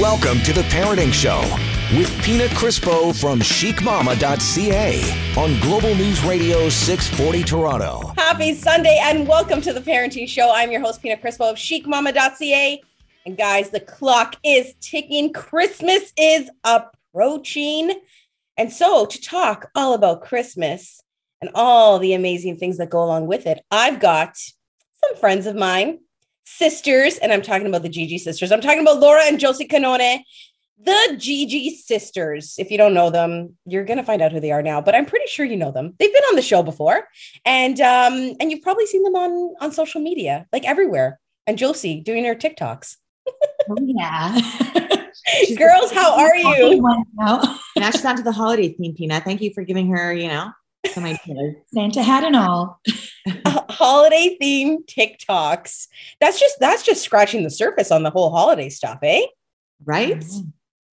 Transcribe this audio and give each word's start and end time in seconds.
Welcome 0.00 0.40
to 0.44 0.54
the 0.54 0.62
Parenting 0.62 1.12
Show 1.12 1.42
with 1.94 2.10
Pina 2.22 2.46
Crispo 2.46 3.14
from 3.14 3.40
chicmama.ca 3.40 5.02
on 5.36 5.60
Global 5.60 5.94
News 5.94 6.24
Radio 6.24 6.70
640 6.70 7.44
Toronto. 7.44 8.14
Happy 8.16 8.54
Sunday 8.54 8.98
and 9.02 9.28
welcome 9.28 9.60
to 9.60 9.74
the 9.74 9.80
Parenting 9.82 10.26
Show. 10.26 10.54
I'm 10.54 10.70
your 10.70 10.80
host, 10.80 11.02
Pina 11.02 11.18
Crispo 11.18 11.50
of 11.50 11.56
chicmama.ca. 11.56 12.82
And 13.26 13.36
guys, 13.36 13.68
the 13.68 13.80
clock 13.80 14.36
is 14.42 14.72
ticking. 14.80 15.34
Christmas 15.34 16.14
is 16.16 16.48
approaching. 16.64 17.92
And 18.56 18.72
so, 18.72 19.04
to 19.04 19.20
talk 19.20 19.70
all 19.74 19.92
about 19.92 20.22
Christmas 20.22 21.02
and 21.42 21.50
all 21.54 21.98
the 21.98 22.14
amazing 22.14 22.56
things 22.56 22.78
that 22.78 22.88
go 22.88 23.04
along 23.04 23.26
with 23.26 23.46
it, 23.46 23.62
I've 23.70 24.00
got 24.00 24.38
some 24.38 25.16
friends 25.18 25.44
of 25.44 25.56
mine 25.56 25.98
sisters, 26.56 27.16
and 27.18 27.32
I'm 27.32 27.42
talking 27.42 27.66
about 27.66 27.82
the 27.82 27.88
Gigi 27.88 28.18
sisters. 28.18 28.52
I'm 28.52 28.60
talking 28.60 28.80
about 28.80 29.00
Laura 29.00 29.22
and 29.24 29.38
Josie 29.38 29.66
Cannone, 29.66 30.20
the 30.82 31.16
Gigi 31.18 31.76
sisters. 31.76 32.54
If 32.58 32.70
you 32.70 32.78
don't 32.78 32.94
know 32.94 33.10
them, 33.10 33.56
you're 33.66 33.84
gonna 33.84 34.04
find 34.04 34.22
out 34.22 34.32
who 34.32 34.40
they 34.40 34.52
are 34.52 34.62
now. 34.62 34.80
But 34.80 34.94
I'm 34.94 35.06
pretty 35.06 35.26
sure 35.26 35.44
you 35.46 35.56
know 35.56 35.70
them. 35.72 35.94
They've 35.98 36.12
been 36.12 36.24
on 36.24 36.36
the 36.36 36.42
show 36.42 36.62
before, 36.62 37.06
and 37.44 37.80
um, 37.80 38.36
and 38.40 38.50
you've 38.50 38.62
probably 38.62 38.86
seen 38.86 39.02
them 39.02 39.16
on 39.16 39.54
on 39.60 39.72
social 39.72 40.00
media, 40.00 40.46
like 40.52 40.64
everywhere. 40.66 41.20
And 41.46 41.58
Josie 41.58 42.00
doing 42.00 42.24
her 42.26 42.34
TikToks. 42.34 42.96
Oh, 43.68 43.76
yeah. 43.80 44.38
Girls, 45.56 45.90
how 45.92 46.16
are 46.16 46.36
you? 46.36 46.80
Now. 47.14 47.58
now 47.76 47.90
she's 47.90 48.04
on 48.04 48.16
to 48.16 48.22
the 48.22 48.32
holiday 48.32 48.72
theme, 48.72 48.94
Pina. 48.94 49.20
Thank 49.20 49.40
you 49.40 49.52
for 49.54 49.62
giving 49.64 49.90
her, 49.90 50.12
you 50.12 50.28
know, 50.28 50.50
some 50.86 51.04
ideas. 51.04 51.56
Santa 51.72 52.02
hat 52.02 52.24
and 52.24 52.36
all. 52.36 52.80
holiday 53.46 54.36
themed 54.40 54.84
TikToks. 54.86 55.88
That's 56.20 56.38
just 56.38 56.60
that's 56.60 56.82
just 56.82 57.02
scratching 57.02 57.42
the 57.42 57.50
surface 57.50 57.90
on 57.90 58.02
the 58.02 58.10
whole 58.10 58.30
holiday 58.30 58.68
stuff, 58.68 58.98
eh? 59.02 59.26
Right? 59.84 60.22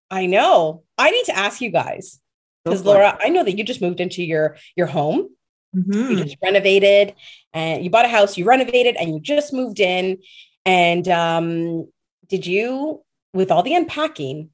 I 0.09 0.25
know. 0.25 0.83
I 0.97 1.11
need 1.11 1.25
to 1.25 1.37
ask 1.37 1.59
you 1.59 1.69
guys 1.69 2.19
because 2.63 2.83
Laura, 2.83 3.17
I 3.21 3.29
know 3.29 3.43
that 3.43 3.57
you 3.57 3.63
just 3.63 3.81
moved 3.81 3.99
into 3.99 4.23
your 4.23 4.57
your 4.75 4.87
home. 4.87 5.29
Mhm. 5.75 6.09
You 6.11 6.23
just 6.23 6.37
renovated 6.41 7.13
and 7.53 7.83
you 7.83 7.89
bought 7.89 8.05
a 8.05 8.09
house, 8.09 8.37
you 8.37 8.45
renovated 8.45 8.95
and 8.95 9.13
you 9.13 9.19
just 9.19 9.53
moved 9.53 9.79
in. 9.79 10.19
And 10.65 11.07
um, 11.09 11.87
did 12.27 12.45
you, 12.45 13.03
with 13.33 13.51
all 13.51 13.63
the 13.63 13.75
unpacking, 13.75 14.49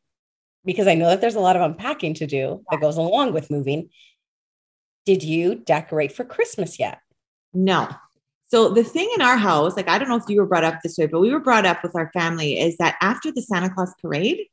because 0.66 0.88
I 0.88 0.96
know 0.96 1.10
that 1.10 1.22
there's 1.22 1.36
a 1.36 1.40
lot 1.40 1.56
of 1.56 1.62
unpacking 1.62 2.16
to 2.16 2.28
do 2.28 2.64
that 2.72 2.82
goes 2.82 2.98
along 2.98 3.34
with 3.34 3.52
moving, 3.52 3.90
did 5.06 5.24
you 5.24 5.56
decorate 5.56 6.12
for 6.12 6.24
Christmas 6.24 6.80
yet? 6.80 7.00
No. 7.54 7.90
So 8.48 8.70
the 8.70 8.84
thing 8.84 9.10
in 9.16 9.22
our 9.22 9.38
house, 9.38 9.76
like 9.76 9.90
I 9.90 9.98
don't 9.98 10.10
know 10.10 10.16
if 10.16 10.24
you 10.28 10.40
were 10.40 10.46
brought 10.46 10.64
up 10.64 10.80
this 10.84 10.98
way, 10.98 11.08
but 11.08 11.20
we 11.20 11.32
were 11.32 11.40
brought 11.40 11.66
up 11.66 11.82
with 11.84 11.96
our 11.96 12.12
family 12.14 12.60
is 12.60 12.78
that 12.78 12.96
after 13.02 13.32
the 13.32 13.42
Santa 13.42 13.70
Claus 13.70 13.94
parade 14.02 14.46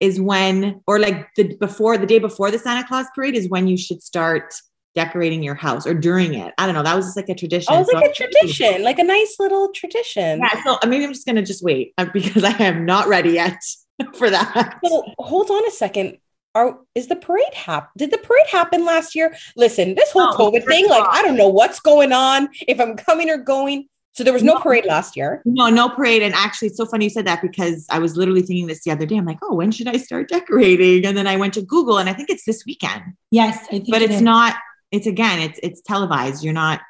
is 0.00 0.20
when, 0.20 0.80
or 0.86 0.98
like 1.00 1.26
the 1.34 1.56
before 1.56 1.98
the 1.98 2.06
day 2.06 2.20
before 2.20 2.50
the 2.52 2.58
Santa 2.58 2.86
Claus 2.86 3.06
parade 3.14 3.34
is 3.34 3.48
when 3.48 3.66
you 3.66 3.76
should 3.76 4.00
start 4.02 4.54
decorating 4.94 5.42
your 5.42 5.54
house 5.56 5.86
or 5.86 5.94
during 5.94 6.34
it. 6.34 6.54
I 6.56 6.66
don't 6.66 6.74
know. 6.74 6.82
That 6.84 6.94
was 6.96 7.06
just 7.06 7.16
like 7.16 7.28
a 7.28 7.34
tradition. 7.34 7.72
Oh, 7.74 7.80
it's 7.80 7.90
So 7.90 7.96
like 7.96 8.10
a 8.10 8.14
thinking- 8.14 8.38
tradition, 8.52 8.82
like 8.84 8.98
a 9.00 9.04
nice 9.04 9.36
little 9.40 9.70
tradition. 9.72 10.38
Yeah. 10.40 10.62
So 10.64 10.78
maybe 10.88 11.04
I'm 11.04 11.12
just 11.12 11.26
gonna 11.26 11.42
just 11.44 11.62
wait 11.64 11.94
uh, 11.98 12.06
because 12.12 12.44
I 12.44 12.50
am 12.62 12.84
not 12.86 13.08
ready 13.08 13.30
yet 13.32 13.60
for 14.14 14.30
that. 14.30 14.78
So 14.84 15.04
hold 15.18 15.50
on 15.50 15.66
a 15.66 15.70
second. 15.72 16.18
Are 16.58 16.78
is 16.94 17.06
the 17.06 17.16
parade 17.16 17.54
hap? 17.54 17.90
Did 17.96 18.10
the 18.10 18.18
parade 18.18 18.46
happen 18.50 18.84
last 18.84 19.14
year? 19.14 19.34
Listen, 19.56 19.94
this 19.94 20.10
whole 20.10 20.26
No, 20.30 20.36
COVID 20.36 20.64
for 20.64 20.70
thing, 20.70 20.88
like. 20.88 21.04
I 21.10 21.22
don't 21.22 21.36
know 21.36 21.48
what's 21.48 21.78
going 21.80 22.12
on, 22.12 22.48
if 22.66 22.80
I'm 22.80 22.96
coming 22.96 23.30
or 23.30 23.38
going. 23.38 23.86
So 24.14 24.24
there 24.24 24.32
was 24.32 24.42
no 24.42 24.54
No. 24.54 24.60
parade 24.60 24.84
last 24.84 25.16
year. 25.16 25.42
No, 25.44 25.68
no 25.68 25.88
parade. 25.88 26.22
And 26.22 26.34
actually, 26.34 26.68
it's 26.68 26.76
so 26.76 26.86
funny 26.86 27.04
you 27.04 27.10
said 27.10 27.26
that 27.28 27.40
because 27.40 27.86
I 27.88 28.00
was 28.00 28.16
literally 28.16 28.42
thinking 28.42 28.66
this 28.66 28.82
the 28.82 28.90
other 28.90 29.06
day. 29.06 29.16
I'm 29.16 29.24
like, 29.24 29.38
oh, 29.42 29.54
when 29.54 29.70
should 29.70 29.86
I 29.86 29.96
start 29.96 30.28
decorating? 30.28 31.06
And 31.06 31.16
then 31.16 31.28
I 31.28 31.36
went 31.36 31.54
to 31.54 31.62
Google, 31.62 31.98
and 31.98 32.08
I 32.08 32.12
think 32.14 32.28
it's 32.28 32.44
this 32.44 32.64
weekend. 32.66 33.02
Yes, 33.30 33.58
I 33.66 33.78
think 33.78 33.90
But 33.90 34.02
it 34.02 34.06
it's 34.06 34.14
is. 34.16 34.22
not. 34.22 34.56
It's 34.90 35.06
again, 35.06 35.38
it's 35.40 35.60
it's 35.62 35.80
televised. 35.82 36.42
You're 36.42 36.54
not. 36.54 36.80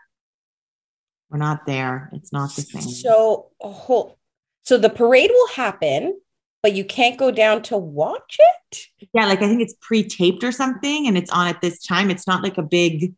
We're 1.30 1.36
not 1.38 1.66
there. 1.66 2.08
It's 2.14 2.32
not 2.32 2.54
the 2.56 2.62
same. 2.62 2.80
So 2.80 3.48
a 3.62 3.68
whole 3.68 4.16
so 4.62 4.78
the 4.78 4.88
parade 4.90 5.30
will 5.30 5.48
happen, 5.48 6.18
but 6.62 6.74
you 6.74 6.84
can't 6.84 7.18
go 7.18 7.30
down 7.30 7.62
to 7.62 7.76
watch 7.78 8.36
it. 8.38 8.86
yeah, 9.14 9.26
like 9.26 9.40
I 9.42 9.46
think 9.48 9.60
it's 9.62 9.74
pre-taped 9.80 10.42
or 10.44 10.52
something, 10.52 11.06
and 11.06 11.16
it's 11.16 11.30
on 11.30 11.46
at 11.46 11.60
this 11.60 11.84
time. 11.84 12.10
It's 12.10 12.26
not 12.26 12.42
like 12.42 12.58
a 12.58 12.62
big. 12.62 13.14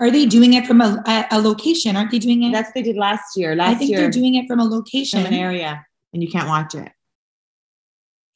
Are 0.00 0.10
they 0.10 0.24
doing 0.26 0.54
it 0.54 0.66
from 0.66 0.80
a, 0.80 1.02
a, 1.06 1.26
a 1.32 1.40
location? 1.40 1.94
Aren't 1.94 2.10
they 2.10 2.18
doing 2.18 2.42
it? 2.42 2.52
That's 2.52 2.68
what 2.68 2.74
they 2.74 2.82
did 2.82 2.96
last 2.96 3.36
year. 3.36 3.52
I 3.52 3.54
Last 3.56 3.78
think 3.78 3.90
year, 3.90 4.00
they're 4.00 4.10
doing 4.10 4.34
it 4.34 4.46
from 4.48 4.58
a 4.58 4.64
location. 4.64 5.22
from 5.22 5.32
an 5.34 5.38
area, 5.38 5.84
and 6.12 6.22
you 6.22 6.28
can't 6.30 6.48
watch 6.48 6.74
it. 6.74 6.90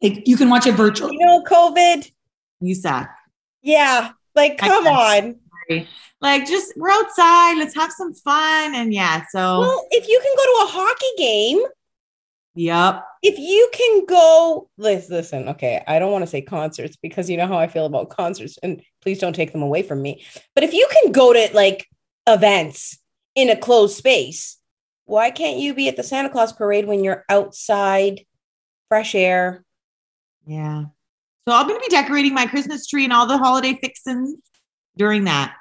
Like 0.02 0.28
you 0.28 0.36
can 0.36 0.50
watch 0.50 0.66
it 0.66 0.72
virtually. 0.74 1.16
You 1.18 1.24
know, 1.26 1.42
COVID. 1.42 2.10
You 2.60 2.74
suck. 2.74 3.08
Yeah, 3.62 4.10
like 4.34 4.62
I- 4.62 4.68
come 4.68 4.86
on. 4.86 5.36
Like, 6.20 6.46
just 6.46 6.74
we're 6.76 6.90
outside. 6.90 7.56
Let's 7.58 7.74
have 7.74 7.90
some 7.92 8.12
fun, 8.14 8.74
and 8.74 8.92
yeah. 8.92 9.24
So, 9.30 9.60
Well, 9.60 9.86
if 9.90 10.06
you 10.08 10.20
can 10.22 10.32
go 10.36 10.42
to 10.44 10.64
a 10.64 10.78
hockey 10.78 11.06
game, 11.16 11.62
yep. 12.54 13.04
if 13.22 13.38
you 13.38 13.68
can 13.72 14.04
go 14.06 14.68
listen, 14.78 15.14
listen 15.16 15.48
okay 15.48 15.82
i 15.86 15.98
don't 15.98 16.12
want 16.12 16.22
to 16.22 16.26
say 16.30 16.40
concerts 16.40 16.96
because 16.96 17.28
you 17.28 17.36
know 17.36 17.46
how 17.46 17.58
i 17.58 17.66
feel 17.66 17.86
about 17.86 18.10
concerts 18.10 18.58
and 18.62 18.82
please 19.02 19.18
don't 19.18 19.34
take 19.34 19.52
them 19.52 19.62
away 19.62 19.82
from 19.82 20.00
me 20.02 20.24
but 20.54 20.64
if 20.64 20.72
you 20.72 20.88
can 20.92 21.12
go 21.12 21.32
to 21.32 21.48
like 21.54 21.86
events 22.26 22.98
in 23.34 23.50
a 23.50 23.56
closed 23.56 23.96
space 23.96 24.58
why 25.06 25.30
can't 25.30 25.58
you 25.58 25.74
be 25.74 25.88
at 25.88 25.96
the 25.96 26.02
santa 26.02 26.28
claus 26.30 26.52
parade 26.52 26.86
when 26.86 27.02
you're 27.04 27.24
outside 27.28 28.20
fresh 28.88 29.14
air 29.14 29.64
Yeah. 30.46 30.84
So 31.46 31.54
I'm 31.54 31.66
going 31.68 31.78
to 31.78 31.86
be 31.86 31.94
decorating 31.94 32.32
my 32.32 32.46
Christmas 32.46 32.86
tree 32.86 33.04
and 33.04 33.12
all 33.12 33.26
the 33.26 33.36
holiday 33.36 33.78
fixings 33.82 34.40
during 34.96 35.24
that. 35.24 35.54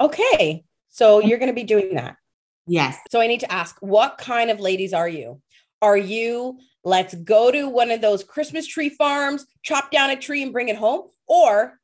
okay 0.00 0.64
so 0.88 1.20
you're 1.20 1.38
going 1.38 1.50
to 1.50 1.54
be 1.54 1.64
doing 1.64 1.94
that 1.94 2.16
Yes. 2.66 2.98
so 3.10 3.20
i 3.20 3.26
need 3.26 3.40
to 3.40 3.50
ask 3.52 3.76
what 3.80 4.18
kind 4.18 4.50
of 4.50 4.60
ladies 4.60 4.92
are 4.92 5.08
you 5.08 5.40
are 5.82 5.96
you 5.96 6.58
let's 6.84 7.14
go 7.14 7.50
to 7.50 7.68
one 7.68 7.90
of 7.90 8.00
those 8.00 8.24
christmas 8.24 8.66
tree 8.66 8.88
farms 8.88 9.46
chop 9.62 9.90
down 9.90 10.10
a 10.10 10.16
tree 10.16 10.42
and 10.42 10.52
bring 10.52 10.68
it 10.68 10.76
home 10.76 11.02
or 11.26 11.78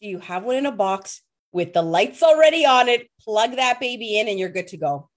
do 0.00 0.08
you 0.08 0.18
have 0.18 0.42
one 0.44 0.56
in 0.56 0.66
a 0.66 0.72
box 0.72 1.22
with 1.52 1.72
the 1.72 1.82
lights 1.82 2.22
already 2.22 2.64
on 2.66 2.88
it 2.88 3.08
plug 3.20 3.56
that 3.56 3.80
baby 3.80 4.18
in 4.18 4.28
and 4.28 4.38
you're 4.38 4.48
good 4.48 4.68
to 4.68 4.76
go 4.76 5.08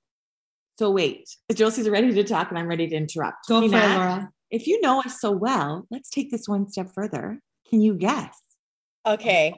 So 0.77 0.89
wait, 0.91 1.35
Josie's 1.53 1.89
ready 1.89 2.11
to 2.13 2.23
talk 2.23 2.49
and 2.49 2.57
I'm 2.57 2.67
ready 2.67 2.87
to 2.87 2.95
interrupt. 2.95 3.47
Go 3.47 3.59
for 3.69 3.75
it, 3.77 3.89
Laura. 3.95 4.31
If 4.49 4.65
you 4.67 4.81
know 4.81 4.99
us 5.01 5.19
so 5.21 5.29
well, 5.31 5.85
let's 5.91 6.09
take 6.09 6.31
this 6.31 6.47
one 6.47 6.67
step 6.69 6.89
further. 6.95 7.39
Can 7.69 7.81
you 7.81 7.93
guess? 7.95 8.37
okay 9.05 9.53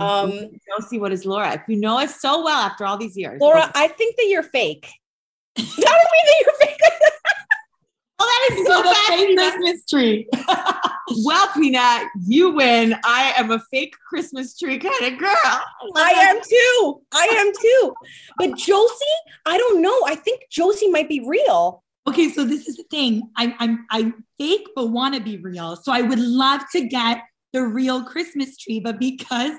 Um, 0.00 0.32
Josie, 0.68 0.98
what 0.98 1.12
is 1.12 1.24
Laura? 1.24 1.52
If 1.54 1.62
you 1.68 1.78
know 1.80 1.98
us 1.98 2.20
so 2.20 2.42
well 2.44 2.60
after 2.60 2.84
all 2.84 2.96
these 2.98 3.16
years, 3.16 3.40
laura 3.40 3.60
what- 3.60 3.76
i 3.76 3.88
think 3.88 4.16
that 4.16 4.26
you're 4.28 4.42
fake 4.42 4.90
not 5.58 5.68
mean 5.68 6.24
that 6.30 6.38
you're 6.42 6.58
fake 6.68 6.80
oh, 8.18 8.48
that 8.48 8.56
is 8.58 8.66
So 8.66 8.72
so 8.72 8.82
the 8.82 8.90
bad. 8.90 9.08
fake 9.08 9.36
Christmas 9.36 9.84
tree. 9.86 10.28
Well, 11.24 11.48
Pina, 11.54 12.00
you 12.26 12.50
win. 12.50 12.96
I 13.04 13.32
am 13.36 13.52
a 13.52 13.60
fake 13.70 13.94
Christmas 14.08 14.58
tree 14.58 14.76
kind 14.76 15.12
of 15.12 15.16
girl. 15.18 15.28
I 15.94 16.10
am 16.10 16.40
too. 16.42 17.00
I 17.14 17.28
am 17.38 17.52
too. 17.62 17.94
But 18.36 18.56
Josie, 18.58 19.04
I 19.46 19.56
don't 19.56 19.80
know. 19.80 19.96
I 20.04 20.16
think 20.16 20.42
Josie 20.50 20.90
might 20.90 21.08
be 21.08 21.24
real. 21.24 21.84
Okay, 22.08 22.28
so 22.30 22.44
this 22.44 22.66
is 22.66 22.76
the 22.76 22.82
thing. 22.90 23.22
I'm 23.36 23.54
I'm 23.60 23.86
I'm 23.90 24.24
fake 24.36 24.66
but 24.74 24.86
want 24.88 25.14
to 25.14 25.20
be 25.20 25.36
real. 25.36 25.76
So 25.76 25.92
I 25.92 26.02
would 26.02 26.18
love 26.18 26.62
to 26.72 26.86
get 26.88 27.22
the 27.56 27.66
real 27.66 28.04
Christmas 28.04 28.54
tree, 28.58 28.80
but 28.80 29.00
because 29.00 29.52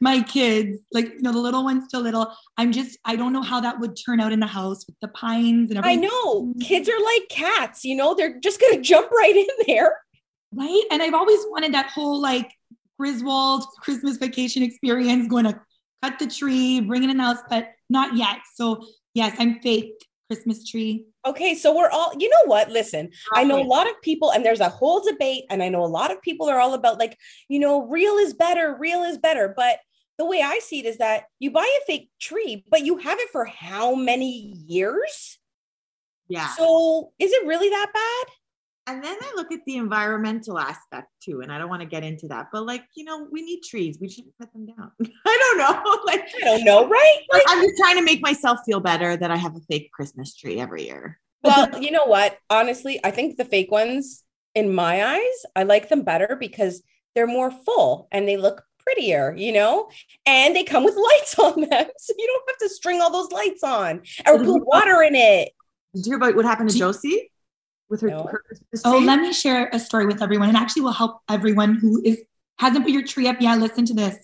my 0.00 0.22
kids, 0.22 0.78
like 0.92 1.06
you 1.06 1.22
know, 1.22 1.32
the 1.32 1.40
little 1.40 1.64
one's 1.64 1.86
still 1.86 2.00
little, 2.00 2.32
I'm 2.56 2.70
just 2.70 2.96
I 3.04 3.16
don't 3.16 3.32
know 3.32 3.42
how 3.42 3.60
that 3.60 3.80
would 3.80 3.96
turn 3.96 4.20
out 4.20 4.30
in 4.30 4.38
the 4.38 4.46
house 4.46 4.86
with 4.86 4.94
the 5.02 5.08
pines 5.08 5.70
and 5.70 5.78
everything. 5.78 6.04
I 6.04 6.08
know 6.08 6.54
kids 6.60 6.88
are 6.88 7.00
like 7.02 7.28
cats, 7.28 7.84
you 7.84 7.96
know, 7.96 8.14
they're 8.14 8.38
just 8.38 8.60
going 8.60 8.74
to 8.76 8.80
jump 8.80 9.10
right 9.10 9.34
in 9.34 9.46
there. 9.66 9.96
Right. 10.52 10.82
And 10.92 11.02
I've 11.02 11.14
always 11.14 11.40
wanted 11.48 11.74
that 11.74 11.90
whole 11.90 12.20
like 12.20 12.52
Griswold 12.98 13.64
Christmas 13.80 14.16
vacation 14.16 14.62
experience, 14.62 15.26
going 15.26 15.44
to 15.44 15.60
cut 16.02 16.20
the 16.20 16.28
tree, 16.28 16.80
bring 16.80 17.02
it 17.02 17.10
in 17.10 17.16
the 17.16 17.24
house, 17.24 17.42
but 17.48 17.70
not 17.88 18.16
yet. 18.16 18.38
So 18.54 18.86
yes, 19.12 19.34
I'm 19.40 19.60
fake 19.60 20.06
Christmas 20.28 20.68
tree. 20.68 21.06
Okay, 21.26 21.54
so 21.54 21.76
we're 21.76 21.90
all, 21.90 22.12
you 22.18 22.30
know 22.30 22.44
what? 22.46 22.70
Listen, 22.70 23.10
I 23.34 23.44
know 23.44 23.60
a 23.60 23.62
lot 23.62 23.86
of 23.86 24.00
people, 24.00 24.30
and 24.30 24.44
there's 24.44 24.60
a 24.60 24.70
whole 24.70 25.02
debate, 25.04 25.44
and 25.50 25.62
I 25.62 25.68
know 25.68 25.84
a 25.84 25.86
lot 25.86 26.10
of 26.10 26.22
people 26.22 26.48
are 26.48 26.58
all 26.58 26.72
about 26.72 26.98
like, 26.98 27.18
you 27.48 27.58
know, 27.58 27.86
real 27.86 28.14
is 28.14 28.32
better, 28.32 28.74
real 28.78 29.02
is 29.02 29.18
better. 29.18 29.52
But 29.54 29.80
the 30.16 30.24
way 30.24 30.40
I 30.42 30.60
see 30.60 30.80
it 30.80 30.86
is 30.86 30.98
that 30.98 31.24
you 31.38 31.50
buy 31.50 31.64
a 31.64 31.86
fake 31.86 32.10
tree, 32.20 32.64
but 32.70 32.86
you 32.86 32.96
have 32.98 33.18
it 33.18 33.28
for 33.30 33.44
how 33.44 33.94
many 33.94 34.54
years? 34.66 35.38
Yeah. 36.28 36.48
So 36.54 37.12
is 37.18 37.32
it 37.32 37.46
really 37.46 37.68
that 37.68 37.90
bad? 37.92 38.34
And 38.90 39.04
then 39.04 39.16
I 39.22 39.32
look 39.36 39.52
at 39.52 39.60
the 39.66 39.76
environmental 39.76 40.58
aspect 40.58 41.12
too, 41.22 41.42
and 41.42 41.52
I 41.52 41.58
don't 41.58 41.68
want 41.68 41.80
to 41.80 41.86
get 41.86 42.02
into 42.02 42.26
that, 42.26 42.48
but 42.52 42.66
like, 42.66 42.82
you 42.96 43.04
know, 43.04 43.28
we 43.30 43.40
need 43.40 43.60
trees. 43.60 43.98
We 44.00 44.08
shouldn't 44.08 44.34
cut 44.36 44.52
them 44.52 44.66
down. 44.66 44.90
I 45.26 45.38
don't 45.40 45.58
know. 45.58 45.96
Like, 46.06 46.24
I 46.42 46.44
don't 46.44 46.64
know, 46.64 46.88
right? 46.88 47.20
Like, 47.32 47.42
I'm 47.46 47.62
just 47.62 47.76
trying 47.78 47.96
to 47.96 48.02
make 48.02 48.20
myself 48.20 48.60
feel 48.66 48.80
better 48.80 49.16
that 49.16 49.30
I 49.30 49.36
have 49.36 49.54
a 49.54 49.60
fake 49.60 49.92
Christmas 49.92 50.34
tree 50.34 50.58
every 50.58 50.86
year. 50.86 51.20
well, 51.44 51.80
you 51.80 51.92
know 51.92 52.06
what? 52.06 52.36
Honestly, 52.48 52.98
I 53.04 53.12
think 53.12 53.36
the 53.36 53.44
fake 53.44 53.70
ones 53.70 54.24
in 54.56 54.74
my 54.74 55.04
eyes, 55.04 55.46
I 55.54 55.62
like 55.62 55.88
them 55.88 56.02
better 56.02 56.36
because 56.40 56.82
they're 57.14 57.28
more 57.28 57.52
full 57.52 58.08
and 58.10 58.26
they 58.26 58.36
look 58.36 58.64
prettier, 58.80 59.36
you 59.36 59.52
know, 59.52 59.88
and 60.26 60.56
they 60.56 60.64
come 60.64 60.82
with 60.82 60.96
lights 60.96 61.38
on 61.38 61.60
them. 61.60 61.86
So 61.98 62.14
you 62.18 62.26
don't 62.26 62.48
have 62.48 62.58
to 62.58 62.68
string 62.74 63.00
all 63.00 63.12
those 63.12 63.30
lights 63.30 63.62
on 63.62 64.02
or 64.26 64.38
put 64.38 64.66
water 64.66 65.02
in 65.02 65.14
it. 65.14 65.52
Did 65.94 66.06
you 66.06 66.10
hear 66.10 66.16
about 66.16 66.34
what 66.34 66.44
happened 66.44 66.70
to 66.70 66.78
Josie 66.78 67.30
with 67.90 68.00
her? 68.02 68.08
No. 68.08 68.24
her 68.24 68.42
Christmas 68.46 68.82
Oh, 68.84 68.98
let 68.98 69.20
me 69.20 69.32
share 69.32 69.68
a 69.72 69.78
story 69.78 70.06
with 70.06 70.22
everyone. 70.22 70.48
It 70.48 70.54
actually 70.56 70.82
will 70.82 70.92
help 70.92 71.20
everyone 71.28 71.74
who 71.74 72.00
is 72.04 72.18
hasn't 72.58 72.84
put 72.84 72.92
your 72.92 73.02
tree 73.04 73.26
up 73.26 73.36
yet. 73.40 73.58
Listen 73.58 73.84
to 73.86 73.94
this. 73.94 74.16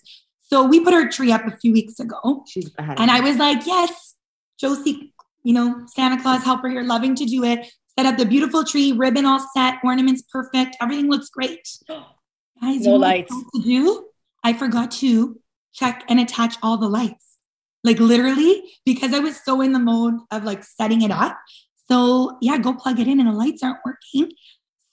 So 0.42 0.64
we 0.64 0.80
put 0.80 0.94
our 0.94 1.08
tree 1.08 1.32
up 1.32 1.44
a 1.46 1.56
few 1.56 1.72
weeks 1.72 1.98
ago, 1.98 2.44
She's 2.46 2.70
ahead. 2.78 3.00
and 3.00 3.10
I 3.10 3.20
was 3.20 3.36
like, 3.36 3.66
"Yes, 3.66 4.14
Josie, 4.58 5.12
you 5.42 5.52
know, 5.54 5.84
Santa 5.86 6.20
Claus 6.22 6.42
helper 6.44 6.68
here, 6.68 6.82
loving 6.82 7.14
to 7.16 7.24
do 7.24 7.42
it. 7.44 7.66
Set 7.98 8.06
up 8.06 8.16
the 8.18 8.26
beautiful 8.26 8.62
tree, 8.62 8.92
ribbon 8.92 9.24
all 9.26 9.40
set, 9.54 9.78
ornaments 9.82 10.22
perfect, 10.30 10.76
everything 10.80 11.10
looks 11.10 11.28
great." 11.30 11.66
Guys, 11.88 12.06
No 12.62 12.70
you 12.70 12.80
know 12.84 12.90
what 12.98 13.06
I 13.06 13.10
lights. 13.16 13.34
to 13.54 13.62
do? 13.62 14.06
I 14.44 14.52
forgot 14.52 14.90
to 14.92 15.38
check 15.74 16.04
and 16.08 16.20
attach 16.20 16.56
all 16.62 16.76
the 16.78 16.88
lights, 16.88 17.36
like 17.84 17.98
literally, 17.98 18.62
because 18.86 19.12
I 19.12 19.18
was 19.18 19.42
so 19.44 19.60
in 19.60 19.72
the 19.72 19.78
mode 19.78 20.14
of 20.30 20.44
like 20.44 20.62
setting 20.64 21.02
it 21.02 21.10
up. 21.10 21.36
So 21.90 22.38
yeah, 22.40 22.58
go 22.58 22.74
plug 22.74 22.98
it 23.00 23.08
in, 23.08 23.20
and 23.20 23.28
the 23.28 23.32
lights 23.32 23.62
aren't 23.62 23.78
working. 23.84 24.32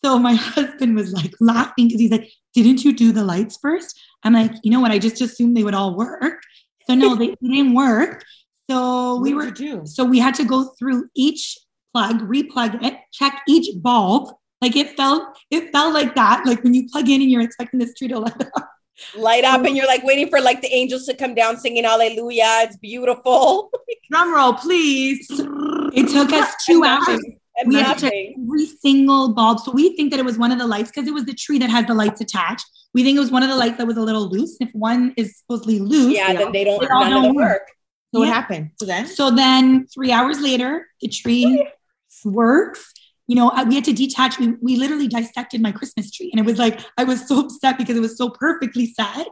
So 0.04 0.19
my 0.30 0.34
husband 0.34 0.95
was 0.95 1.13
like 1.13 1.34
laughing 1.40 1.88
because 1.88 2.01
he's 2.01 2.12
like, 2.12 2.31
"Didn't 2.54 2.84
you 2.84 2.94
do 2.94 3.12
the 3.12 3.24
lights 3.24 3.57
first? 3.62 4.00
I'm 4.24 4.34
like, 4.34 4.51
"You 4.63 4.72
know 4.72 4.80
what? 4.80 4.92
I 4.92 5.00
just 5.00 5.22
assumed 5.22 5.56
they 5.56 5.63
would 5.63 5.75
all 5.75 5.95
work." 5.95 6.42
So 6.88 6.95
no, 6.95 7.16
they, 7.16 7.36
didn't 7.42 7.74
work. 7.74 8.25
So 8.69 9.19
we 9.19 9.34
were 9.34 9.54
so 9.86 10.06
we 10.06 10.19
had 10.19 10.36
to 10.36 10.45
go 10.45 10.66
through 10.80 11.10
each 11.16 11.57
plug, 11.94 12.22
replug 12.22 12.84
it, 12.84 12.98
check 13.12 13.42
each 13.48 13.81
bulb. 13.81 14.34
Like 14.62 14.75
it 14.75 14.96
felt, 14.96 15.38
it 15.51 15.72
felt 15.72 15.94
like 15.94 16.16
that. 16.16 16.46
Like 16.46 16.63
when 16.63 16.74
you 16.74 16.88
plug 16.89 17.10
in 17.10 17.22
and 17.22 17.30
you're 17.30 17.42
expecting 17.42 17.80
this 17.80 17.94
tree 17.94 18.07
to 18.07 18.19
light 18.19 18.42
up. 18.57 18.69
Light 19.16 19.44
up 19.44 19.60
and 19.62 19.69
mm. 19.69 19.75
you're 19.78 19.88
like 19.88 20.04
waiting 20.04 20.30
for 20.30 20.40
like 20.40 20.62
the 20.62 20.72
angels 20.74 21.06
to 21.06 21.16
come 21.16 21.34
down 21.34 21.57
singing 21.57 21.84
hallelujah. 21.84 22.60
It's 22.62 22.78
beautiful. 22.78 23.72
Drum 24.12 24.34
roll, 24.34 24.54
please. 24.54 25.28
It 25.30 26.10
took 26.10 26.31
us 26.31 26.54
two 26.66 26.84
hours. 26.84 27.19
We 27.66 27.75
had 27.75 27.98
to 27.98 28.01
check 28.01 28.13
every 28.13 28.66
single 28.66 29.34
bulb. 29.34 29.60
So 29.60 29.72
we 29.72 29.95
think 29.95 30.12
that 30.12 30.19
it 30.19 30.25
was 30.25 30.38
one 30.38 30.51
of 30.51 30.60
the 30.60 30.68
lights 30.68 30.90
because 30.90 31.07
it 31.07 31.13
was 31.13 31.25
the 31.25 31.34
tree 31.34 31.60
that 31.60 31.69
has 31.69 31.86
the 31.86 31.94
lights 31.94 32.22
attached. 32.22 32.66
We 32.94 33.04
think 33.04 33.18
it 33.18 33.19
was 33.19 33.31
one 33.31 33.44
of 33.44 33.50
the 33.50 33.56
lights 33.56 33.78
that 33.78 33.88
was 33.88 33.98
a 33.98 34.01
little 34.01 34.30
loose. 34.30 34.57
If 34.60 34.69
one 34.74 35.13
is 35.18 35.38
supposedly 35.38 35.80
loose, 35.80 36.16
Yeah, 36.16 36.34
then 36.34 36.51
they 36.51 36.63
don't 36.63 36.80
They 36.80 36.88
all 36.88 37.01
none 37.01 37.12
don't 37.12 37.36
work. 37.36 37.50
work. 37.50 37.68
So 38.13 38.19
what 38.19 38.28
happened? 38.30 38.72
So 38.80 38.86
then? 38.86 39.07
So 39.07 39.31
then 39.31 39.88
three 39.88 40.12
hours 40.12 40.39
later, 40.39 40.88
the 41.01 41.07
tree 41.07 41.68
works. 42.25 42.94
You 43.34 43.40
know, 43.40 43.52
we 43.68 43.74
had 43.74 43.84
to 43.86 43.94
detach. 43.94 44.38
We, 44.38 44.50
we 44.62 44.76
literally 44.76 45.08
dissected 45.08 45.60
my 45.60 45.72
Christmas 45.72 46.12
tree. 46.12 46.30
And 46.32 46.40
it 46.40 46.46
was 46.46 46.60
like, 46.60 46.80
I 47.00 47.04
was 47.04 47.28
so 47.30 47.40
upset 47.40 47.80
because 47.80 47.98
it 47.98 48.00
was 48.00 48.16
so 48.16 48.30
perfectly 48.30 48.86
set. 48.94 49.26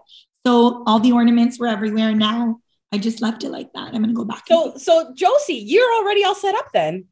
So 0.44 0.84
all 0.88 1.00
the 1.00 1.12
ornaments 1.12 1.60
were 1.60 1.68
everywhere. 1.68 2.16
Now 2.16 2.62
I 2.92 2.98
just 2.98 3.22
left 3.22 3.44
it 3.44 3.52
like 3.52 3.72
that. 3.74 3.90
I'm 3.94 4.02
going 4.02 4.08
to 4.08 4.14
go 4.14 4.26
back. 4.26 4.46
So 4.48 4.72
and- 4.72 4.82
so 4.82 5.14
Josie, 5.16 5.54
you're 5.54 5.94
already 6.00 6.24
all 6.24 6.34
set 6.34 6.56
up 6.56 6.70
then. 6.74 7.06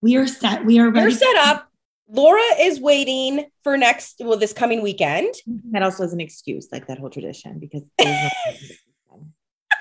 we 0.00 0.16
are 0.16 0.28
set. 0.28 0.64
We 0.64 0.78
are 0.78 0.88
ready. 0.90 1.10
You're 1.10 1.18
set 1.18 1.36
up. 1.38 1.64
Laura 2.10 2.40
is 2.60 2.80
waiting 2.80 3.46
for 3.64 3.76
next 3.76 4.20
well 4.20 4.38
this 4.38 4.52
coming 4.52 4.80
weekend. 4.80 5.34
That 5.72 5.82
also 5.82 6.04
is 6.04 6.12
an 6.12 6.20
excuse, 6.20 6.68
like 6.70 6.86
that 6.86 6.98
whole 7.00 7.10
tradition, 7.10 7.58
because 7.58 7.82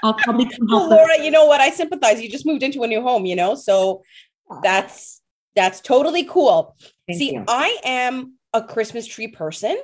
I'll 0.04 0.14
probably 0.16 0.50
come 0.50 0.68
Well, 0.70 0.90
Laura, 0.90 1.24
you 1.24 1.32
know 1.32 1.46
what? 1.46 1.62
I 1.62 1.70
sympathize. 1.70 2.22
You 2.22 2.30
just 2.30 2.46
moved 2.46 2.64
into 2.64 2.84
a 2.84 2.88
new 2.88 3.02
home, 3.02 3.26
you 3.26 3.36
know, 3.36 3.56
so 3.56 4.02
that's 4.64 5.22
that's 5.58 5.82
totally 5.82 6.24
cool. 6.24 6.78
Thank 7.08 7.20
See, 7.20 7.34
you. 7.34 7.44
I 7.48 7.78
am 7.84 8.36
a 8.54 8.62
Christmas 8.64 9.08
tree 9.08 9.28
person. 9.28 9.78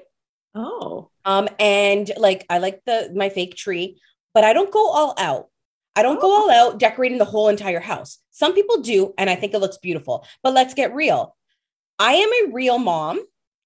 oh, 0.56 1.10
Um, 1.26 1.50
and 1.60 2.10
like 2.16 2.46
I 2.50 2.60
like 2.60 2.82
the 2.86 3.12
my 3.14 3.30
fake 3.30 3.56
tree, 3.56 4.00
but 4.34 4.44
I 4.44 4.54
don't 4.54 4.72
go 4.72 4.88
all 4.90 5.16
out. 5.18 5.48
I 5.96 6.04
don't 6.04 6.22
go 6.22 6.32
all 6.32 6.50
out 6.50 6.80
decorating 6.80 7.18
the 7.18 7.26
whole 7.26 7.50
entire 7.50 7.80
house. 7.80 8.20
Some 8.32 8.54
people 8.54 8.82
do, 8.82 9.14
and 9.18 9.30
I 9.30 9.36
think 9.36 9.54
it 9.54 9.60
looks 9.60 9.78
beautiful. 9.78 10.26
But 10.44 10.54
let's 10.54 10.74
get 10.74 10.94
real. 10.94 11.36
I 12.00 12.14
am 12.14 12.30
a 12.30 12.54
real 12.54 12.78
mom 12.80 13.20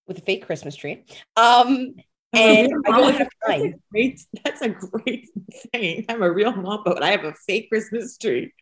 with 0.07 0.18
a 0.18 0.21
fake 0.21 0.45
Christmas 0.45 0.75
tree. 0.75 1.04
Um, 1.36 1.95
and 2.33 2.69
I 2.85 2.91
don't 2.91 3.15
have 3.15 3.29
That's 3.45 3.63
a 3.63 3.74
great. 3.91 4.19
That's 4.44 4.62
a 4.62 4.69
great 4.69 5.29
saying. 5.74 6.06
I'm 6.09 6.21
a 6.21 6.31
real 6.31 6.53
mom, 6.53 6.81
but 6.85 7.01
I 7.01 7.12
have 7.12 7.24
a 7.24 7.33
fake 7.47 7.69
Christmas 7.69 8.18
tree. 8.18 8.53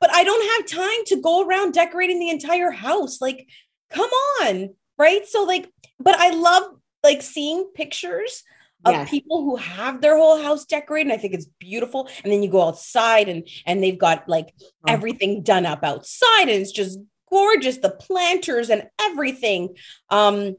But 0.00 0.12
I 0.12 0.24
don't 0.24 0.50
have 0.70 0.80
time 0.80 1.04
to 1.06 1.20
go 1.20 1.46
around 1.46 1.72
decorating 1.74 2.18
the 2.20 2.30
entire 2.30 2.70
house. 2.70 3.20
Like, 3.20 3.46
come 3.90 4.08
on, 4.42 4.70
right? 4.98 5.26
So, 5.26 5.44
like, 5.44 5.68
but 6.00 6.16
I 6.18 6.30
love 6.30 6.64
like 7.04 7.22
seeing 7.22 7.70
pictures 7.74 8.42
of 8.84 8.92
Yes. 8.94 9.10
people 9.10 9.42
who 9.42 9.56
have 9.56 10.00
their 10.00 10.16
whole 10.16 10.42
house 10.42 10.64
decorated. 10.64 11.10
And 11.10 11.18
I 11.18 11.20
think 11.20 11.34
it's 11.34 11.46
beautiful. 11.60 12.08
And 12.24 12.32
then 12.32 12.42
you 12.42 12.48
go 12.50 12.62
outside 12.66 13.28
and 13.28 13.46
and 13.66 13.82
they've 13.82 13.98
got 13.98 14.28
like 14.28 14.54
Oh. 14.58 14.92
everything 14.92 15.42
done 15.42 15.66
up 15.66 15.84
outside, 15.84 16.48
and 16.48 16.50
it's 16.50 16.72
just 16.72 16.98
gorgeous. 17.30 17.76
The 17.76 17.90
planters 17.90 18.70
and 18.70 18.88
everything. 19.00 19.76
Um, 20.08 20.56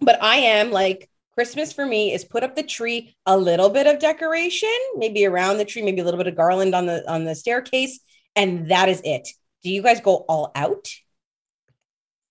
but 0.00 0.22
I 0.22 0.36
am 0.36 0.70
like 0.72 1.08
Christmas 1.34 1.72
for 1.72 1.86
me 1.86 2.12
is 2.12 2.24
put 2.24 2.42
up 2.42 2.54
the 2.54 2.62
tree, 2.62 3.14
a 3.26 3.36
little 3.36 3.70
bit 3.70 3.86
of 3.86 3.98
decoration, 3.98 4.68
maybe 4.96 5.24
around 5.26 5.58
the 5.58 5.64
tree, 5.64 5.82
maybe 5.82 6.00
a 6.00 6.04
little 6.04 6.18
bit 6.18 6.26
of 6.26 6.36
garland 6.36 6.74
on 6.74 6.86
the 6.86 7.10
on 7.10 7.24
the 7.24 7.34
staircase, 7.34 8.00
and 8.36 8.70
that 8.70 8.88
is 8.88 9.00
it. 9.04 9.28
Do 9.62 9.70
you 9.70 9.82
guys 9.82 10.00
go 10.00 10.24
all 10.28 10.52
out? 10.54 10.88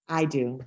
I 0.07 0.25
do. 0.25 0.62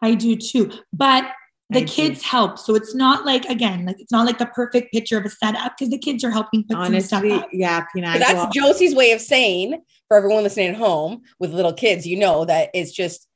I 0.00 0.14
do 0.14 0.36
too. 0.36 0.70
But 0.92 1.24
the 1.70 1.80
I 1.80 1.84
do. 1.84 1.86
kids 1.92 2.22
help. 2.22 2.58
So 2.58 2.74
it's 2.74 2.94
not 2.94 3.24
like, 3.24 3.44
again, 3.46 3.86
like 3.86 3.96
it's 3.98 4.12
not 4.12 4.26
like 4.26 4.38
the 4.38 4.46
perfect 4.46 4.92
picture 4.92 5.18
of 5.18 5.24
a 5.24 5.30
setup 5.30 5.72
because 5.76 5.90
the 5.90 5.98
kids 5.98 6.22
are 6.22 6.30
helping 6.30 6.62
put 6.64 6.76
some 6.76 7.00
stuff 7.00 7.24
up. 7.24 7.48
yeah, 7.52 7.84
Pina. 7.94 8.12
So 8.12 8.18
that's 8.18 8.34
all- 8.40 8.50
Josie's 8.50 8.94
way 8.94 9.12
of 9.12 9.20
saying 9.20 9.82
for 10.08 10.16
everyone 10.16 10.42
listening 10.44 10.68
at 10.68 10.76
home 10.76 11.22
with 11.40 11.52
little 11.52 11.72
kids, 11.72 12.06
you 12.06 12.18
know 12.18 12.44
that 12.44 12.70
it's 12.74 12.92
just 12.92 13.26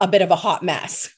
a 0.00 0.08
bit 0.08 0.22
of 0.22 0.30
a 0.30 0.36
hot 0.36 0.62
mess. 0.62 1.10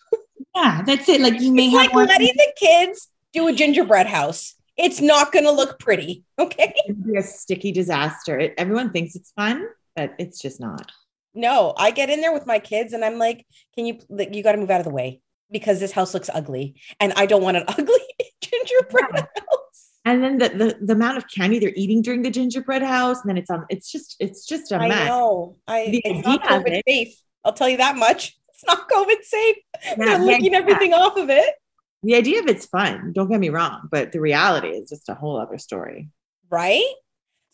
Yeah, 0.54 0.82
that's 0.86 1.08
it. 1.08 1.20
Like 1.20 1.40
you 1.40 1.52
may 1.52 1.66
It's 1.66 1.72
have 1.76 1.86
like 1.86 1.94
one. 1.94 2.06
letting 2.06 2.34
the 2.36 2.52
kids 2.56 3.08
do 3.32 3.48
a 3.48 3.52
gingerbread 3.52 4.06
house. 4.06 4.54
It's 4.76 5.00
not 5.00 5.32
going 5.32 5.44
to 5.44 5.50
look 5.52 5.78
pretty. 5.78 6.24
Okay. 6.38 6.74
it'd 6.86 7.04
be 7.04 7.16
a 7.16 7.22
sticky 7.22 7.70
disaster. 7.72 8.38
It, 8.38 8.54
everyone 8.58 8.90
thinks 8.90 9.14
it's 9.14 9.30
fun, 9.32 9.66
but 9.94 10.14
it's 10.18 10.40
just 10.40 10.60
not. 10.60 10.90
No, 11.34 11.74
I 11.76 11.90
get 11.92 12.10
in 12.10 12.20
there 12.20 12.32
with 12.32 12.46
my 12.46 12.58
kids 12.58 12.92
and 12.92 13.04
I'm 13.04 13.18
like, 13.18 13.46
can 13.76 13.86
you, 13.86 13.98
you 14.32 14.42
got 14.42 14.52
to 14.52 14.58
move 14.58 14.70
out 14.70 14.80
of 14.80 14.84
the 14.84 14.90
way 14.92 15.20
because 15.50 15.78
this 15.80 15.92
house 15.92 16.12
looks 16.14 16.28
ugly 16.32 16.74
and 17.00 17.12
I 17.14 17.26
don't 17.26 17.42
want 17.42 17.56
an 17.56 17.64
ugly 17.68 17.94
gingerbread 18.40 19.06
Yeah. 19.14 19.20
house. 19.38 19.90
And 20.05 20.22
then 20.22 20.38
the, 20.38 20.48
the 20.50 20.79
the 20.84 20.93
amount 20.93 21.17
of 21.17 21.24
candy 21.31 21.58
they're 21.58 21.72
eating 21.74 22.02
during 22.02 22.20
the 22.22 22.31
gingerbread 22.31 22.82
house, 22.82 23.22
and 23.22 23.31
then 23.31 23.38
it's 23.38 23.48
um, 23.48 23.64
it's 23.70 23.90
just 23.90 24.17
it's 24.20 24.44
just 24.46 24.70
a 24.70 24.76
I 24.76 24.88
mess. 24.88 25.00
I 25.00 25.08
know. 25.08 25.56
I, 25.67 25.86
The 25.88 26.02
it's 26.05 26.26
not 26.26 26.43
COVID 26.43 26.67
it- 26.72 26.84
safe. 26.86 27.17
I'll 27.43 27.55
tell 27.55 27.70
you 27.70 27.79
that 27.79 27.96
much. 27.96 28.36
It's 28.55 28.65
not 28.65 28.89
COVID 28.89 29.23
safe. 29.23 29.56
Yeah, 29.84 29.94
They're 29.96 30.19
licking 30.20 30.55
idea- 30.55 30.58
everything 30.58 30.94
off 30.94 31.17
of 31.17 31.29
it. 31.29 31.55
The 32.03 32.15
idea 32.15 32.41
of 32.41 32.46
it's 32.46 32.67
fun. 32.67 33.13
Don't 33.13 33.31
get 33.31 33.41
me 33.41 33.49
wrong, 33.49 33.89
but 33.91 34.13
the 34.13 34.20
reality 34.20 34.69
is 34.69 34.91
just 34.91 35.08
a 35.08 35.15
whole 35.15 35.37
other 35.41 35.58
story. 35.58 36.08
right? 36.51 36.84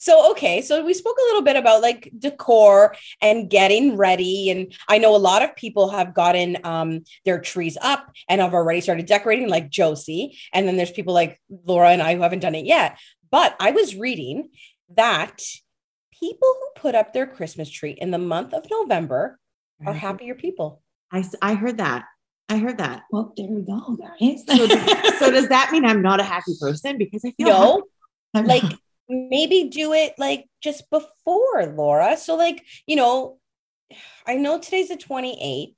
So, 0.03 0.31
okay, 0.33 0.63
so 0.63 0.83
we 0.83 0.95
spoke 0.95 1.17
a 1.19 1.25
little 1.27 1.43
bit 1.43 1.57
about 1.57 1.83
like 1.83 2.11
decor 2.19 2.95
and 3.21 3.51
getting 3.51 3.97
ready. 3.99 4.51
And 4.51 4.75
I 4.89 4.97
know 4.97 5.15
a 5.15 5.19
lot 5.19 5.43
of 5.43 5.55
people 5.57 5.91
have 5.91 6.15
gotten 6.15 6.57
um, 6.65 7.05
their 7.27 7.39
trees 7.39 7.77
up 7.83 8.11
and 8.27 8.41
have 8.41 8.55
already 8.55 8.81
started 8.81 9.05
decorating, 9.05 9.49
like 9.51 9.69
Josie. 9.69 10.39
And 10.55 10.67
then 10.67 10.79
there's 10.79 10.91
people 10.91 11.13
like 11.13 11.39
Laura 11.67 11.91
and 11.91 12.01
I 12.03 12.15
who 12.15 12.23
haven't 12.23 12.39
done 12.41 12.55
it 12.55 12.65
yet. 12.65 12.99
But 13.31 13.55
I 13.61 13.73
was 13.73 13.95
reading 13.95 14.49
that 14.97 15.43
people 16.19 16.49
who 16.59 16.81
put 16.81 16.95
up 16.95 17.13
their 17.13 17.27
Christmas 17.27 17.71
tree 17.71 17.93
in 17.93 18.11
the 18.11 18.19
month 18.19 18.55
of 18.55 18.65
November 18.71 19.39
are 19.87 19.95
happier 19.95 20.35
people. 20.35 20.83
I 21.13 21.25
I 21.43 21.55
heard 21.55 21.79
that. 21.79 22.05
I 22.49 22.59
heard 22.59 22.79
that. 22.79 23.03
well, 23.13 23.33
there 23.37 23.47
we 23.49 23.63
go, 23.63 23.97
guys. 23.97 24.43
So 24.47 24.67
does, 24.67 25.19
so 25.19 25.31
does 25.31 25.49
that 25.49 25.71
mean 25.73 25.85
I'm 25.85 26.03
not 26.03 26.19
a 26.21 26.25
happy 26.25 26.53
person 26.61 26.99
because 26.99 27.25
I 27.25 27.31
feel 27.33 27.47
No, 27.49 27.83
I'm 28.35 28.47
like 28.47 28.63
not- 28.65 28.75
maybe 29.09 29.69
do 29.69 29.93
it 29.93 30.15
like 30.19 30.47
just 30.61 30.89
before 30.91 31.67
Laura. 31.77 32.17
So 32.17 32.37
like, 32.37 32.65
you 32.87 32.97
know, 32.97 33.39
I 34.27 34.35
know 34.37 34.59
today's 34.59 34.89
the 34.89 34.97
28th 34.97 35.75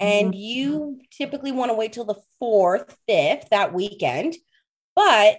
and 0.00 0.32
Mhm. 0.34 0.38
you 0.38 1.00
typically 1.10 1.52
want 1.52 1.70
to 1.70 1.74
wait 1.74 1.92
till 1.92 2.04
the 2.04 2.20
4th, 2.42 2.94
5th 3.08 3.48
that 3.50 3.72
weekend, 3.74 4.36
but 4.94 5.38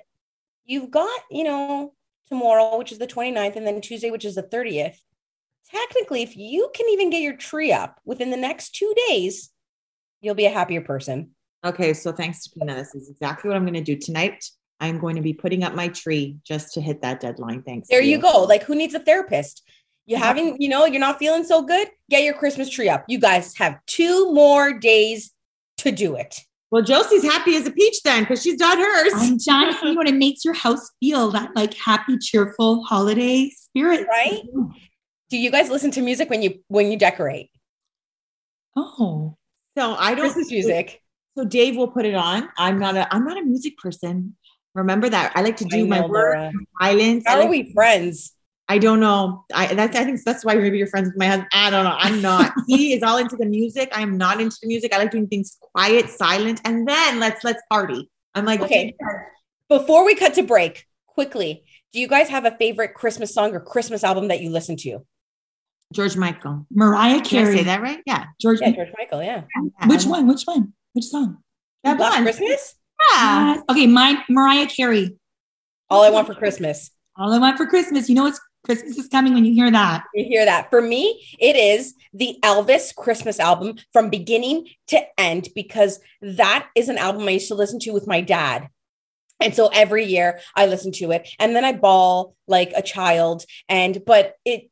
you've 0.65 0.89
got, 0.91 1.19
you 1.31 1.43
know, 1.43 1.93
tomorrow 2.27 2.77
which 2.77 2.91
is 2.91 2.97
the 2.99 3.07
29th 3.07 3.55
and 3.55 3.65
then 3.65 3.81
Tuesday 3.81 4.11
which 4.11 4.25
is 4.25 4.35
the 4.35 4.43
30th. 4.43 4.97
Technically, 5.71 6.21
if 6.21 6.37
you 6.37 6.71
can 6.73 6.87
even 6.89 7.09
get 7.09 7.21
your 7.21 7.35
tree 7.35 7.71
up 7.71 7.99
within 8.05 8.31
the 8.31 8.37
next 8.37 8.75
2 8.75 8.93
days, 9.09 9.51
you'll 10.21 10.35
be 10.35 10.45
a 10.45 10.51
happier 10.51 10.81
person. 10.81 11.31
Okay, 11.65 11.93
so 11.93 12.11
thanks 12.11 12.43
to 12.43 12.51
Pina, 12.51 12.75
this 12.75 12.95
is 12.95 13.09
exactly 13.09 13.49
what 13.49 13.57
I'm 13.57 13.63
going 13.63 13.73
to 13.73 13.81
do 13.81 13.95
tonight. 13.95 14.45
I'm 14.79 14.99
going 14.99 15.15
to 15.15 15.21
be 15.21 15.33
putting 15.33 15.63
up 15.63 15.73
my 15.73 15.87
tree 15.87 16.37
just 16.45 16.73
to 16.75 16.81
hit 16.81 17.01
that 17.01 17.19
deadline. 17.19 17.63
Thanks. 17.63 17.87
There 17.89 17.99
to 17.99 18.07
you 18.07 18.19
go. 18.19 18.43
Like, 18.43 18.63
who 18.63 18.75
needs 18.75 18.93
a 18.93 18.99
therapist? 18.99 19.63
You 20.05 20.17
Yeah. 20.17 20.23
having, 20.23 20.55
you 20.61 20.69
know, 20.69 20.85
you're 20.85 21.01
not 21.01 21.19
feeling 21.19 21.43
so 21.43 21.63
good. 21.63 21.89
Get 22.09 22.23
your 22.23 22.35
Christmas 22.35 22.69
tree 22.69 22.87
up. 22.87 23.03
You 23.07 23.19
guys 23.19 23.57
have 23.57 23.77
two 23.87 24.31
more 24.33 24.71
days 24.71 25.33
to 25.79 25.91
do 25.91 26.15
it. 26.15 26.39
Well, 26.69 26.83
Josie's 26.83 27.23
happy 27.23 27.55
as 27.55 27.65
a 27.65 27.71
peach 27.71 28.01
then 28.03 28.23
because 28.23 28.41
she's 28.41 28.57
done 28.57 28.77
hers. 28.77 29.13
I'm 29.15 29.39
John. 29.39 29.73
You 29.83 29.93
know, 29.93 29.99
and 30.01 30.09
it 30.09 30.15
makes 30.15 30.45
your 30.45 30.53
house 30.53 30.91
feel 30.99 31.31
that 31.31 31.55
like 31.55 31.73
happy, 31.73 32.17
cheerful 32.17 32.83
holiday 32.83 33.49
spirit. 33.49 34.05
Right? 34.07 34.43
Do 35.29 35.37
you 35.37 35.51
guys 35.51 35.69
listen 35.69 35.91
to 35.91 36.01
music 36.01 36.29
when 36.29 36.41
you 36.41 36.59
when 36.67 36.91
you 36.91 36.97
decorate? 36.97 37.49
Oh, 38.75 39.35
So 39.77 39.93
I 39.95 40.13
don't 40.15 40.25
Christmas 40.25 40.51
music. 40.51 41.01
So 41.37 41.45
Dave 41.45 41.75
will 41.75 41.89
put 41.89 42.05
it 42.05 42.15
on. 42.15 42.49
I'm 42.57 42.79
not 42.79 42.95
a 42.95 43.13
I'm 43.13 43.25
not 43.25 43.37
a 43.37 43.43
music 43.43 43.77
person. 43.77 44.35
Remember 44.75 45.09
that. 45.09 45.31
I 45.35 45.41
like 45.41 45.57
to 45.57 45.65
do 45.65 45.85
I 45.85 45.87
my 45.87 46.01
work 46.01 46.35
Laura. 46.35 46.51
silence. 46.81 47.23
I, 47.27 47.31
How 47.31 47.37
are 47.37 47.41
like- 47.41 47.49
we 47.49 47.73
friends? 47.73 48.33
I 48.69 48.79
don't 48.79 48.99
know. 48.99 49.45
I 49.53 49.73
that's 49.73 49.95
I 49.95 50.03
think 50.03 50.21
that's 50.23 50.43
why 50.43 50.55
maybe 50.55 50.77
you're 50.77 50.87
friends 50.87 51.07
with 51.07 51.17
my 51.17 51.27
husband. 51.27 51.47
I 51.53 51.69
don't 51.69 51.85
know. 51.85 51.95
I'm 51.97 52.21
not. 52.21 52.51
he 52.67 52.93
is 52.93 53.01
all 53.01 53.17
into 53.17 53.37
the 53.37 53.45
music. 53.45 53.89
I'm 53.93 54.17
not 54.17 54.41
into 54.41 54.57
the 54.61 54.67
music. 54.67 54.93
I 54.93 54.97
like 54.97 55.11
doing 55.11 55.27
things 55.27 55.57
quiet, 55.61 56.09
silent, 56.09 56.59
and 56.65 56.87
then 56.87 57.19
let's 57.19 57.43
let's 57.45 57.61
party. 57.71 58.09
I'm 58.35 58.45
like, 58.45 58.61
Okay. 58.61 58.93
Before 59.69 60.05
we 60.05 60.15
cut 60.15 60.33
to 60.35 60.43
break, 60.43 60.85
quickly, 61.07 61.63
do 61.93 61.99
you 61.99 62.07
guys 62.07 62.27
have 62.29 62.45
a 62.45 62.51
favorite 62.57 62.93
Christmas 62.93 63.33
song 63.33 63.53
or 63.55 63.59
Christmas 63.61 64.03
album 64.03 64.27
that 64.29 64.41
you 64.41 64.49
listen 64.49 64.75
to? 64.77 65.05
George 65.93 66.17
Michael. 66.17 66.65
Mariah 66.71 67.21
Can 67.21 67.21
I 67.21 67.43
Carey. 67.43 67.57
say 67.57 67.63
that 67.65 67.81
right? 67.81 67.99
Yeah. 68.05 68.25
George. 68.41 68.59
Yeah, 68.61 68.71
George 68.71 68.89
Michael. 68.97 69.23
Yeah. 69.23 69.43
Which 69.85 70.05
one? 70.05 70.27
Which 70.27 70.43
one? 70.43 70.73
Which 70.93 71.05
song? 71.05 71.37
That 71.83 71.99
Last 71.99 72.15
one. 72.15 72.23
Christmas. 72.23 72.75
Yeah. 73.13 73.53
Yes. 73.55 73.63
Okay, 73.69 73.87
My, 73.87 74.23
Mariah 74.29 74.67
Carey. 74.67 75.17
All 75.89 76.03
I 76.03 76.09
want 76.09 76.27
for 76.27 76.35
Christmas. 76.35 76.91
All 77.15 77.33
I 77.33 77.39
want 77.39 77.57
for 77.57 77.65
Christmas. 77.65 78.09
You 78.09 78.15
know 78.15 78.25
it's 78.25 78.39
Christmas 78.65 78.97
is 78.97 79.07
coming 79.07 79.33
when 79.33 79.45
you 79.45 79.53
hear 79.53 79.71
that. 79.71 80.03
You 80.13 80.25
hear 80.25 80.43
that? 80.43 80.69
For 80.69 80.81
me, 80.81 81.25
it 81.39 81.55
is 81.55 81.93
the 82.13 82.37
Elvis 82.43 82.93
Christmas 82.93 83.39
album 83.39 83.75
from 83.93 84.09
beginning 84.09 84.67
to 84.87 84.99
end 85.17 85.47
because 85.55 85.99
that 86.21 86.67
is 86.75 86.89
an 86.89 86.97
album 86.97 87.25
I 87.27 87.31
used 87.31 87.47
to 87.47 87.55
listen 87.55 87.79
to 87.81 87.91
with 87.91 88.07
my 88.07 88.19
dad. 88.19 88.67
And 89.39 89.55
so 89.55 89.67
every 89.67 90.03
year 90.05 90.41
I 90.55 90.65
listen 90.65 90.91
to 90.93 91.11
it 91.11 91.29
and 91.39 91.55
then 91.55 91.63
I 91.63 91.71
bawl 91.71 92.35
like 92.47 92.73
a 92.75 92.81
child 92.81 93.45
and 93.69 94.03
but 94.05 94.33
it 94.43 94.69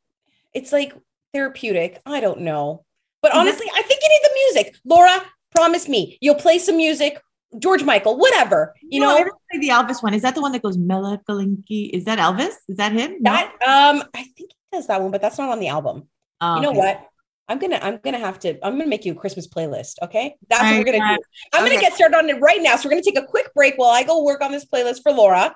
it's 0.53 0.71
like 0.71 0.93
therapeutic. 1.35 2.01
I 2.05 2.21
don't 2.21 2.41
know. 2.41 2.85
But 3.21 3.33
honestly, 3.33 3.65
I 3.75 3.81
think 3.81 4.01
you 4.01 4.09
need 4.09 4.21
the 4.23 4.33
music. 4.45 4.75
Laura, 4.85 5.21
promise 5.55 5.89
me 5.89 6.17
you'll 6.21 6.35
play 6.35 6.59
some 6.59 6.77
music, 6.77 7.21
George 7.59 7.83
Michael, 7.83 8.17
whatever. 8.17 8.73
You 8.81 9.01
No, 9.01 9.07
know, 9.07 9.17
I 9.17 9.23
played 9.51 9.61
the 9.61 9.69
Elvis 9.69 10.01
one. 10.01 10.13
Is 10.13 10.21
that 10.21 10.35
the 10.35 10.41
one 10.41 10.51
that 10.53 10.61
goes 10.61 10.77
Melakalinki? 10.77 11.89
Is 11.91 12.05
that 12.05 12.19
Elvis? 12.19 12.53
Is 12.69 12.77
that 12.77 12.91
him? 12.91 13.17
No? 13.19 13.31
that 13.31 13.51
um 13.67 14.03
I 14.13 14.23
think 14.23 14.51
he 14.51 14.55
does 14.71 14.87
that 14.87 15.01
one, 15.01 15.11
but 15.11 15.21
that's 15.21 15.37
not 15.37 15.49
on 15.49 15.59
the 15.59 15.67
album. 15.67 16.07
Oh, 16.39 16.55
you 16.55 16.61
know 16.61 16.69
okay. 16.69 16.77
what? 16.77 17.07
I'm 17.47 17.59
gonna 17.59 17.79
I'm 17.81 17.99
gonna 18.03 18.19
have 18.19 18.39
to 18.39 18.65
I'm 18.65 18.77
gonna 18.77 18.87
make 18.87 19.05
you 19.05 19.11
a 19.11 19.15
Christmas 19.15 19.47
playlist. 19.47 19.95
Okay, 20.01 20.35
that's 20.49 20.63
what 20.63 20.77
we're 20.77 20.91
gonna 20.91 21.17
do. 21.17 21.23
I'm 21.53 21.65
gonna 21.65 21.79
get 21.79 21.93
started 21.93 22.17
on 22.17 22.29
it 22.29 22.39
right 22.39 22.61
now. 22.61 22.75
So 22.75 22.87
we're 22.87 22.91
gonna 22.91 23.03
take 23.03 23.19
a 23.19 23.25
quick 23.25 23.53
break 23.53 23.75
while 23.75 23.91
I 23.91 24.03
go 24.03 24.23
work 24.23 24.41
on 24.41 24.51
this 24.51 24.65
playlist 24.65 25.01
for 25.03 25.11
Laura, 25.11 25.55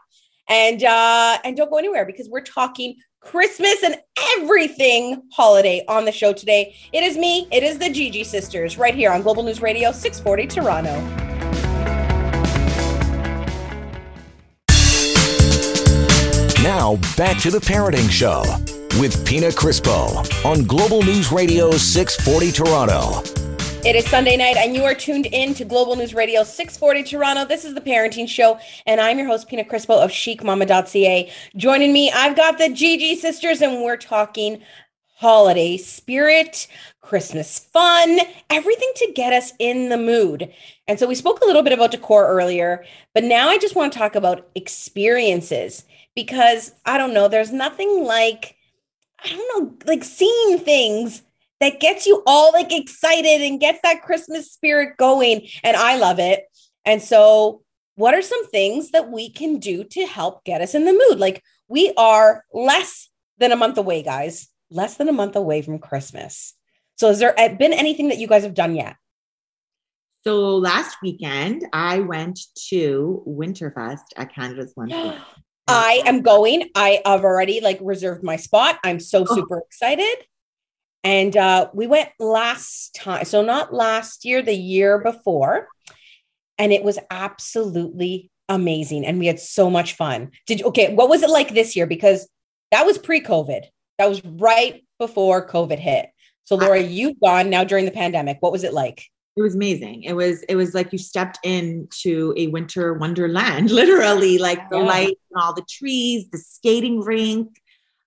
and 0.50 0.84
uh 0.84 1.38
and 1.44 1.56
don't 1.56 1.70
go 1.70 1.78
anywhere 1.78 2.06
because 2.06 2.28
we're 2.30 2.42
talking 2.42 2.96
Christmas 3.22 3.84
and 3.84 3.98
everything 4.38 5.22
holiday 5.32 5.84
on 5.88 6.06
the 6.06 6.12
show 6.12 6.34
today. 6.34 6.76
It 6.94 7.04
is 7.04 7.18
me. 7.18 7.48
It 7.52 7.64
is 7.64 7.78
the 7.78 7.90
Gigi 7.90 8.24
sisters 8.24 8.78
right 8.78 8.96
here 8.96 9.12
on 9.12 9.22
Global 9.22 9.44
News 9.44 9.62
Radio 9.62 9.92
640 9.92 10.48
Toronto. 10.48 11.30
Now, 16.64 16.98
back 17.18 17.38
to 17.40 17.52
the 17.52 17.60
Parenting 17.60 18.10
Show 18.10 18.44
with 19.00 19.26
Pina 19.26 19.48
Crispo 19.48 20.46
on 20.46 20.64
Global 20.66 21.02
News 21.04 21.32
Radio 21.32 21.72
640 21.72 22.52
Toronto. 22.52 23.39
It 23.86 23.96
is 23.96 24.06
Sunday 24.10 24.36
night, 24.36 24.58
and 24.58 24.76
you 24.76 24.84
are 24.84 24.94
tuned 24.94 25.26
in 25.28 25.54
to 25.54 25.64
Global 25.64 25.96
News 25.96 26.14
Radio 26.14 26.44
640 26.44 27.02
Toronto. 27.04 27.46
This 27.46 27.64
is 27.64 27.74
the 27.74 27.80
Parenting 27.80 28.28
Show, 28.28 28.60
and 28.86 29.00
I'm 29.00 29.18
your 29.18 29.28
host, 29.28 29.48
Pina 29.48 29.64
Crispo 29.64 30.04
of 30.04 30.12
chicmama.ca. 30.12 31.32
Joining 31.56 31.94
me, 31.94 32.12
I've 32.12 32.36
got 32.36 32.58
the 32.58 32.68
Gigi 32.68 33.16
sisters, 33.16 33.62
and 33.62 33.82
we're 33.82 33.96
talking 33.96 34.62
holiday 35.16 35.78
spirit, 35.78 36.68
Christmas 37.00 37.58
fun, 37.58 38.20
everything 38.50 38.92
to 38.98 39.14
get 39.14 39.32
us 39.32 39.54
in 39.60 39.88
the 39.88 39.98
mood. 39.98 40.52
And 40.90 41.00
so 41.00 41.08
we 41.08 41.16
spoke 41.16 41.40
a 41.40 41.46
little 41.46 41.64
bit 41.64 41.72
about 41.72 41.92
decor 41.92 42.28
earlier, 42.28 42.84
but 43.14 43.24
now 43.24 43.48
I 43.48 43.58
just 43.58 43.78
want 43.78 43.94
to 43.94 44.00
talk 44.00 44.14
about 44.14 44.50
experiences 44.56 45.86
because 46.16 46.74
I 46.86 46.98
don't 46.98 47.14
know, 47.14 47.30
there's 47.30 47.54
nothing 47.54 48.04
like, 48.04 48.58
I 49.24 49.30
don't 49.30 49.64
know, 49.64 49.78
like 49.86 50.04
seeing 50.04 50.60
things 50.60 51.22
that 51.60 51.80
gets 51.80 52.06
you 52.06 52.24
all 52.26 52.52
like 52.54 52.72
excited 52.72 53.42
and 53.42 53.60
gets 53.60 53.80
that 53.84 54.02
Christmas 54.04 54.52
spirit 54.52 54.98
going. 54.98 55.48
And 55.64 55.76
I 55.76 55.98
love 55.98 56.20
it. 56.20 56.44
And 56.86 57.02
so, 57.02 57.62
what 57.96 58.14
are 58.14 58.22
some 58.22 58.48
things 58.48 58.92
that 58.92 59.12
we 59.12 59.30
can 59.30 59.60
do 59.60 59.84
to 59.84 60.06
help 60.06 60.44
get 60.46 60.62
us 60.62 60.74
in 60.74 60.86
the 60.86 60.94
mood? 60.94 61.20
Like, 61.20 61.44
we 61.68 61.94
are 61.98 62.44
less 62.54 63.10
than 63.38 63.52
a 63.52 63.58
month 63.58 63.78
away, 63.78 64.04
guys, 64.04 64.48
less 64.72 64.96
than 64.98 65.10
a 65.10 65.14
month 65.14 65.36
away 65.36 65.62
from 65.62 65.80
Christmas. 65.80 66.54
So, 66.96 67.08
has 67.10 67.20
there 67.20 67.38
eh, 67.38 67.50
been 67.50 67.74
anything 67.74 68.08
that 68.10 68.18
you 68.20 68.28
guys 68.28 68.44
have 68.44 68.54
done 68.54 68.76
yet? 68.76 68.96
So 70.26 70.58
last 70.58 70.98
weekend, 71.02 71.66
I 71.72 72.00
went 72.00 72.40
to 72.70 73.24
Winterfest 73.26 74.04
at 74.18 74.34
Canada's 74.34 74.74
Wonderland. 74.76 75.22
I 75.68 76.02
am 76.06 76.24
going. 76.24 76.70
I 76.76 77.02
have 77.06 77.24
already 77.24 77.62
like 77.62 77.80
reserved 77.82 78.24
my 78.24 78.36
spot. 78.36 78.80
I'm 78.84 79.00
so 79.00 79.26
Oh. 79.30 79.36
super 79.36 79.60
excited. 79.60 80.26
And 81.04 81.36
uh, 81.38 81.70
we 81.74 81.88
went 81.88 82.10
last 82.20 82.94
time, 82.96 83.26
so 83.26 83.42
not 83.42 83.74
last 83.74 84.26
year, 84.26 84.42
the 84.42 84.54
year 84.54 85.00
before, 85.00 85.68
and 86.58 86.74
it 86.74 86.84
was 86.84 87.00
absolutely 87.10 88.30
amazing. 88.50 89.06
And 89.06 89.18
we 89.20 89.28
had 89.28 89.40
so 89.40 89.70
much 89.70 89.94
fun. 89.94 90.32
Did 90.46 90.62
okay? 90.64 90.94
What 90.94 91.10
was 91.10 91.24
it 91.24 91.30
like 91.30 91.54
this 91.54 91.76
year? 91.76 91.88
Because 91.88 92.28
that 92.72 92.86
was 92.86 92.98
pre-COVID. 92.98 93.64
That 93.98 94.10
was 94.10 94.24
right 94.26 94.84
before 94.98 95.48
COVID 95.48 95.80
hit. 95.80 96.10
So 96.44 96.56
Laura, 96.56 96.82
you've 96.82 97.20
gone 97.20 97.50
now 97.50 97.64
during 97.64 97.86
the 97.86 97.92
pandemic. 97.92 98.38
What 98.42 98.52
was 98.52 98.64
it 98.64 98.74
like? 98.74 99.06
It 99.38 99.42
was 99.42 99.56
amazing. 99.56 100.04
It 100.04 100.14
was 100.14 100.44
it 100.44 100.56
was 100.56 100.74
like 100.74 100.92
you 100.92 100.98
stepped 100.98 101.40
into 101.44 102.34
a 102.36 102.48
winter 102.48 102.94
wonderland, 102.96 103.72
literally, 103.82 104.38
like 104.38 104.68
the 104.70 104.78
Yeah. 104.80 104.84
lights 104.84 105.22
and 105.32 105.42
all 105.42 105.54
the 105.54 105.66
trees, 105.70 106.28
the 106.30 106.40
skating 106.40 107.00
rink, 107.00 107.48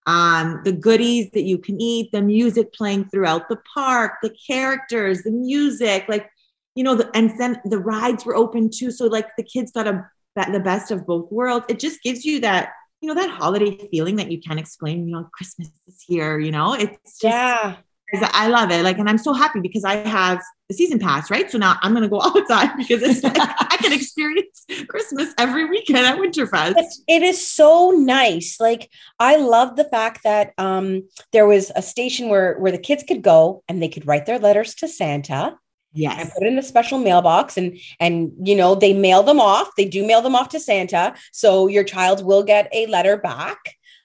um, 0.06 0.60
the 0.64 0.72
goodies 0.72 1.30
that 1.32 1.42
you 1.42 1.58
can 1.58 1.80
eat, 1.80 2.10
the 2.12 2.22
music 2.22 2.72
playing 2.72 3.08
throughout 3.08 3.48
the 3.48 3.58
park, 3.74 4.14
the 4.22 4.34
characters, 4.46 5.22
the 5.22 5.30
music, 5.30 6.04
like 6.08 6.28
you 6.74 6.82
know, 6.82 6.94
the, 6.94 7.10
and 7.14 7.38
then 7.38 7.60
the 7.66 7.78
rides 7.78 8.24
were 8.24 8.34
open 8.34 8.70
too. 8.70 8.90
So 8.90 9.06
like 9.06 9.28
the 9.36 9.42
kids 9.42 9.72
got 9.72 9.86
a 9.86 10.08
the 10.34 10.60
best 10.60 10.90
of 10.90 11.06
both 11.06 11.30
worlds. 11.30 11.66
It 11.68 11.78
just 11.78 12.02
gives 12.02 12.24
you 12.24 12.40
that 12.40 12.70
you 13.00 13.08
know 13.08 13.14
that 13.14 13.30
holiday 13.30 13.88
feeling 13.90 14.16
that 14.16 14.30
you 14.30 14.40
can't 14.40 14.58
explain. 14.58 15.06
You 15.06 15.16
know, 15.16 15.28
Christmas 15.32 15.68
is 15.86 16.02
here. 16.06 16.38
You 16.38 16.50
know, 16.52 16.74
it's 16.74 17.18
just 17.18 17.24
Yeah. 17.24 17.76
I 18.20 18.48
love 18.48 18.70
it. 18.70 18.82
Like, 18.82 18.98
and 18.98 19.08
I'm 19.08 19.18
so 19.18 19.32
happy 19.32 19.60
because 19.60 19.84
I 19.84 19.96
have 19.96 20.42
the 20.68 20.74
season 20.74 20.98
pass, 20.98 21.30
right? 21.30 21.50
So 21.50 21.56
now 21.58 21.76
I'm 21.82 21.92
going 21.92 22.02
to 22.02 22.08
go 22.08 22.18
all 22.20 22.32
the 22.32 22.44
time 22.48 22.76
because 22.76 23.02
it's 23.02 23.22
like 23.22 23.36
I 23.38 23.76
can 23.80 23.92
experience 23.92 24.66
Christmas 24.88 25.32
every 25.38 25.64
weekend 25.64 25.98
at 25.98 26.18
Winterfest. 26.18 26.74
But 26.74 26.84
it 27.08 27.22
is 27.22 27.46
so 27.50 27.90
nice. 27.90 28.58
Like 28.60 28.90
I 29.18 29.36
love 29.36 29.76
the 29.76 29.84
fact 29.84 30.24
that 30.24 30.52
um 30.58 31.08
there 31.32 31.46
was 31.46 31.72
a 31.74 31.82
station 31.82 32.28
where 32.28 32.58
where 32.58 32.72
the 32.72 32.78
kids 32.78 33.02
could 33.06 33.22
go 33.22 33.62
and 33.68 33.82
they 33.82 33.88
could 33.88 34.06
write 34.06 34.26
their 34.26 34.38
letters 34.38 34.74
to 34.76 34.88
Santa 34.88 35.56
Yes. 35.94 36.18
and 36.20 36.30
put 36.32 36.42
it 36.42 36.46
in 36.52 36.58
a 36.58 36.62
special 36.62 36.98
mailbox 36.98 37.56
and 37.58 37.78
and 38.00 38.32
you 38.42 38.54
know 38.56 38.74
they 38.74 38.92
mail 38.92 39.22
them 39.22 39.40
off. 39.40 39.70
They 39.76 39.84
do 39.86 40.06
mail 40.06 40.22
them 40.22 40.34
off 40.34 40.48
to 40.50 40.60
Santa, 40.60 41.14
so 41.32 41.66
your 41.66 41.84
child 41.84 42.24
will 42.24 42.42
get 42.42 42.68
a 42.72 42.86
letter 42.86 43.16
back. 43.16 43.58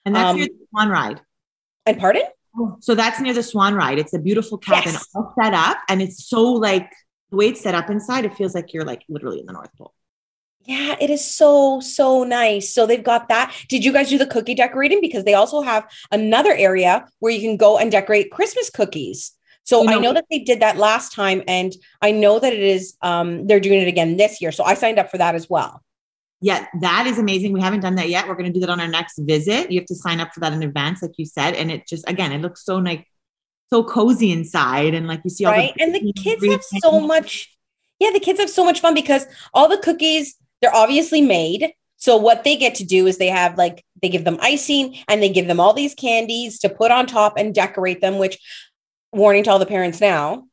And 0.05 0.15
that's 0.15 0.31
Um, 0.33 0.37
the 0.39 0.49
Swan 0.69 0.89
Ride. 0.89 1.21
And 1.85 1.97
pardon? 1.97 2.23
So 2.79 2.95
that's 2.95 3.19
near 3.21 3.33
the 3.33 3.43
Swan 3.43 3.73
Ride. 3.75 3.99
It's 3.99 4.13
a 4.13 4.19
beautiful 4.19 4.57
cabin 4.57 4.93
Yes. 4.93 5.07
all 5.15 5.33
set 5.41 5.53
up. 5.53 5.77
And 5.89 6.01
it's 6.01 6.25
so 6.27 6.43
like 6.53 6.91
the 7.29 7.37
way 7.37 7.47
it's 7.49 7.61
set 7.61 7.75
up 7.75 7.89
inside, 7.89 8.25
it 8.25 8.33
feels 8.35 8.55
like 8.55 8.73
you're 8.73 8.85
like 8.85 9.03
literally 9.09 9.39
in 9.39 9.45
the 9.45 9.53
North 9.53 9.69
Pole. 9.77 9.93
Yeah, 10.65 10.95
it 10.99 11.09
is 11.09 11.23
so 11.23 11.79
so 11.79 12.23
nice. 12.23 12.73
So 12.73 12.85
they've 12.85 13.03
got 13.03 13.29
that. 13.29 13.53
Did 13.69 13.85
you 13.85 13.93
guys 13.93 14.09
do 14.09 14.17
the 14.17 14.25
cookie 14.27 14.53
decorating 14.55 14.99
because 15.01 15.23
they 15.23 15.33
also 15.33 15.61
have 15.61 15.87
another 16.11 16.53
area 16.53 17.05
where 17.19 17.31
you 17.31 17.39
can 17.39 17.55
go 17.57 17.77
and 17.77 17.89
decorate 17.91 18.31
Christmas 18.31 18.69
cookies. 18.69 19.31
So 19.63 19.81
I 19.87 19.91
know- 19.93 19.99
know 19.99 20.13
that 20.13 20.25
they 20.31 20.39
did 20.39 20.59
that 20.61 20.77
last 20.77 21.13
time 21.13 21.43
and 21.47 21.73
I 22.01 22.11
know 22.11 22.39
that 22.39 22.53
it 22.53 22.59
is 22.59 22.95
um 23.01 23.47
they're 23.47 23.59
doing 23.61 23.81
it 23.81 23.87
again 23.87 24.17
this 24.17 24.41
year. 24.41 24.51
So 24.51 24.63
I 24.63 24.73
signed 24.73 24.99
up 24.99 25.09
for 25.11 25.17
that 25.19 25.35
as 25.35 25.49
well. 25.49 25.81
Yeah, 26.39 26.67
that 26.81 27.07
is 27.07 27.17
amazing. 27.17 27.51
We 27.51 27.61
haven't 27.61 27.79
done 27.79 27.95
that 27.95 28.09
yet. 28.09 28.27
We're 28.27 28.35
going 28.35 28.51
to 28.51 28.53
do 28.53 28.59
that 28.59 28.69
on 28.69 28.79
our 28.79 28.87
next 28.87 29.17
visit. 29.17 29.71
You 29.71 29.79
have 29.79 29.87
to 29.87 29.95
sign 29.95 30.19
up 30.19 30.33
for 30.33 30.39
that 30.41 30.53
in 30.53 30.61
advance, 30.61 31.01
like 31.01 31.13
you 31.17 31.25
said. 31.25 31.55
And 31.55 31.71
it 31.71 31.87
just, 31.87 32.07
again, 32.07 32.31
it 32.31 32.41
looks 32.41 32.63
so 32.63 32.77
like 32.77 33.07
so 33.69 33.83
cozy 33.83 34.31
inside. 34.31 34.93
And 34.93 35.07
like 35.07 35.21
you 35.23 35.29
see 35.29 35.45
all 35.45 35.51
right? 35.51 35.73
the 35.75 35.83
And 35.83 35.95
the 35.95 36.13
kids 36.13 36.45
have 36.45 36.63
so 36.63 36.99
much 36.99 37.49
Yeah, 37.99 38.11
the 38.11 38.19
kids 38.19 38.39
have 38.39 38.49
so 38.49 38.63
much 38.63 38.81
fun 38.81 38.93
because 38.93 39.25
all 39.53 39.67
the 39.67 39.77
cookies 39.77 40.35
they're 40.61 40.75
obviously 40.75 41.21
made. 41.21 41.71
So 41.97 42.15
what 42.15 42.43
they 42.43 42.55
get 42.55 42.75
to 42.75 42.85
do 42.85 43.07
is 43.07 43.17
they 43.17 43.29
have 43.29 43.57
like 43.57 43.83
they 44.01 44.09
give 44.09 44.23
them 44.23 44.37
icing 44.41 44.97
and 45.07 45.21
they 45.21 45.29
give 45.29 45.47
them 45.47 45.59
all 45.59 45.73
these 45.73 45.95
candies 45.95 46.59
to 46.59 46.69
put 46.69 46.91
on 46.91 47.07
top 47.07 47.33
and 47.37 47.53
decorate 47.53 48.01
them 48.01 48.19
which 48.19 48.37
warning 49.11 49.43
to 49.43 49.51
all 49.51 49.59
the 49.59 49.65
parents 49.65 49.99
now 49.99 50.45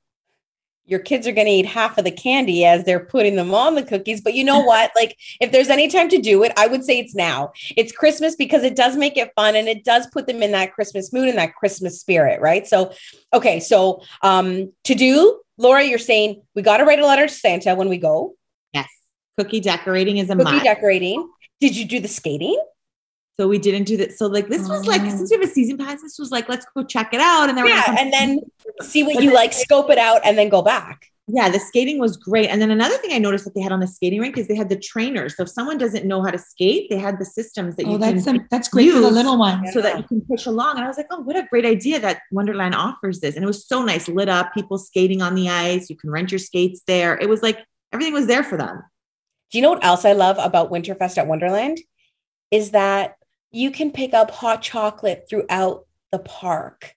your 0.87 1.01
kids 1.01 1.27
are 1.27 1.33
going 1.33 1.47
to 1.47 1.53
eat 1.53 1.67
half 1.67 1.97
of 1.97 2.05
the 2.05 2.11
candy 2.11 2.65
as 2.65 2.85
they're 2.85 3.05
putting 3.05 3.37
them 3.37 3.55
on 3.55 3.75
the 3.75 3.83
cookies. 3.83 4.21
But 4.21 4.35
you 4.35 4.45
know 4.45 4.61
what? 4.65 4.91
Like, 4.95 5.17
if 5.41 5.53
there's 5.53 5.69
any 5.71 5.89
time 5.89 6.09
to 6.11 6.19
do 6.19 6.43
it, 6.43 6.53
I 6.57 6.67
would 6.67 6.85
say 6.85 6.99
it's 6.99 7.15
now. 7.15 7.53
It's 7.77 7.93
Christmas 7.93 8.37
because 8.37 8.63
it 8.63 8.77
does 8.77 8.97
make 8.97 9.17
it 9.17 9.33
fun 9.35 9.57
and 9.57 9.69
it 9.69 9.85
does 9.85 10.07
put 10.09 10.27
them 10.27 10.43
in 10.43 10.53
that 10.53 10.75
Christmas 10.75 11.13
mood 11.13 11.29
and 11.29 11.39
that 11.39 11.55
Christmas 11.55 12.01
spirit, 12.01 12.41
right? 12.41 12.67
So, 12.67 12.93
okay. 13.33 13.61
So, 13.61 14.03
um, 14.23 14.73
to 14.85 14.95
do, 14.95 15.41
Laura, 15.57 15.85
you're 15.85 15.99
saying 15.99 16.43
we 16.55 16.63
got 16.63 16.79
to 16.79 16.85
write 16.85 16.99
a 16.99 17.07
letter 17.07 17.27
to 17.27 17.33
Santa 17.33 17.75
when 17.75 17.89
we 17.89 17.99
go. 17.99 18.35
Yes. 18.73 18.89
Cookie 19.39 19.61
decorating 19.61 20.19
is 20.19 20.29
a 20.31 20.37
Cookie 20.37 20.53
must. 20.53 20.65
decorating. 20.65 21.29
Did 21.61 21.77
you 21.77 21.87
do 21.87 22.01
the 22.01 22.09
skating? 22.09 22.61
So 23.39 23.49
we 23.49 23.59
didn't 23.59 23.85
do 23.85 23.97
that. 23.99 24.13
So 24.17 24.27
like 24.27 24.49
this 24.49 24.69
was 24.69 24.87
like 24.87 25.03
Oh. 25.03 25.09
since 25.09 25.31
we 25.31 25.37
have 25.39 25.47
a 25.49 25.51
season 25.53 25.77
pass, 25.77 26.01
this 26.03 26.19
was 26.19 26.31
like 26.31 26.49
let's 26.49 26.67
go 26.77 26.85
check 26.85 27.13
it 27.13 27.21
out. 27.21 27.49
And 27.49 27.59
then 27.59 27.67
Yeah, 27.67 27.97
and 27.99 28.13
then 28.13 28.39
see 28.83 29.03
what 29.03 29.23
you 29.23 29.33
like, 29.33 29.53
scope 29.53 29.91
it 29.91 29.99
out, 29.99 30.21
and 30.25 30.37
then 30.39 30.49
go 30.49 30.63
back. 30.63 31.11
yeah, 31.27 31.49
the 31.49 31.59
skating 31.59 31.99
was 31.99 32.19
great. 32.19 32.49
And 32.51 32.61
then 32.61 32.71
another 32.71 32.97
thing 32.99 33.11
I 33.13 33.19
noticed 33.19 33.45
that 33.47 33.55
they 33.55 33.63
had 33.63 33.73
on 33.73 33.81
the 33.81 33.87
skating 33.87 34.21
rink 34.21 34.37
is 34.37 34.47
they 34.47 34.55
had 34.55 34.69
the 34.69 34.77
trainers. 34.79 35.37
So 35.37 35.43
if 35.45 35.49
someone 35.49 35.79
doesn't 35.79 36.05
know 36.05 36.23
how 36.23 36.31
to 36.31 36.37
skate, 36.39 36.91
they 36.91 36.99
had 36.99 37.19
the 37.19 37.25
systems 37.25 37.77
that 37.77 37.87
Oh, 37.87 37.93
you 37.93 37.99
that's 37.99 38.25
can 38.25 38.37
a, 38.37 38.47
that's 38.51 38.69
great 38.69 38.93
for 38.93 39.01
the 39.01 39.11
little 39.11 39.39
ones. 39.39 39.73
so 39.73 39.81
that 39.81 39.97
you 39.97 40.05
can 40.05 40.21
push 40.21 40.45
along. 40.45 40.77
And 40.77 40.85
I 40.85 40.89
was 40.89 40.99
like, 40.99 41.07
oh, 41.11 41.21
what 41.23 41.35
a 41.35 41.47
great 41.51 41.65
idea 41.65 41.99
that 42.01 42.21
Wonderland 42.31 42.75
offers 42.75 43.21
this. 43.21 43.37
And 43.37 43.43
it 43.43 43.47
was 43.47 43.67
so 43.67 43.83
nice, 43.83 44.07
lit 44.07 44.29
up, 44.29 44.53
people 44.53 44.77
skating 44.77 45.23
on 45.23 45.35
the 45.35 45.49
ice. 45.49 45.89
You 45.89 45.97
can 45.97 46.11
rent 46.11 46.31
your 46.31 46.39
skates 46.39 46.83
there. 46.87 47.17
It 47.19 47.29
was 47.31 47.43
like 47.43 47.59
everything 47.93 48.13
was 48.13 48.27
there 48.27 48.45
for 48.45 48.59
them. 48.59 48.83
Do 49.51 49.57
you 49.59 49.63
know 49.63 49.71
what 49.71 49.85
else 49.85 50.05
I 50.05 50.13
love 50.13 50.37
about 50.39 50.71
Winterfest 50.71 51.17
at 51.17 51.27
Wonderland? 51.27 51.79
Is 52.51 52.73
that 52.73 53.15
you 53.55 53.71
can 53.71 53.91
pick 53.91 54.13
up 54.13 54.31
hot 54.31 54.63
chocolate 54.63 55.27
throughout 55.31 55.87
the 56.11 56.19
park. 56.19 56.95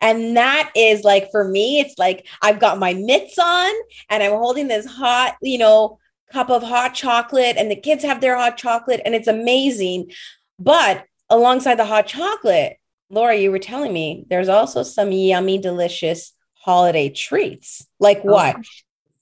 And 0.00 0.36
that 0.36 0.70
is 0.76 1.02
like 1.04 1.30
for 1.30 1.46
me, 1.46 1.80
it's 1.80 1.98
like 1.98 2.26
I've 2.42 2.60
got 2.60 2.78
my 2.78 2.94
mitts 2.94 3.38
on 3.38 3.72
and 4.08 4.22
I'm 4.22 4.32
holding 4.32 4.68
this 4.68 4.86
hot, 4.86 5.36
you 5.42 5.58
know, 5.58 5.98
cup 6.32 6.50
of 6.50 6.62
hot 6.62 6.94
chocolate, 6.94 7.56
and 7.56 7.70
the 7.70 7.76
kids 7.76 8.04
have 8.04 8.20
their 8.20 8.36
hot 8.36 8.56
chocolate, 8.56 9.00
and 9.04 9.14
it's 9.14 9.28
amazing. 9.28 10.10
But 10.58 11.04
alongside 11.30 11.76
the 11.76 11.84
hot 11.84 12.06
chocolate, 12.06 12.76
Laura, 13.10 13.36
you 13.36 13.50
were 13.50 13.58
telling 13.58 13.92
me 13.92 14.24
there's 14.28 14.48
also 14.48 14.82
some 14.82 15.12
yummy, 15.12 15.58
delicious 15.58 16.32
holiday 16.54 17.08
treats. 17.08 17.86
Like 18.00 18.20
oh, 18.24 18.32
what? 18.32 18.56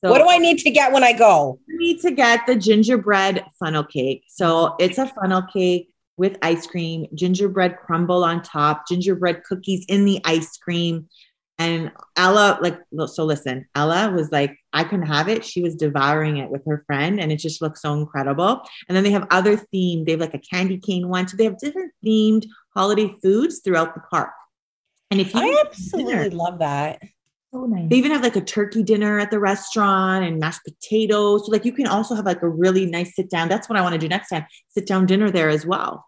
So 0.03 0.11
what 0.11 0.19
do 0.19 0.29
I 0.29 0.39
need 0.39 0.59
to 0.59 0.71
get 0.71 0.93
when 0.93 1.05
I 1.05 1.13
go? 1.13 1.59
You 1.67 1.79
need 1.79 2.01
to 2.01 2.11
get 2.11 2.47
the 2.47 2.57
gingerbread 2.57 3.45
funnel 3.59 3.85
cake. 3.85 4.25
So 4.29 4.75
it's 4.79 4.99
a 4.99 5.07
funnel 5.07 5.43
cake 5.43 5.94
with 6.17 6.39
ice 6.43 6.67
cream, 6.67 7.07
gingerbread 7.15 7.77
crumble 7.79 8.25
on 8.25 8.43
top, 8.43 8.87
gingerbread 8.89 9.43
cookies 9.45 9.85
in 9.89 10.05
the 10.05 10.21
ice 10.25 10.57
cream. 10.57 11.09
And 11.59 11.93
Ella, 12.17 12.59
like, 12.61 12.81
so 13.07 13.25
listen, 13.25 13.67
Ella 13.77 14.11
was 14.11 14.33
like, 14.33 14.57
I 14.73 14.83
couldn't 14.83 15.07
have 15.07 15.29
it. 15.29 15.45
She 15.45 15.63
was 15.63 15.77
devouring 15.77 16.39
it 16.39 16.51
with 16.51 16.65
her 16.67 16.83
friend, 16.87 17.21
and 17.21 17.31
it 17.31 17.37
just 17.37 17.63
looks 17.63 17.81
so 17.81 17.95
incredible. 17.95 18.63
And 18.89 18.97
then 18.97 19.05
they 19.05 19.13
have 19.13 19.29
other 19.31 19.57
themed, 19.57 20.07
they 20.07 20.13
have 20.13 20.21
like 20.21 20.35
a 20.35 20.41
candy 20.41 20.79
cane 20.79 21.09
one. 21.09 21.29
So 21.29 21.37
they 21.37 21.45
have 21.45 21.59
different 21.59 21.93
themed 22.05 22.47
holiday 22.75 23.15
foods 23.23 23.61
throughout 23.61 23.95
the 23.95 24.01
park. 24.11 24.31
And 25.13 25.21
if 25.21 25.33
you 25.33 25.41
I 25.41 25.45
dinner, 25.45 25.61
absolutely 25.65 26.31
love 26.31 26.59
that. 26.59 27.01
So 27.55 27.67
nice. 27.67 27.89
they 27.89 27.97
even 27.97 28.11
have 28.11 28.23
like 28.23 28.35
a 28.35 28.41
turkey 28.41 28.83
dinner 28.83 29.21
at 29.21 29.31
the 29.31 29.39
restaurant 29.39 30.25
and 30.25 30.41
mashed 30.41 30.65
potatoes. 30.65 31.47
So 31.47 31.53
like 31.53 31.65
you 31.65 31.73
can 31.73 31.87
also 31.87 32.17
have 32.17 32.27
like 32.27 32.43
a 32.43 32.49
really 32.49 32.85
nice 32.85 33.15
sit 33.15 33.31
down. 33.31 33.49
That's 33.49 33.69
what 33.69 33.79
I 33.79 33.83
want 33.83 33.93
to 33.93 33.99
do 33.99 34.09
next 34.09 34.31
time. 34.31 34.45
Sit 34.69 34.87
down 34.87 35.07
dinner 35.07 35.31
there 35.31 35.49
as 35.49 35.65
well. 35.65 36.05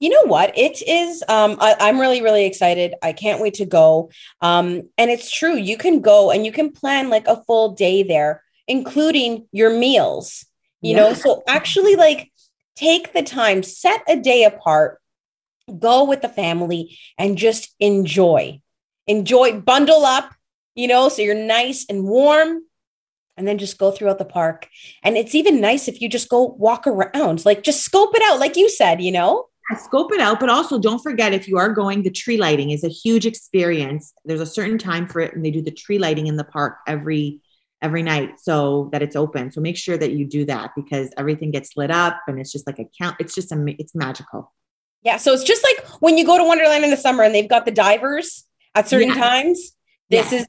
You 0.00 0.10
know 0.10 0.24
what? 0.24 0.56
It 0.58 0.82
is. 0.86 1.22
Um, 1.28 1.56
I, 1.60 1.76
I'm 1.78 2.00
really, 2.00 2.20
really 2.20 2.44
excited. 2.44 2.94
I 3.00 3.12
can't 3.12 3.40
wait 3.40 3.54
to 3.54 3.64
go. 3.64 4.10
Um, 4.40 4.90
and 4.98 5.10
it's 5.10 5.30
true. 5.30 5.56
You 5.56 5.78
can 5.78 6.00
go 6.00 6.30
and 6.32 6.44
you 6.44 6.52
can 6.52 6.72
plan 6.72 7.08
like 7.08 7.28
a 7.28 7.42
full 7.44 7.72
day 7.72 8.02
there, 8.02 8.42
including 8.66 9.46
your 9.52 9.70
meals. 9.70 10.44
You 10.82 10.94
know, 10.94 11.14
so 11.14 11.42
actually, 11.48 11.96
like, 11.96 12.30
take 12.76 13.12
the 13.12 13.22
time, 13.22 13.64
set 13.64 14.02
a 14.06 14.16
day 14.16 14.44
apart, 14.44 15.00
go 15.78 16.04
with 16.04 16.22
the 16.22 16.28
family, 16.28 16.96
and 17.18 17.36
just 17.36 17.74
enjoy. 17.80 18.60
Enjoy. 19.08 19.58
Bundle 19.58 20.04
up. 20.04 20.35
You 20.76 20.86
know, 20.86 21.08
so 21.08 21.22
you're 21.22 21.34
nice 21.34 21.84
and 21.88 22.04
warm. 22.04 22.60
And 23.38 23.46
then 23.46 23.58
just 23.58 23.76
go 23.76 23.90
throughout 23.90 24.18
the 24.18 24.24
park. 24.24 24.66
And 25.02 25.14
it's 25.18 25.34
even 25.34 25.60
nice 25.60 25.88
if 25.88 26.00
you 26.00 26.08
just 26.08 26.30
go 26.30 26.56
walk 26.58 26.86
around, 26.86 27.44
like 27.44 27.62
just 27.62 27.82
scope 27.82 28.14
it 28.14 28.22
out, 28.24 28.38
like 28.40 28.56
you 28.56 28.70
said, 28.70 29.02
you 29.02 29.12
know? 29.12 29.46
Scope 29.76 30.10
it 30.12 30.20
out, 30.20 30.40
but 30.40 30.48
also 30.48 30.78
don't 30.78 31.02
forget 31.02 31.34
if 31.34 31.46
you 31.46 31.58
are 31.58 31.68
going, 31.70 32.02
the 32.02 32.10
tree 32.10 32.38
lighting 32.38 32.70
is 32.70 32.82
a 32.82 32.88
huge 32.88 33.26
experience. 33.26 34.14
There's 34.24 34.40
a 34.40 34.46
certain 34.46 34.78
time 34.78 35.06
for 35.06 35.20
it, 35.20 35.34
and 35.34 35.44
they 35.44 35.50
do 35.50 35.60
the 35.60 35.70
tree 35.72 35.98
lighting 35.98 36.28
in 36.28 36.36
the 36.36 36.44
park 36.44 36.76
every 36.86 37.40
every 37.82 38.02
night 38.02 38.40
so 38.40 38.88
that 38.92 39.02
it's 39.02 39.16
open. 39.16 39.50
So 39.52 39.60
make 39.60 39.76
sure 39.76 39.98
that 39.98 40.12
you 40.12 40.24
do 40.24 40.46
that 40.46 40.70
because 40.74 41.10
everything 41.18 41.50
gets 41.50 41.76
lit 41.76 41.90
up 41.90 42.18
and 42.26 42.40
it's 42.40 42.50
just 42.50 42.66
like 42.66 42.78
a 42.78 42.86
count. 42.98 43.16
It's 43.20 43.34
just 43.34 43.52
a, 43.52 43.62
it's 43.78 43.94
magical. 43.94 44.50
Yeah. 45.02 45.18
So 45.18 45.34
it's 45.34 45.44
just 45.44 45.62
like 45.62 45.86
when 46.00 46.16
you 46.16 46.24
go 46.24 46.38
to 46.38 46.44
Wonderland 46.44 46.84
in 46.84 46.90
the 46.90 46.96
summer 46.96 47.22
and 47.22 47.34
they've 47.34 47.48
got 47.48 47.66
the 47.66 47.70
divers 47.70 48.44
at 48.74 48.88
certain 48.88 49.08
Yeah. 49.08 49.14
times. 49.14 49.72
This 50.08 50.32
Yeah. 50.32 50.38
is 50.40 50.46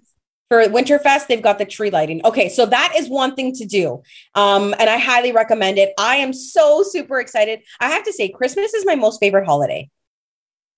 for 0.50 0.64
Winterfest, 0.66 1.28
they've 1.28 1.42
got 1.42 1.58
the 1.58 1.66
tree 1.66 1.90
lighting. 1.90 2.22
Okay. 2.26 2.48
So 2.50 2.66
that 2.66 2.94
is 2.98 3.10
one 3.10 3.36
thing 3.36 3.54
to 3.56 3.66
do. 3.66 4.02
Um, 4.36 4.74
and 4.80 4.90
I 4.90 4.98
highly 4.98 5.32
recommend 5.32 5.78
it. 5.78 5.94
I 6.00 6.18
am 6.18 6.32
so 6.34 6.84
super 6.84 7.20
excited. 7.20 7.62
I 7.80 7.90
have 7.90 8.04
to 8.06 8.14
say, 8.14 8.30
Christmas 8.30 8.74
is 8.74 8.86
my 8.86 8.96
most 8.96 9.20
favorite 9.20 9.46
holiday. 9.46 9.90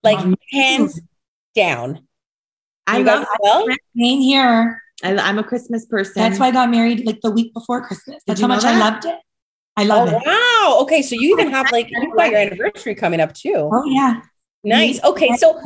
Like 0.04 0.18
Um, 0.18 0.36
hands 0.52 1.00
down. 1.56 2.08
I 2.88 3.00
You 3.00 3.04
love. 3.04 3.20
guys 3.20 3.28
as 3.34 3.38
well? 3.42 3.66
Same 3.98 4.22
here. 4.22 4.82
I, 5.04 5.16
I'm 5.18 5.38
a 5.38 5.44
Christmas 5.44 5.86
person. 5.86 6.14
That's 6.16 6.40
why 6.40 6.48
I 6.48 6.52
got 6.52 6.70
married 6.72 7.06
like 7.06 7.22
the 7.22 7.32
week 7.32 7.54
before 7.54 7.86
Christmas. 7.86 8.24
That's 8.26 8.42
how 8.42 8.48
know 8.48 8.56
much 8.56 8.66
I 8.66 8.78
loved 8.80 9.06
it. 9.06 9.16
I 9.78 9.84
love 9.86 10.10
Oh, 10.12 10.18
it. 10.18 10.24
wow. 10.26 10.80
Okay. 10.82 11.02
So 11.04 11.16
you 11.16 11.32
even 11.32 11.52
have 11.52 11.72
like, 11.72 11.90
you've 11.92 12.16
got 12.16 12.32
your 12.32 12.40
anniversary 12.40 12.96
coming 12.96 13.20
up 13.22 13.34
too. 13.34 13.70
Oh 13.72 13.84
yeah. 13.86 14.22
Nice. 14.64 15.02
Okay. 15.04 15.36
So 15.38 15.62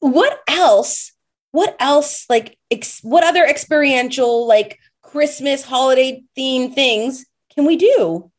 what 0.00 0.40
else 0.46 1.12
what 1.52 1.76
else 1.80 2.26
like 2.28 2.56
ex- 2.70 3.00
what 3.02 3.24
other 3.24 3.44
experiential 3.44 4.46
like 4.46 4.78
christmas 5.02 5.64
holiday 5.64 6.22
theme 6.34 6.72
things 6.72 7.24
can 7.54 7.66
we 7.66 7.76
do 7.76 8.30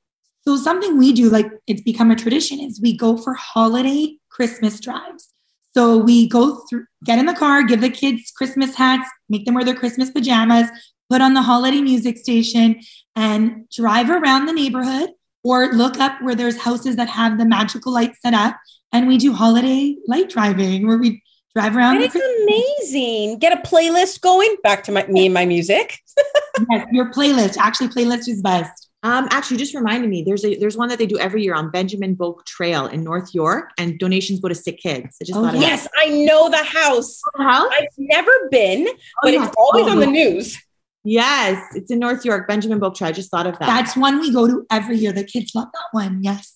So 0.47 0.57
something 0.57 0.97
we 0.97 1.13
do, 1.13 1.29
like 1.29 1.45
it's 1.67 1.81
become 1.81 2.09
a 2.09 2.15
tradition, 2.15 2.59
is 2.59 2.81
we 2.81 2.97
go 2.97 3.15
for 3.17 3.33
holiday 3.35 4.17
Christmas 4.29 4.79
drives. 4.79 5.29
So 5.75 5.97
we 5.97 6.27
go 6.27 6.63
through, 6.67 6.85
get 7.05 7.19
in 7.19 7.27
the 7.27 7.35
car, 7.35 7.63
give 7.63 7.81
the 7.81 7.89
kids 7.89 8.31
Christmas 8.31 8.75
hats, 8.75 9.07
make 9.29 9.45
them 9.45 9.53
wear 9.53 9.63
their 9.63 9.75
Christmas 9.75 10.09
pajamas, 10.09 10.67
put 11.09 11.21
on 11.21 11.33
the 11.35 11.41
holiday 11.43 11.81
music 11.81 12.17
station, 12.17 12.79
and 13.15 13.69
drive 13.69 14.09
around 14.09 14.47
the 14.47 14.53
neighborhood 14.53 15.11
or 15.43 15.71
look 15.73 15.99
up 15.99 16.21
where 16.21 16.35
there's 16.35 16.57
houses 16.57 16.95
that 16.95 17.09
have 17.09 17.37
the 17.37 17.45
magical 17.45 17.93
lights 17.93 18.19
set 18.21 18.33
up. 18.33 18.57
And 18.91 19.07
we 19.07 19.17
do 19.17 19.33
holiday 19.33 19.95
light 20.07 20.29
driving 20.29 20.87
where 20.87 20.97
we 20.97 21.21
drive 21.55 21.75
around. 21.75 21.99
that 21.99 22.13
the 22.13 22.21
amazing 22.43 23.37
get 23.39 23.51
a 23.53 23.61
playlist 23.67 24.21
going 24.21 24.55
back 24.63 24.83
to 24.83 24.91
my 24.91 25.05
me 25.07 25.25
and 25.25 25.33
my 25.33 25.45
music 25.45 25.99
Yes, 26.69 26.85
your 26.91 27.11
playlist. 27.11 27.57
Actually, 27.57 27.87
playlist 27.89 28.27
is 28.27 28.41
best. 28.41 28.89
Um, 29.03 29.27
actually, 29.31 29.57
just 29.57 29.73
reminded 29.73 30.09
me. 30.09 30.21
There's 30.21 30.45
a 30.45 30.55
there's 30.57 30.77
one 30.77 30.89
that 30.89 30.99
they 30.99 31.07
do 31.07 31.17
every 31.17 31.41
year 31.43 31.55
on 31.55 31.71
Benjamin 31.71 32.15
Boake 32.15 32.45
Trail 32.45 32.85
in 32.85 33.03
North 33.03 33.33
York, 33.33 33.71
and 33.79 33.97
donations 33.97 34.39
go 34.41 34.47
to 34.47 34.53
sick 34.55 34.79
kids. 34.79 35.17
I 35.21 35.25
just 35.25 35.39
Oh, 35.39 35.51
yes 35.53 35.87
i 35.97 36.09
know 36.09 36.49
the 36.49 36.63
house 36.63 37.19
that. 37.37 37.43
How? 37.43 37.69
i've 37.71 37.87
never 37.97 38.31
been 38.51 38.87
but 39.23 39.33
yeah. 39.33 39.47
it's 39.47 39.55
always 39.57 39.87
Oh, 39.87 39.91
on 39.91 39.99
the 39.99 40.05
news 40.07 40.57
Yes, 41.03 41.63
it's 41.73 41.89
in 41.89 41.97
North 41.97 42.23
York, 42.23 42.47
Benjamin 42.47 42.79
Boake 42.79 42.95
Trail. 42.95 43.09
I 43.09 43.11
just 43.11 43.31
thought 43.31 43.47
of 43.47 43.57
that. 43.57 43.65
That's 43.65 43.97
one 43.97 44.19
we 44.19 44.31
go 44.31 44.45
to 44.45 44.67
every 44.69 44.97
year. 44.97 45.11
The 45.11 45.23
kids 45.23 45.51
love 45.55 45.69
that 45.73 45.87
one. 45.93 46.23
Yes. 46.23 46.55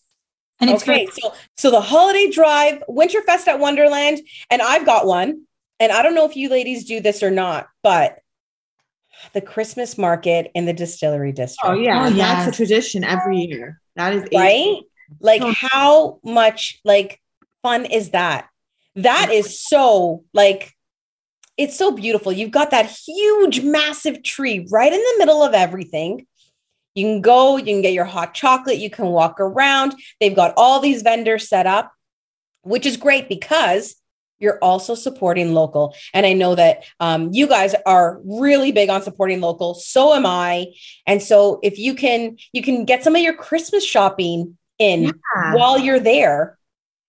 And 0.61 0.69
it's 0.69 0.83
okay 0.83 1.05
great. 1.05 1.13
so 1.13 1.33
so 1.57 1.71
the 1.71 1.81
holiday 1.81 2.29
drive 2.31 2.81
winterfest 2.89 3.47
at 3.47 3.59
wonderland 3.59 4.21
and 4.49 4.61
i've 4.61 4.85
got 4.85 5.05
one 5.05 5.43
and 5.79 5.91
i 5.91 6.01
don't 6.01 6.15
know 6.15 6.25
if 6.25 6.35
you 6.37 6.47
ladies 6.49 6.85
do 6.85 7.01
this 7.01 7.21
or 7.21 7.29
not 7.31 7.67
but 7.83 8.19
the 9.33 9.41
christmas 9.41 9.97
market 9.97 10.49
in 10.55 10.65
the 10.65 10.73
distillery 10.73 11.31
district 11.31 11.69
oh 11.69 11.73
yeah, 11.73 12.07
Oh, 12.07 12.09
that's 12.09 12.47
a 12.47 12.51
tradition 12.51 13.03
every 13.03 13.37
year. 13.39 13.79
That 13.95 14.13
is 14.13 14.23
right? 14.33 14.81
Like 15.19 15.41
Oh. 15.41 15.53
how 15.55 16.19
much 16.23 16.79
like 16.83 17.21
fun 17.63 17.85
is 17.85 18.09
that? 18.11 18.47
That 18.95 19.31
is 19.31 19.61
so 19.61 20.23
like 20.33 20.73
it's 21.57 21.77
so 21.77 21.91
beautiful. 21.91 22.33
You've 22.33 22.51
got 22.51 22.71
that 22.71 22.87
huge 22.87 23.61
massive 23.61 24.21
tree 24.23 24.67
right 24.69 24.91
in 24.91 24.99
the 24.99 25.15
middle 25.19 25.41
of 25.43 25.53
everything. 25.53 26.27
You 26.95 27.05
can 27.05 27.21
go, 27.21 27.57
you 27.57 27.65
can 27.65 27.81
get 27.81 27.93
your 27.93 28.05
hot 28.05 28.33
chocolate, 28.33 28.77
you 28.77 28.89
can 28.89 29.05
walk 29.07 29.39
around. 29.39 29.95
They've 30.19 30.35
got 30.35 30.53
all 30.57 30.79
these 30.79 31.01
vendors 31.01 31.47
set 31.47 31.67
up, 31.67 31.91
which 32.63 32.85
is 32.85 32.97
great 32.97 33.29
because 33.29 33.95
you're 34.39 34.59
also 34.61 34.95
supporting 34.95 35.53
local. 35.53 35.95
And 36.13 36.25
I 36.25 36.33
know 36.33 36.55
that 36.55 36.83
um, 36.99 37.29
you 37.31 37.47
guys 37.47 37.73
are 37.85 38.19
really 38.25 38.71
big 38.71 38.89
on 38.89 39.01
supporting 39.01 39.39
local. 39.41 39.75
So 39.75 40.13
am 40.13 40.25
I. 40.25 40.67
And 41.05 41.21
so 41.21 41.59
if 41.63 41.77
you 41.77 41.95
can, 41.95 42.37
you 42.51 42.61
can 42.61 42.85
get 42.85 43.03
some 43.03 43.15
of 43.15 43.21
your 43.21 43.33
Christmas 43.33 43.85
shopping 43.85 44.57
in 44.77 45.03
Yeah. 45.03 45.55
while 45.55 45.77
you're 45.79 46.01
there 46.01 46.57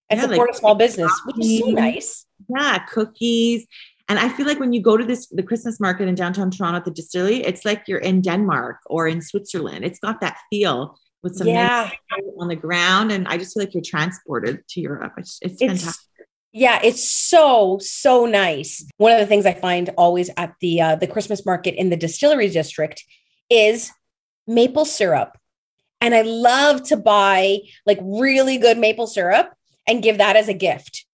and 0.08 0.18
Yeah, 0.18 0.28
support 0.28 0.48
like 0.48 0.54
a 0.56 0.58
small 0.58 0.74
business, 0.76 1.12
which 1.26 1.38
is 1.44 1.60
so 1.60 1.66
nice. 1.70 2.26
Yeah, 2.48 2.78
cookies. 2.78 3.66
And 4.08 4.18
I 4.18 4.28
feel 4.28 4.46
like 4.46 4.60
when 4.60 4.72
you 4.72 4.80
go 4.80 4.96
to 4.96 5.04
this 5.04 5.26
the 5.28 5.42
Christmas 5.42 5.80
market 5.80 6.06
in 6.08 6.14
downtown 6.14 6.50
Toronto 6.50 6.78
at 6.78 6.84
the 6.84 6.90
distillery, 6.92 7.38
it's 7.42 7.64
like 7.64 7.84
you're 7.88 7.98
in 7.98 8.20
Denmark 8.22 8.78
or 8.86 9.08
in 9.08 9.20
Switzerland. 9.20 9.84
It's 9.84 9.98
got 9.98 10.20
that 10.20 10.38
feel 10.50 10.98
with 11.22 11.34
some 11.36 11.48
Yeah. 11.48 11.90
on 12.38 12.48
the 12.48 12.54
ground, 12.56 13.10
and 13.10 13.26
I 13.26 13.36
just 13.38 13.54
feel 13.54 13.62
like 13.64 13.74
you're 13.74 13.82
transported 13.82 14.62
to 14.68 14.80
Europe. 14.80 15.14
It's, 15.18 15.38
it's, 15.42 15.54
It's 15.54 15.82
fantastic. 15.82 16.26
yeah, 16.52 16.78
it's 16.84 17.08
so 17.08 17.78
so 17.80 18.26
nice. 18.26 18.84
One 18.98 19.12
of 19.12 19.18
the 19.18 19.26
things 19.26 19.44
I 19.46 19.54
find 19.54 19.90
always 19.96 20.30
at 20.36 20.54
the 20.60 20.80
uh, 20.80 20.94
the 20.96 21.08
Christmas 21.08 21.44
market 21.44 21.74
in 21.74 21.90
the 21.90 21.96
distillery 21.96 22.48
district 22.48 23.04
is 23.50 23.90
maple 24.46 24.84
syrup, 24.84 25.36
and 26.00 26.14
I 26.14 26.22
love 26.22 26.82
to 26.84 26.96
buy 26.96 27.58
like 27.86 27.98
really 28.02 28.58
good 28.58 28.78
maple 28.78 29.06
syrup 29.08 29.52
and 29.88 30.02
give 30.02 30.18
that 30.18 30.36
as 30.36 30.48
a 30.48 30.54
gift. 30.54 31.05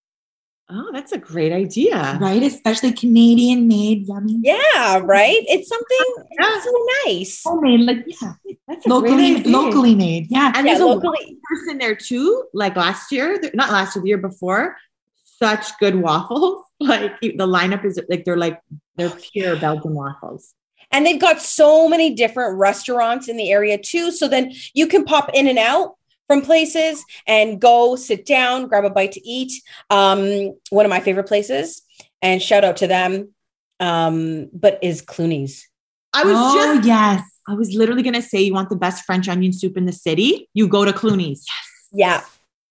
Oh, 0.71 0.91
that's 0.93 1.13
a 1.13 1.19
great 1.19 1.53
idea. 1.53 2.17
Right? 2.21 2.43
Especially 2.43 2.93
Canadian 2.93 3.69
made, 3.69 4.07
yummy. 4.09 4.39
Yeah, 4.43 5.01
right. 5.03 5.41
It's 5.49 5.69
something 5.69 6.25
Yeah. 6.41 6.57
it's 6.57 6.65
so 6.65 6.87
nice. 7.07 7.43
Homemade, 7.45 7.81
like 7.81 8.05
yeah, 8.07 8.33
That's 8.69 8.87
a 8.87 8.89
great 8.89 9.03
locally 9.03 9.37
idea. 9.37 9.53
locally 9.53 9.95
made. 9.95 10.27
Yeah. 10.31 10.53
And 10.55 10.67
Yeah, 10.67 10.73
there's 10.73 10.81
a 10.81 10.87
locally. 10.87 11.37
person 11.45 11.79
there 11.79 11.95
too, 11.95 12.45
like 12.55 12.77
last 12.77 13.13
year, 13.13 13.39
not 13.55 13.71
last 13.71 13.97
year, 13.97 14.03
the 14.03 14.09
year 14.09 14.19
before. 14.19 14.77
Such 15.25 15.77
good 15.79 15.97
waffles. 15.97 16.65
Like 16.83 17.21
the 17.21 17.47
lineup 17.47 17.85
is 17.85 18.01
like 18.09 18.25
they're 18.25 18.37
like 18.37 18.61
they're 18.97 19.09
oh, 19.13 19.19
pure 19.33 19.55
Belgian 19.55 19.95
waffles. 19.95 20.53
And 20.91 21.07
they've 21.07 21.21
got 21.21 21.41
so 21.41 21.89
many 21.89 22.13
different 22.13 22.59
restaurants 22.59 23.29
in 23.29 23.37
the 23.37 23.53
area 23.53 23.79
too. 23.79 24.11
So 24.11 24.27
then 24.27 24.53
you 24.75 24.89
can 24.89 25.05
pop 25.05 25.31
in 25.33 25.47
and 25.47 25.59
out 25.61 25.95
from 26.29 26.43
places 26.43 27.05
and 27.27 27.61
go 27.61 27.97
sit 27.97 28.25
down, 28.27 28.69
grab 28.69 28.85
a 28.85 28.91
bite 28.91 29.13
to 29.13 29.29
eat. 29.29 29.53
Um, 29.91 30.55
one 30.71 30.87
of 30.87 30.91
my 30.91 31.01
favorite 31.01 31.27
places, 31.27 31.83
and 32.21 32.41
shout 32.43 32.65
out 32.65 32.79
to 32.79 32.87
them, 32.87 33.35
um, 33.81 34.49
but 34.53 34.79
is 34.83 35.03
Cluny's. 35.03 35.69
I 36.13 36.25
was 36.25 36.35
oh 36.37 36.75
just 36.77 36.87
yes. 36.87 37.23
I 37.49 37.55
was 37.55 37.75
literally 37.75 38.03
gonna 38.03 38.23
say 38.23 38.41
you 38.43 38.55
want 38.55 38.71
the 38.71 38.77
best 38.77 39.05
French 39.05 39.29
onion 39.29 39.53
soup 39.53 39.77
in 39.77 39.87
the 39.87 39.93
city, 39.93 40.49
you 40.55 40.69
go 40.69 40.85
to 40.85 40.93
Cluny's. 40.93 41.45
Yes. 41.93 42.27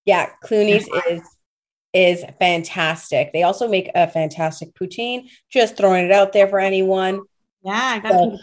Yeah. 0.05 0.25
Yeah. 0.29 0.29
Cluny's 0.43 0.87
is 1.09 1.21
is 1.93 2.23
fantastic. 2.39 3.33
They 3.33 3.43
also 3.43 3.67
make 3.67 3.91
a 3.93 4.07
fantastic 4.07 4.73
poutine. 4.75 5.29
Just 5.49 5.75
throwing 5.75 6.05
it 6.05 6.11
out 6.11 6.31
there 6.31 6.47
for 6.47 6.59
anyone. 6.59 7.21
Yeah, 7.63 7.73
I 7.73 7.99
got 7.99 8.11
So- 8.11 8.37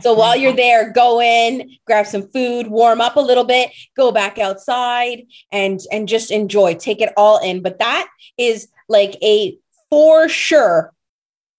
So 0.00 0.12
while 0.12 0.36
you're 0.36 0.56
there, 0.56 0.90
go 0.90 1.20
in, 1.20 1.76
grab 1.86 2.06
some 2.06 2.28
food, 2.28 2.66
warm 2.66 3.00
up 3.00 3.16
a 3.16 3.20
little 3.20 3.44
bit, 3.44 3.70
go 3.96 4.10
back 4.10 4.38
outside 4.38 5.24
and 5.52 5.80
and 5.92 6.08
just 6.08 6.30
enjoy. 6.30 6.74
Take 6.74 7.00
it 7.00 7.12
all 7.16 7.38
in. 7.38 7.62
But 7.62 7.78
that 7.78 8.08
is 8.36 8.68
like 8.88 9.16
a 9.22 9.56
for 9.90 10.28
sure, 10.28 10.92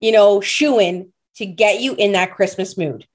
you 0.02 0.12
know, 0.12 0.42
shoe 0.42 0.80
in 0.80 1.12
to 1.36 1.46
get 1.46 1.82
you 1.82 1.96
in 1.96 2.12
that 2.14 2.34
Christmas 2.36 2.78
mood. 2.78 3.08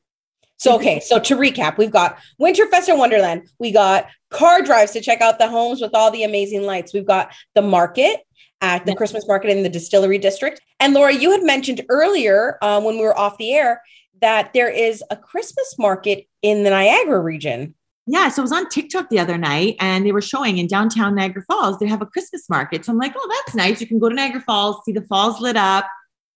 So 0.56 0.74
okay, 0.76 1.00
so 1.00 1.18
to 1.18 1.36
recap, 1.36 1.78
we've 1.78 1.90
got 1.90 2.18
Winterfest 2.40 2.88
in 2.88 2.98
Wonderland. 2.98 3.48
We 3.58 3.72
got 3.72 4.06
car 4.30 4.62
drives 4.62 4.92
to 4.92 5.00
check 5.00 5.20
out 5.20 5.38
the 5.38 5.48
homes 5.48 5.80
with 5.80 5.94
all 5.94 6.10
the 6.10 6.24
amazing 6.24 6.62
lights. 6.62 6.92
We've 6.92 7.06
got 7.06 7.32
the 7.54 7.62
market 7.62 8.20
at 8.60 8.84
the 8.84 8.94
Christmas 8.94 9.26
market 9.26 9.50
in 9.50 9.62
the 9.62 9.70
distillery 9.70 10.18
district. 10.18 10.60
And 10.78 10.92
Laura, 10.92 11.14
you 11.14 11.30
had 11.30 11.42
mentioned 11.42 11.82
earlier 11.88 12.58
um, 12.60 12.84
when 12.84 12.96
we 12.96 13.02
were 13.02 13.18
off 13.18 13.38
the 13.38 13.54
air 13.54 13.80
that 14.20 14.52
there 14.52 14.68
is 14.68 15.02
a 15.10 15.16
Christmas 15.16 15.76
market 15.78 16.26
in 16.42 16.62
the 16.64 16.70
Niagara 16.70 17.20
region. 17.20 17.74
Yeah, 18.06 18.28
so 18.28 18.42
I 18.42 18.44
was 18.44 18.52
on 18.52 18.68
TikTok 18.68 19.08
the 19.08 19.18
other 19.18 19.38
night 19.38 19.76
and 19.78 20.04
they 20.04 20.12
were 20.12 20.22
showing 20.22 20.58
in 20.58 20.66
downtown 20.66 21.14
Niagara 21.14 21.44
Falls, 21.48 21.78
they 21.78 21.86
have 21.86 22.02
a 22.02 22.06
Christmas 22.06 22.48
market. 22.48 22.84
So 22.84 22.92
I'm 22.92 22.98
like, 22.98 23.12
oh, 23.16 23.42
that's 23.44 23.54
nice. 23.54 23.80
You 23.80 23.86
can 23.86 23.98
go 23.98 24.08
to 24.08 24.14
Niagara 24.14 24.40
Falls, 24.40 24.78
see 24.84 24.92
the 24.92 25.02
falls 25.02 25.40
lit 25.40 25.56
up. 25.56 25.86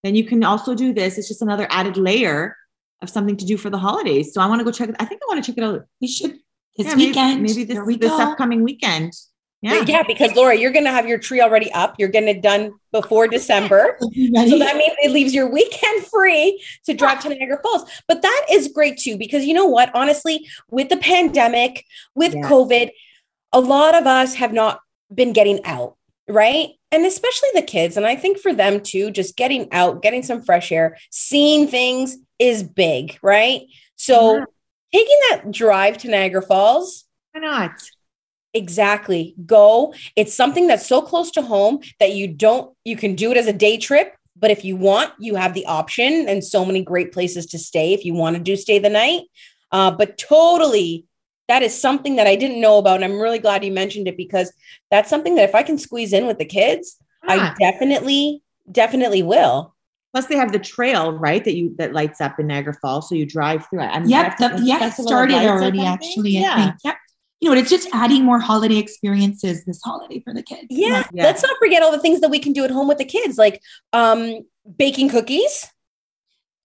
Then 0.04 0.14
you 0.14 0.24
can 0.24 0.44
also 0.44 0.74
do 0.74 0.92
this. 0.92 1.18
It's 1.18 1.28
just 1.28 1.42
another 1.42 1.66
added 1.70 1.96
layer 1.96 2.56
of 3.02 3.10
something 3.10 3.36
to 3.38 3.44
do 3.44 3.56
for 3.56 3.70
the 3.70 3.78
holidays. 3.78 4.32
So 4.32 4.40
I 4.40 4.46
want 4.46 4.60
to 4.60 4.64
go 4.64 4.70
check 4.70 4.88
it. 4.88 4.96
I 5.00 5.04
think 5.04 5.20
I 5.22 5.32
want 5.34 5.44
to 5.44 5.50
check 5.50 5.58
it 5.58 5.64
out. 5.64 5.82
We 6.00 6.06
should 6.06 6.36
this 6.76 6.88
Yeah, 6.88 6.96
weekend. 6.96 7.42
Maybe, 7.42 7.64
this, 7.64 7.74
Here 7.74 7.84
we 7.84 7.96
this 7.96 8.10
go. 8.10 8.20
upcoming 8.20 8.62
weekend. 8.62 9.12
Yeah. 9.64 9.84
Yeah. 9.86 10.02
because 10.06 10.34
Laura, 10.34 10.54
you're 10.56 10.70
going 10.72 10.84
to 10.84 10.90
have 10.92 11.08
your 11.08 11.18
tree 11.18 11.40
already 11.40 11.72
up. 11.72 11.94
You're 11.98 12.08
getting 12.10 12.28
it 12.28 12.42
done 12.42 12.72
before 12.92 13.26
December. 13.28 13.98
So 14.00 14.58
that 14.58 14.76
means 14.76 14.92
it 15.02 15.10
leaves 15.10 15.34
your 15.34 15.48
weekend 15.50 16.06
free 16.06 16.62
to 16.86 16.94
drive 16.94 17.20
to 17.20 17.28
Niagara 17.30 17.58
Falls. 17.62 17.90
But 18.06 18.22
that 18.22 18.46
is 18.50 18.68
great 18.68 18.98
too, 18.98 19.16
because 19.16 19.44
you 19.44 19.54
know 19.54 19.66
what? 19.66 19.90
Honestly, 19.94 20.46
with 20.70 20.88
the 20.88 20.96
pandemic, 20.98 21.84
with 22.14 22.34
Yeah. 22.34 22.42
COVID, 22.48 22.90
a 23.52 23.60
lot 23.60 23.94
of 23.94 24.06
us 24.06 24.34
have 24.34 24.52
not 24.52 24.80
been 25.12 25.32
getting 25.32 25.64
out, 25.64 25.96
right? 26.28 26.70
And 26.92 27.04
especially 27.06 27.48
the 27.54 27.62
kids. 27.62 27.96
And 27.96 28.06
I 28.06 28.16
think 28.16 28.38
for 28.38 28.52
them 28.52 28.80
too, 28.80 29.10
just 29.10 29.36
getting 29.36 29.72
out, 29.72 30.02
getting 30.02 30.22
some 30.22 30.42
fresh 30.42 30.70
air, 30.72 30.96
seeing 31.10 31.66
things 31.68 32.16
is 32.38 32.62
big, 32.62 33.18
right? 33.22 33.62
So 33.96 34.36
Yeah. 34.38 34.44
taking 34.92 35.18
that 35.30 35.50
drive 35.50 35.98
to 35.98 36.08
Niagara 36.08 36.42
Falls, 36.42 37.04
Why 37.32 37.40
not? 37.40 37.70
Exactly. 38.54 39.34
Go. 39.46 39.92
It's 40.16 40.34
something 40.34 40.66
that's 40.68 40.86
so 40.86 41.02
close 41.02 41.30
to 41.32 41.42
home 41.42 41.80
that 42.00 42.12
you 42.14 42.28
don't, 42.28 42.74
you 42.84 42.96
can 42.96 43.14
do 43.14 43.30
it 43.32 43.36
as 43.36 43.46
a 43.46 43.52
day 43.52 43.76
trip. 43.76 44.14
But 44.36 44.50
if 44.50 44.64
you 44.64 44.76
want, 44.76 45.12
you 45.18 45.34
have 45.36 45.54
the 45.54 45.66
option 45.66 46.28
and 46.28 46.42
so 46.44 46.64
many 46.64 46.82
great 46.82 47.12
places 47.12 47.46
to 47.46 47.58
stay 47.58 47.92
if 47.94 48.04
you 48.04 48.14
want 48.14 48.36
to 48.36 48.42
do 48.42 48.56
stay 48.56 48.78
the 48.78 48.90
night. 48.90 49.22
Uh, 49.72 49.90
but 49.90 50.18
totally, 50.18 51.04
that 51.48 51.62
is 51.62 51.78
something 51.78 52.16
that 52.16 52.26
I 52.26 52.36
didn't 52.36 52.60
know 52.60 52.78
about. 52.78 52.96
And 52.96 53.04
I'm 53.04 53.20
really 53.20 53.38
glad 53.38 53.64
you 53.64 53.72
mentioned 53.72 54.08
it 54.08 54.16
because 54.16 54.52
that's 54.90 55.10
something 55.10 55.34
that 55.36 55.48
if 55.48 55.54
I 55.54 55.62
can 55.62 55.78
squeeze 55.78 56.12
in 56.12 56.26
with 56.26 56.38
the 56.38 56.44
kids, 56.44 56.96
Yeah. 57.28 57.34
I 57.34 57.54
definitely, 57.58 58.42
definitely 58.70 59.22
will. 59.22 59.74
Plus, 60.12 60.26
they 60.26 60.36
have 60.36 60.52
the 60.52 60.58
trail, 60.60 61.12
right? 61.12 61.42
That 61.44 61.54
you 61.56 61.74
that 61.78 61.92
lights 61.92 62.20
up 62.20 62.38
in 62.38 62.46
Niagara 62.46 62.74
Falls, 62.80 63.08
so 63.08 63.14
you 63.16 63.26
drive 63.26 63.66
through 63.68 63.80
it. 63.82 63.90
And 63.92 64.08
Yep, 64.08 64.38
that's- 64.38 64.60
the, 64.60 64.66
yeah, 64.66 64.76
it 64.76 64.78
Festival 64.80 65.04
of 65.06 65.08
started 65.08 65.34
already 65.36 65.78
something? 65.78 65.86
actually. 65.86 66.36
I 66.36 66.40
Yeah. 66.40 66.56
think. 66.66 66.74
Yep. 66.84 66.94
You 67.40 67.50
know, 67.50 67.56
it's 67.56 67.70
just 67.70 67.88
adding 67.92 68.24
more 68.24 68.38
holiday 68.38 68.78
experiences 68.78 69.64
this 69.64 69.80
holiday 69.82 70.20
for 70.20 70.32
the 70.32 70.42
kids. 70.42 70.66
Yeah. 70.70 71.04
Yeah. 71.12 71.24
Let's 71.24 71.42
not 71.42 71.56
forget 71.58 71.82
all 71.82 71.92
the 71.92 71.98
things 71.98 72.20
that 72.20 72.30
we 72.30 72.38
can 72.38 72.52
do 72.52 72.64
at 72.64 72.70
home 72.70 72.88
with 72.88 72.98
the 72.98 73.04
kids, 73.04 73.36
like 73.36 73.60
um, 73.92 74.40
baking 74.78 75.10
cookies. 75.10 75.66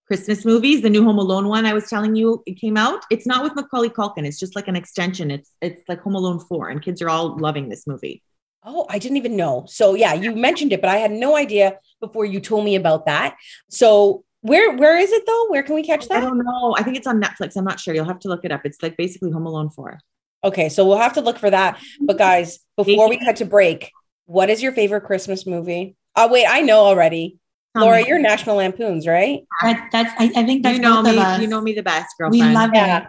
Christmas 0.10 0.44
movies. 0.44 0.82
The 0.82 0.90
new 0.90 1.04
Home 1.04 1.20
Alone 1.20 1.48
one 1.48 1.68
I 1.68 1.74
was 1.74 1.88
telling 1.88 2.16
you 2.16 2.42
it 2.48 2.54
came 2.54 2.78
out. 2.78 3.04
It's 3.12 3.28
not 3.28 3.44
with 3.44 3.56
Macaulay 3.56 3.90
Culkin. 3.90 4.26
It's 4.26 4.40
just 4.40 4.56
like 4.56 4.68
an 4.68 4.76
extension. 4.76 5.30
It's 5.30 5.52
it's 5.62 5.84
like 5.88 6.02
Home 6.02 6.16
Alone 6.16 6.40
four, 6.40 6.70
and 6.70 6.82
kids 6.82 7.00
are 7.02 7.10
all 7.10 7.38
loving 7.38 7.70
this 7.70 7.86
movie. 7.86 8.24
Oh, 8.64 8.88
I 8.90 8.98
didn't 8.98 9.18
even 9.18 9.38
know. 9.38 9.66
So 9.68 9.94
yeah, 9.94 10.14
you 10.16 10.36
mentioned 10.36 10.74
it, 10.74 10.82
but 10.82 10.90
I 10.90 10.98
had 10.98 11.12
no 11.12 11.38
idea 11.38 11.78
before 12.00 12.26
you 12.26 12.40
told 12.40 12.66
me 12.66 12.76
about 12.76 13.06
that. 13.06 13.36
So 13.70 14.24
where 14.42 14.76
where 14.76 14.98
is 14.98 15.12
it 15.12 15.26
though? 15.28 15.50
Where 15.50 15.62
can 15.62 15.76
we 15.76 15.84
catch 15.84 16.08
that? 16.08 16.24
I 16.24 16.26
don't 16.26 16.44
know. 16.44 16.76
I 16.76 16.82
think 16.82 16.98
it's 16.98 17.08
on 17.08 17.22
Netflix. 17.22 17.56
I'm 17.56 17.64
not 17.64 17.80
sure. 17.80 17.94
You'll 17.94 18.06
have 18.06 18.20
to 18.22 18.30
look 18.30 18.44
it 18.44 18.52
up. 18.52 18.62
It's 18.66 18.82
like 18.82 18.98
basically 18.98 19.32
Home 19.32 19.46
Alone 19.46 19.70
four. 19.70 20.00
Okay, 20.44 20.70
so 20.70 20.86
we'll 20.88 20.98
have 20.98 21.14
to 21.14 21.22
look 21.22 21.38
for 21.38 21.50
that. 21.50 21.80
But 22.02 22.18
guys, 22.18 22.60
before 22.78 23.10
we 23.10 23.18
cut 23.18 23.38
to 23.38 23.46
break, 23.46 23.92
what 24.26 24.50
is 24.50 24.62
your 24.62 24.72
favorite 24.72 25.02
Christmas 25.02 25.46
movie? 25.46 25.96
Oh 26.16 26.28
wait, 26.32 26.46
I 26.48 26.62
know 26.62 26.80
already. 26.80 27.38
Laura, 27.76 28.02
me. 28.02 28.08
you're 28.08 28.20
National 28.20 28.56
Lampoons, 28.58 29.06
right? 29.06 29.42
That, 29.62 29.90
that's 29.92 30.12
I, 30.20 30.32
I 30.36 30.44
think 30.46 30.64
that's 30.64 30.76
you 30.78 30.82
know 30.82 31.02
me. 31.04 31.42
You 31.42 31.48
know 31.48 31.62
me 31.62 31.74
the 31.74 31.84
best, 31.84 32.14
We 32.30 32.42
love 32.42 32.72
Yeah. 32.74 32.98
it. 33.04 33.08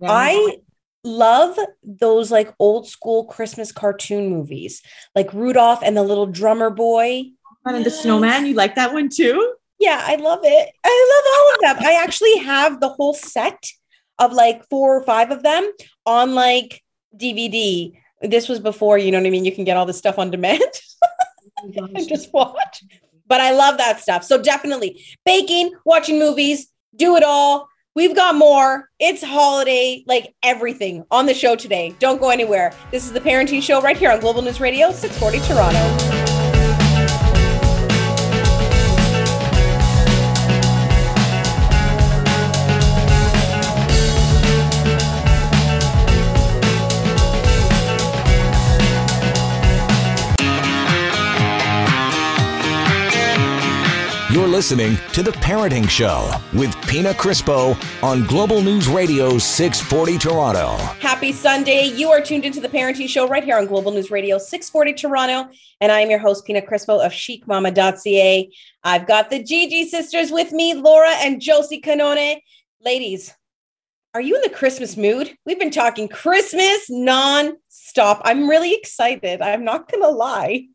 Yeah. 0.00 0.08
I 0.10 0.56
love 1.04 1.58
those 1.84 2.30
like 2.30 2.52
old 2.58 2.88
school 2.88 3.24
Christmas 3.26 3.70
cartoon 3.70 4.28
movies, 4.30 4.82
like 5.14 5.32
Rudolph 5.32 5.80
and 5.82 5.96
the 5.96 6.02
Little 6.02 6.26
Drummer 6.26 6.70
Boy. 6.70 7.24
and 7.66 7.84
the 7.84 7.90
Snowman. 7.90 8.46
You 8.46 8.54
like 8.54 8.74
that 8.74 8.92
one 8.92 9.08
too? 9.08 9.54
Yeah, 9.78 10.02
I 10.04 10.16
love 10.16 10.40
it. 10.42 10.70
I 10.84 11.12
love 11.14 11.32
all 11.36 11.72
of 11.72 11.78
them. 11.78 11.86
I 11.88 12.02
actually 12.02 12.36
have 12.38 12.80
the 12.80 12.88
whole 12.88 13.14
set 13.14 13.62
of 14.18 14.32
like 14.32 14.68
four 14.68 14.96
or 14.96 15.02
five 15.02 15.30
of 15.30 15.42
them 15.42 15.70
on 16.06 16.34
like 16.34 16.82
DVD. 17.16 17.92
This 18.22 18.48
was 18.48 18.60
before, 18.60 18.98
you 18.98 19.10
know 19.10 19.18
what 19.18 19.26
I 19.26 19.30
mean? 19.30 19.44
You 19.44 19.52
can 19.52 19.64
get 19.64 19.76
all 19.76 19.86
this 19.86 19.98
stuff 19.98 20.18
on 20.18 20.30
demand 20.30 20.62
oh 21.62 21.88
and 21.94 22.08
just 22.08 22.32
watch. 22.32 22.84
But 23.26 23.40
I 23.40 23.52
love 23.52 23.78
that 23.78 24.00
stuff. 24.00 24.24
So 24.24 24.40
definitely 24.40 25.04
baking, 25.24 25.72
watching 25.84 26.18
movies, 26.18 26.68
do 26.96 27.16
it 27.16 27.24
all. 27.24 27.68
We've 27.94 28.14
got 28.14 28.34
more. 28.34 28.90
It's 28.98 29.22
holiday, 29.22 30.02
like 30.06 30.34
everything 30.42 31.04
on 31.10 31.26
the 31.26 31.34
show 31.34 31.54
today. 31.54 31.94
Don't 32.00 32.20
go 32.20 32.30
anywhere. 32.30 32.72
This 32.90 33.06
is 33.06 33.12
the 33.12 33.20
Parenting 33.20 33.62
Show 33.62 33.80
right 33.80 33.96
here 33.96 34.10
on 34.10 34.18
Global 34.18 34.42
News 34.42 34.60
Radio, 34.60 34.90
640 34.90 35.46
Toronto. 35.46 36.23
Listening 54.54 54.96
to 55.14 55.24
The 55.24 55.32
Parenting 55.32 55.90
Show 55.90 56.32
with 56.52 56.72
Pina 56.86 57.12
Crispo 57.12 57.76
on 58.04 58.24
Global 58.24 58.62
News 58.62 58.86
Radio 58.86 59.36
640 59.36 60.16
Toronto. 60.16 60.76
Happy 61.00 61.32
Sunday. 61.32 61.86
You 61.86 62.12
are 62.12 62.20
tuned 62.20 62.44
into 62.44 62.60
The 62.60 62.68
Parenting 62.68 63.08
Show 63.08 63.26
right 63.26 63.42
here 63.42 63.56
on 63.56 63.66
Global 63.66 63.90
News 63.90 64.12
Radio 64.12 64.38
640 64.38 64.92
Toronto. 64.92 65.52
And 65.80 65.90
I 65.90 65.98
am 66.02 66.08
your 66.08 66.20
host, 66.20 66.46
Pina 66.46 66.62
Crispo 66.62 67.04
of 67.04 67.10
chicmama.ca. 67.10 68.52
I've 68.84 69.08
got 69.08 69.28
the 69.28 69.42
Gigi 69.42 69.88
sisters 69.88 70.30
with 70.30 70.52
me, 70.52 70.74
Laura 70.74 71.10
and 71.16 71.42
Josie 71.42 71.80
Cannone. 71.80 72.38
Ladies, 72.80 73.34
are 74.14 74.20
you 74.20 74.36
in 74.36 74.42
the 74.42 74.56
Christmas 74.56 74.96
mood? 74.96 75.36
We've 75.44 75.58
been 75.58 75.72
talking 75.72 76.06
Christmas 76.06 76.86
non-stop. 76.88 78.22
I'm 78.24 78.48
really 78.48 78.72
excited. 78.74 79.42
I'm 79.42 79.64
not 79.64 79.90
going 79.90 80.04
to 80.04 80.10
lie. 80.10 80.68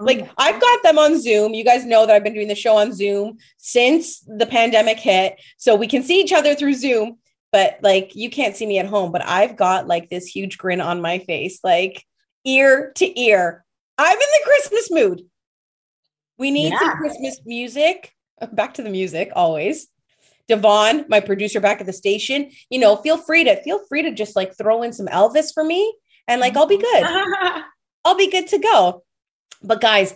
Like 0.00 0.20
oh 0.22 0.32
I've 0.38 0.60
got 0.60 0.82
them 0.82 0.98
on 0.98 1.20
Zoom. 1.20 1.52
You 1.54 1.64
guys 1.64 1.84
know 1.84 2.06
that 2.06 2.14
I've 2.14 2.24
been 2.24 2.34
doing 2.34 2.48
the 2.48 2.54
show 2.54 2.76
on 2.76 2.92
Zoom 2.92 3.38
since 3.58 4.20
the 4.20 4.46
pandemic 4.46 4.98
hit. 4.98 5.40
So 5.58 5.76
we 5.76 5.86
can 5.86 6.02
see 6.02 6.20
each 6.20 6.32
other 6.32 6.54
through 6.54 6.74
Zoom, 6.74 7.18
but 7.52 7.78
like 7.82 8.16
you 8.16 8.30
can't 8.30 8.56
see 8.56 8.66
me 8.66 8.78
at 8.78 8.86
home, 8.86 9.12
but 9.12 9.24
I've 9.26 9.56
got 9.56 9.86
like 9.86 10.08
this 10.08 10.26
huge 10.26 10.58
grin 10.58 10.80
on 10.80 11.00
my 11.02 11.18
face, 11.18 11.60
like 11.62 12.04
ear 12.44 12.92
to 12.96 13.20
ear. 13.20 13.64
I'm 13.98 14.12
in 14.14 14.18
the 14.18 14.40
Christmas 14.44 14.90
mood. 14.90 15.22
We 16.38 16.50
need 16.50 16.72
Yeah. 16.72 16.78
some 16.78 16.96
Christmas 16.96 17.40
music. 17.44 18.12
Back 18.52 18.74
to 18.74 18.82
the 18.82 18.88
music 18.90 19.30
always. 19.36 19.88
Devon, 20.48 21.04
my 21.08 21.20
producer 21.20 21.60
back 21.60 21.80
at 21.80 21.86
the 21.86 21.92
station, 21.92 22.50
you 22.70 22.80
know, 22.80 22.96
feel 22.96 23.16
free 23.18 23.44
to 23.44 23.62
feel 23.62 23.78
free 23.86 24.02
to 24.02 24.10
just 24.10 24.34
like 24.34 24.56
throw 24.56 24.82
in 24.82 24.92
some 24.92 25.06
Elvis 25.06 25.54
for 25.54 25.62
me 25.62 25.94
and 26.26 26.40
like 26.40 26.56
I'll 26.56 26.66
be 26.66 26.78
good. 26.78 27.04
I'll 28.04 28.16
be 28.16 28.30
good 28.30 28.48
to 28.48 28.58
go. 28.58 29.04
But 29.62 29.80
guys, 29.80 30.14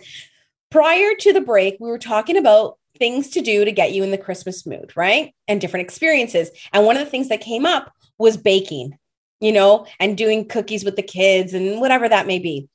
prior 0.71 1.13
to 1.19 1.33
the 1.33 1.41
break, 1.41 1.77
we 1.79 1.89
were 1.89 1.99
talking 1.99 2.37
about 2.37 2.77
things 2.97 3.29
to 3.31 3.41
do 3.41 3.65
to 3.65 3.71
get 3.71 3.91
you 3.91 4.03
in 4.03 4.11
the 4.11 4.17
Christmas 4.17 4.65
mood, 4.65 4.93
right? 4.95 5.33
And 5.47 5.59
different 5.59 5.85
experiences. 5.85 6.49
And 6.73 6.85
one 6.85 6.97
of 6.97 7.03
the 7.03 7.09
things 7.09 7.29
that 7.29 7.41
came 7.41 7.65
up 7.65 7.91
was 8.17 8.37
baking, 8.37 8.97
you 9.39 9.51
know, 9.51 9.85
and 9.99 10.17
doing 10.17 10.47
cookies 10.47 10.83
with 10.83 10.95
the 10.95 11.03
kids 11.03 11.53
and 11.53 11.81
whatever 11.81 12.07
that 12.07 12.27
may 12.27 12.39
be. 12.39 12.69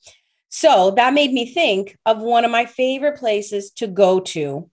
So 0.49 0.91
that 0.91 1.13
made 1.13 1.31
me 1.31 1.45
think 1.45 1.97
of 2.05 2.19
one 2.19 2.45
of 2.45 2.51
my 2.51 2.65
favorite 2.65 3.17
places 3.17 3.71
to 3.77 3.87
go 3.87 4.19
to 4.19 4.69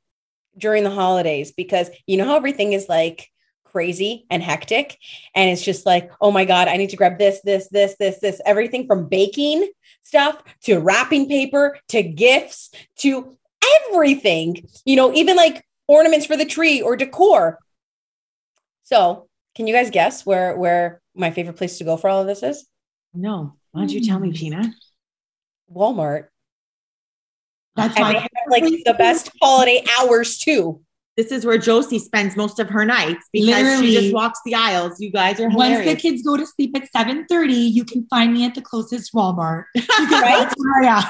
during 0.56 0.82
the 0.82 0.90
holidays 0.90 1.52
because 1.52 1.88
you 2.06 2.16
know 2.16 2.24
how 2.24 2.36
everything 2.36 2.72
is 2.72 2.88
like 2.88 3.30
crazy 3.70 4.26
and 4.30 4.42
hectic. 4.42 4.98
And 5.34 5.50
it's 5.50 5.64
just 5.64 5.86
like, 5.86 6.10
oh 6.20 6.30
my 6.30 6.44
God, 6.44 6.68
I 6.68 6.76
need 6.76 6.90
to 6.90 6.96
grab 6.96 7.18
this, 7.18 7.40
this, 7.42 7.68
this, 7.68 7.96
this, 7.98 8.18
this, 8.20 8.40
everything 8.44 8.86
from 8.86 9.08
baking 9.08 9.70
stuff 10.02 10.42
to 10.64 10.78
wrapping 10.78 11.28
paper 11.28 11.78
to 11.88 12.02
gifts 12.02 12.70
to 12.98 13.36
everything, 13.86 14.66
you 14.84 14.96
know, 14.96 15.12
even 15.12 15.36
like 15.36 15.64
ornaments 15.86 16.26
for 16.26 16.36
the 16.36 16.44
tree 16.44 16.80
or 16.80 16.96
decor. 16.96 17.58
So, 18.84 19.28
can 19.54 19.66
you 19.66 19.74
guys 19.74 19.90
guess 19.90 20.24
where 20.24 20.56
where 20.56 21.02
my 21.14 21.30
favorite 21.30 21.56
place 21.56 21.78
to 21.78 21.84
go 21.84 21.96
for 21.96 22.08
all 22.08 22.20
of 22.20 22.26
this 22.26 22.42
is? 22.42 22.66
no. 23.12 23.54
Why 23.72 23.82
don't 23.82 23.92
you 23.92 24.00
tell 24.00 24.18
me, 24.18 24.30
hmm. 24.30 24.34
Pina? 24.34 24.72
Walmart. 25.72 26.28
That's 27.76 27.94
And 27.96 28.02
why 28.02 28.12
they 28.14 28.18
have 28.20 28.30
like 28.48 28.64
the 28.64 28.94
best 28.98 29.30
holiday 29.40 29.84
hours 30.00 30.38
too. 30.38 30.80
This 31.18 31.32
is 31.32 31.44
where 31.44 31.58
Josie 31.58 31.98
spends 31.98 32.36
most 32.36 32.60
of 32.60 32.70
her 32.70 32.84
nights 32.84 33.26
because 33.32 33.80
she 33.80 33.92
just 33.94 34.14
walks 34.14 34.38
the 34.46 34.54
aisles. 34.54 35.00
You 35.00 35.10
guys 35.10 35.40
are 35.40 35.50
hilarious. 35.50 35.84
once 35.84 35.96
the 35.96 36.00
kids 36.00 36.22
go 36.22 36.36
to 36.36 36.46
sleep 36.46 36.76
at 36.76 36.88
7:30, 36.96 37.52
you 37.74 37.84
can 37.84 38.06
find 38.08 38.32
me 38.32 38.44
at 38.46 38.54
the 38.54 38.62
closest 38.62 39.12
Walmart. 39.12 39.64
Right? 39.76 40.38
that's 40.48 40.54
where 40.56 40.84
I 40.84 40.98
am. 40.98 41.04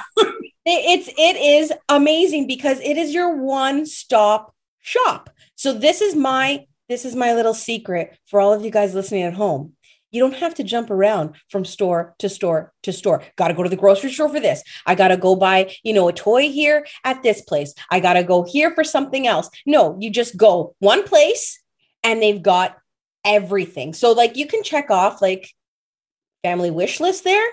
It- 0.65 0.85
It's 0.99 1.09
it 1.09 1.37
is 1.37 1.73
amazing 1.91 2.47
because 2.47 2.81
it 2.81 2.97
is 2.97 3.13
your 3.13 3.37
one 3.37 3.85
stop 3.87 4.55
shop. 4.81 5.29
So 5.57 5.73
this 5.73 6.01
is 6.01 6.15
my 6.17 6.65
this 6.89 7.05
is 7.05 7.15
my 7.15 7.35
little 7.35 7.53
secret 7.55 8.17
for 8.27 8.41
all 8.41 8.55
of 8.55 8.65
you 8.65 8.71
guys 8.71 8.95
listening 8.95 9.25
at 9.25 9.35
home. 9.35 9.75
You 10.11 10.21
don't 10.21 10.35
have 10.37 10.55
to 10.55 10.65
jump 10.65 10.91
around 10.91 11.35
from 11.51 11.65
store 11.65 12.15
to 12.19 12.29
store 12.29 12.73
to 12.85 12.93
store. 12.93 13.23
Got 13.37 13.49
to 13.49 13.55
go 13.55 13.63
to 13.63 13.69
the 13.69 13.77
grocery 13.77 14.11
store 14.11 14.29
for 14.29 14.41
this. 14.41 14.63
I 14.87 14.95
got 14.95 15.09
to 15.09 15.17
go 15.17 15.37
buy, 15.37 15.75
you 15.83 15.93
know, 15.93 16.09
a 16.09 16.13
toy 16.13 16.51
here 16.51 16.87
at 17.05 17.23
this 17.23 17.43
place. 17.43 17.75
I 17.91 18.01
got 18.01 18.15
to 18.15 18.23
go 18.25 18.45
here 18.45 18.75
for 18.75 18.85
something 18.85 19.27
else. 19.27 19.51
No, 19.67 19.97
you 20.01 20.11
just 20.11 20.37
go 20.37 20.75
one 20.79 21.05
place 21.05 21.61
and 22.03 22.23
they've 22.23 22.43
got 22.43 22.77
everything. 23.25 23.93
So 23.93 24.13
like 24.13 24.37
you 24.37 24.47
can 24.47 24.63
check 24.63 24.91
off 24.91 25.21
like 25.21 25.51
family 26.43 26.71
wish 26.71 27.01
list 27.01 27.25
there. 27.25 27.47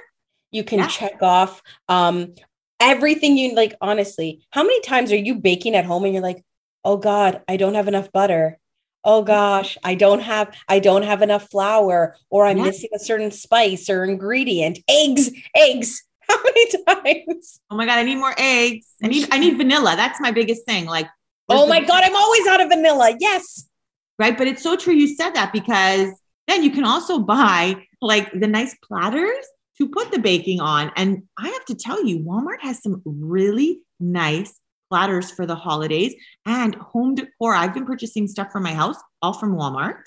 You 0.52 0.64
can 0.64 0.80
Yeah. 0.80 0.88
check 0.88 1.22
off 1.22 1.62
um 1.90 2.36
everything 2.80 3.38
you 3.38 3.56
like 3.56 3.74
honestly 3.80 4.46
how 4.52 4.62
many 4.62 4.80
times 4.82 5.12
are 5.12 5.16
you 5.18 5.36
baking 5.36 5.76
at 5.76 5.86
home 5.86 6.04
and 6.04 6.14
you're 6.14 6.22
like 6.22 6.44
oh 6.84 6.98
god 6.98 7.42
i 7.48 7.56
don't 7.56 7.74
have 7.76 7.88
enough 7.88 8.12
butter 8.12 8.60
oh 9.06 9.22
gosh 9.24 9.78
i 9.84 9.96
don't 9.96 10.22
have 10.22 10.54
i 10.68 10.80
don't 10.80 11.04
have 11.04 11.22
enough 11.22 11.50
flour 11.50 12.16
or 12.30 12.46
i'm 12.46 12.58
Yeah. 12.58 12.64
missing 12.66 12.90
a 12.96 13.00
certain 13.00 13.32
spice 13.32 13.90
or 13.90 14.04
ingredient 14.04 14.80
eggs 14.90 15.30
eggs 15.56 16.04
how 16.28 16.36
many 16.44 16.66
times 16.88 17.62
oh 17.70 17.78
my 17.78 17.86
god, 17.86 18.00
I 18.00 18.04
need 18.04 18.16
more 18.18 18.34
eggs. 18.38 18.88
I 19.04 19.08
need 19.08 19.28
I 19.32 19.38
need 19.38 19.58
vanilla. 19.64 19.96
That's 19.96 20.20
my 20.20 20.32
biggest 20.32 20.66
thing. 20.66 20.86
Like 20.88 21.08
oh 21.50 21.68
my 21.68 21.80
the- 21.80 21.86
god 21.86 22.04
i'm 22.04 22.16
always 22.16 22.48
out 22.48 22.60
of 22.62 22.70
vanilla 22.70 23.16
yes 23.20 23.70
right? 24.18 24.38
But 24.38 24.48
it's 24.48 24.64
so 24.64 24.76
true 24.76 24.94
you 24.94 25.14
said 25.14 25.32
that 25.32 25.52
because 25.54 26.10
then 26.48 26.64
you 26.64 26.72
can 26.72 26.86
also 26.86 27.20
buy 27.20 27.76
like 28.02 28.32
the 28.32 28.48
nice 28.48 28.74
platters 28.82 29.46
to 29.78 29.90
put 29.90 30.12
the 30.12 30.20
baking 30.20 30.62
on. 30.62 30.90
And 30.96 31.24
I 31.38 31.50
have 31.50 31.66
to 31.66 31.76
tell 31.76 32.04
you, 32.06 32.20
Walmart 32.20 32.62
has 32.62 32.82
some 32.82 33.02
really 33.06 33.82
nice 34.00 34.58
platters 34.90 35.32
for 35.32 35.46
the 35.46 35.56
holidays 35.56 36.14
and 36.46 36.76
home 36.76 37.16
decor. 37.16 37.54
I've 37.56 37.74
been 37.74 37.86
purchasing 37.86 38.28
stuff 38.28 38.52
for 38.52 38.60
my 38.60 38.74
house, 38.74 38.98
all 39.22 39.34
from 39.34 39.56
Walmart. 39.56 40.04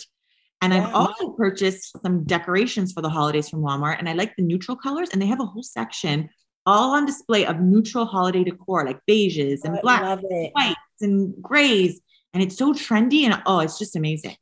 And 0.61 0.75
I've 0.75 0.93
also 0.93 1.31
purchased 1.31 1.97
some 2.03 2.25
decorations 2.25 2.93
for 2.93 3.01
the 3.01 3.09
holidays 3.09 3.49
from 3.49 3.61
Walmart. 3.63 3.99
And 4.01 4.09
I 4.09 4.15
like 4.15 4.35
the 4.37 4.43
neutral 4.43 4.77
colors. 4.77 5.11
And 5.13 5.23
they 5.23 5.27
have 5.27 5.41
a 5.41 5.47
whole 5.47 5.63
section 5.63 6.31
all 6.67 6.95
on 6.95 7.07
display 7.07 7.47
of 7.47 7.61
neutral 7.61 8.05
holiday 8.05 8.43
decor, 8.45 8.85
like 8.85 8.99
beiges 9.09 9.61
and 9.65 9.77
I 9.77 9.81
blacks, 9.81 10.23
it 10.29 10.53
whites, 10.55 10.77
and 11.01 11.33
grays. 11.41 12.01
And 12.35 12.43
it's 12.43 12.57
so 12.59 12.73
trendy. 12.75 13.23
And 13.23 13.41
oh, 13.47 13.61
it's 13.61 13.79
just 13.79 13.95
amazing. 13.97 14.35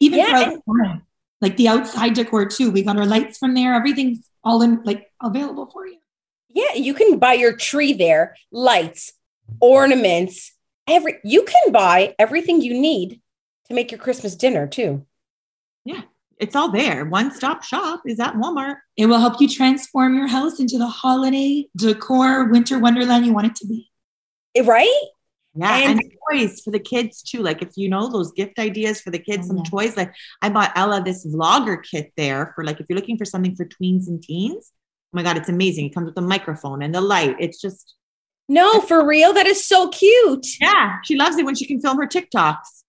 Even 0.00 0.20
Yeah, 0.20 0.56
for 0.64 0.80
and- 0.82 1.02
like 1.40 1.56
the 1.56 1.68
outside 1.68 2.14
decor 2.14 2.46
too. 2.46 2.70
We 2.70 2.82
got 2.82 2.96
our 2.96 3.06
lights 3.06 3.38
from 3.38 3.54
there. 3.54 3.74
Everything's 3.74 4.28
all 4.42 4.62
in 4.62 4.82
like 4.84 5.06
available 5.22 5.66
for 5.70 5.86
you. 5.86 5.98
yeah 6.48 6.74
you 6.74 6.94
can 6.94 7.18
buy 7.18 7.34
your 7.34 7.54
tree 7.54 7.92
there 7.92 8.34
lights 8.50 9.12
ornaments 9.60 10.52
every 10.86 11.14
you 11.24 11.42
can 11.44 11.72
buy 11.72 12.14
everything 12.18 12.60
you 12.60 12.72
need 12.74 13.20
to 13.66 13.74
make 13.74 13.90
your 13.90 14.00
christmas 14.00 14.34
dinner 14.36 14.66
too 14.66 15.04
Yeah, 15.84 16.02
It's 16.38 16.54
all 16.56 16.70
there. 16.70 17.04
One 17.04 17.30
stop 17.32 17.62
shop 17.64 18.02
is 18.06 18.20
at 18.20 18.34
Walmart. 18.34 18.76
It 18.96 19.06
will 19.06 19.18
help 19.18 19.40
you 19.40 19.48
transform 19.48 20.14
your 20.14 20.28
house 20.28 20.60
into 20.60 20.78
the 20.78 20.86
holiday 20.86 21.66
decor 21.76 22.44
winter 22.54 22.78
wonderland 22.78 23.26
you 23.26 23.32
want 23.32 23.46
it 23.50 23.56
to 23.56 23.66
be. 23.66 23.90
Eh, 24.54 24.62
right 24.64 25.00
Yeah. 25.54 25.76
And- 25.76 26.00
And, 26.00 26.12
toys 26.30 26.60
for 26.64 26.70
the 26.76 26.78
kids 26.92 27.22
too. 27.22 27.40
Like 27.48 27.60
if 27.66 27.70
you 27.80 27.88
know 27.88 28.04
those 28.08 28.30
gift 28.32 28.58
ideas 28.58 29.00
for 29.00 29.10
the 29.10 29.18
kids, 29.28 29.42
Oh, 29.46 29.48
some 29.48 29.56
yeah. 29.58 29.70
toys. 29.74 29.96
Like 29.96 30.12
I 30.42 30.48
bought 30.50 30.72
Ella 30.82 31.02
this 31.02 31.26
vlogger 31.26 31.78
kit 31.90 32.12
there 32.16 32.52
for 32.54 32.62
like 32.64 32.78
if 32.80 32.86
you're 32.88 32.98
looking 33.00 33.18
for 33.18 33.24
something 33.32 33.56
for 33.56 33.64
tweens 33.64 34.06
and 34.08 34.22
teens. 34.22 34.64
Oh 35.10 35.14
my 35.18 35.22
God, 35.26 35.36
it's 35.38 35.48
amazing. 35.48 35.86
It 35.86 35.94
comes 35.94 36.06
with 36.10 36.18
a 36.18 36.28
microphone 36.34 36.82
and 36.82 36.94
the 36.94 37.00
light. 37.00 37.34
It's 37.40 37.60
just 37.66 37.94
no 38.48 38.80
for 38.80 39.06
real 39.06 39.32
that 39.32 39.46
is 39.46 39.64
so 39.64 39.88
cute 39.88 40.46
yeah, 40.60 40.96
she 41.04 41.16
loves 41.16 41.36
it 41.36 41.44
when 41.44 41.54
she 41.54 41.66
can 41.66 41.80
film 41.80 41.98
her 41.98 42.06
TikToks. 42.06 42.82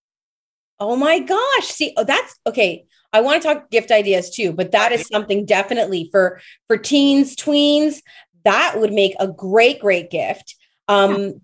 Oh 0.78 0.96
my 0.96 1.18
gosh. 1.18 1.66
See, 1.66 1.92
oh, 1.96 2.04
that's 2.04 2.38
okay. 2.46 2.86
I 3.12 3.20
want 3.20 3.42
to 3.42 3.46
talk 3.48 3.70
gift 3.70 3.90
ideas 3.90 4.30
too, 4.30 4.52
but 4.52 4.72
that 4.72 4.92
is 4.92 5.06
something 5.06 5.44
definitely 5.44 6.08
for 6.10 6.40
for 6.68 6.78
teens, 6.78 7.36
tweens. 7.36 8.00
That 8.44 8.76
would 8.78 8.92
make 8.92 9.14
a 9.20 9.28
great, 9.28 9.80
great 9.80 10.10
gift. 10.10 10.56
Um, 10.88 11.42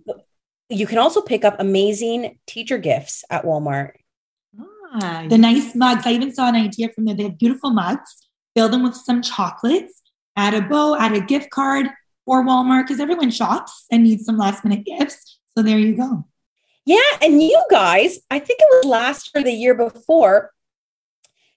you 0.70 0.86
can 0.86 0.98
also 0.98 1.20
pick 1.20 1.44
up 1.44 1.56
amazing 1.58 2.38
teacher 2.46 2.78
gifts 2.78 3.24
at 3.28 3.44
Walmart. 3.44 3.92
Ah, 4.58 5.26
The 5.28 5.36
nice 5.36 5.74
mugs. 5.74 6.06
I 6.06 6.12
even 6.12 6.32
saw 6.34 6.48
an 6.48 6.56
idea 6.56 6.88
from 6.88 7.04
there. 7.04 7.14
They 7.14 7.24
have 7.24 7.38
beautiful 7.38 7.70
mugs. 7.70 8.26
Fill 8.56 8.70
them 8.70 8.82
with 8.82 8.94
some 8.94 9.20
chocolates. 9.20 10.00
Add 10.34 10.54
a 10.54 10.62
bow. 10.62 10.96
Add 10.96 11.12
a 11.14 11.20
gift 11.20 11.50
card 11.50 11.88
for 12.26 12.44
Walmart 12.44 12.82
because 12.84 13.00
everyone 13.00 13.30
shops 13.30 13.86
and 13.90 14.02
needs 14.02 14.26
some 14.26 14.36
last 14.36 14.64
minute 14.64 14.84
gifts. 14.84 15.38
So 15.56 15.62
there 15.62 15.78
you 15.78 15.96
go. 15.96 16.26
Yeah, 16.84 17.00
and 17.22 17.42
you 17.42 17.64
guys, 17.70 18.18
I 18.30 18.38
think 18.38 18.60
it 18.60 18.66
was 18.70 18.84
last 18.84 19.30
year, 19.34 19.40
or 19.40 19.44
the 19.44 19.52
year 19.52 19.74
before. 19.74 20.50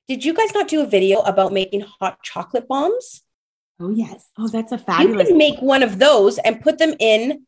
Did 0.07 0.23
you 0.23 0.33
guys 0.33 0.53
not 0.53 0.67
do 0.67 0.81
a 0.81 0.87
video 0.87 1.19
about 1.19 1.51
making 1.51 1.81
hot 1.81 2.23
chocolate 2.23 2.67
bombs? 2.67 3.21
Oh 3.79 3.89
yes. 3.89 4.29
oh, 4.37 4.47
that's 4.47 4.71
a 4.71 4.77
fabulous. 4.77 5.27
You 5.27 5.33
can 5.33 5.37
make 5.37 5.59
one 5.59 5.83
of 5.83 5.99
those 5.99 6.37
and 6.39 6.61
put 6.61 6.77
them 6.79 6.93
in 6.99 7.45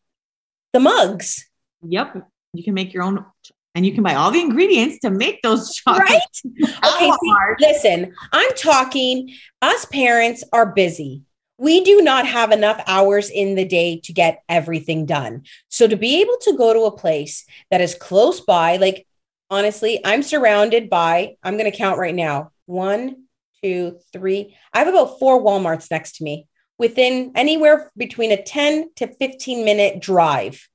the 0.73 0.79
mugs, 0.79 1.47
Yep. 1.83 2.27
You 2.53 2.63
can 2.63 2.73
make 2.73 2.93
your 2.93 3.03
own 3.03 3.25
and 3.73 3.85
you 3.85 3.93
can 3.93 4.03
buy 4.03 4.15
all 4.15 4.31
the 4.31 4.41
ingredients 4.41 4.99
to 4.99 5.09
make 5.09 5.41
those 5.41 5.73
chocolates. 5.75 6.41
right? 6.45 6.69
Okay, 6.93 7.09
see, 7.09 7.33
listen, 7.59 8.13
I'm 8.31 8.51
talking, 8.55 9.33
us 9.61 9.85
parents 9.85 10.43
are 10.51 10.73
busy. 10.73 11.23
We 11.61 11.81
do 11.81 12.01
not 12.01 12.25
have 12.25 12.51
enough 12.51 12.81
hours 12.87 13.29
in 13.29 13.53
the 13.53 13.63
day 13.63 13.99
to 13.99 14.11
get 14.11 14.41
everything 14.49 15.05
done. 15.05 15.43
So 15.69 15.87
to 15.87 15.95
be 15.95 16.19
able 16.19 16.37
to 16.41 16.57
go 16.57 16.73
to 16.73 16.85
a 16.85 16.97
place 16.97 17.45
that 17.69 17.81
is 17.81 17.93
close 17.93 18.41
by, 18.41 18.77
like 18.77 19.05
honestly, 19.51 19.99
I'm 20.03 20.23
surrounded 20.23 20.89
by, 20.89 21.35
I'm 21.43 21.59
going 21.59 21.71
to 21.71 21.77
count 21.77 21.99
right 21.99 22.15
now 22.15 22.51
one, 22.65 23.25
two, 23.63 23.99
three. 24.11 24.57
I 24.73 24.79
have 24.79 24.87
about 24.87 25.19
four 25.19 25.39
Walmarts 25.39 25.91
next 25.91 26.15
to 26.15 26.23
me 26.23 26.47
within 26.79 27.31
anywhere 27.35 27.91
between 27.95 28.31
a 28.31 28.41
10 28.41 28.89
to 28.95 29.05
15 29.05 29.63
minute 29.63 30.01
drive. 30.01 30.67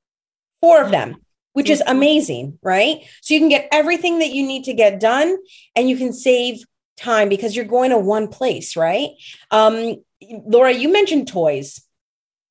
Four 0.60 0.82
of 0.82 0.92
them, 0.92 1.16
which 1.52 1.68
is 1.68 1.80
mm-hmm. 1.80 1.96
amazing, 1.96 2.58
right? 2.62 2.98
So 3.22 3.34
you 3.34 3.40
can 3.40 3.48
get 3.48 3.66
everything 3.72 4.20
that 4.20 4.30
you 4.30 4.46
need 4.46 4.62
to 4.64 4.72
get 4.72 5.00
done 5.00 5.36
and 5.74 5.90
you 5.90 5.96
can 5.96 6.12
save 6.12 6.64
time 6.96 7.28
because 7.28 7.54
you're 7.54 7.64
going 7.64 7.90
to 7.90 7.98
one 7.98 8.28
place, 8.28 8.76
right? 8.76 9.10
Um, 9.50 9.96
Laura, 10.22 10.72
you 10.72 10.92
mentioned 10.92 11.28
toys. 11.28 11.80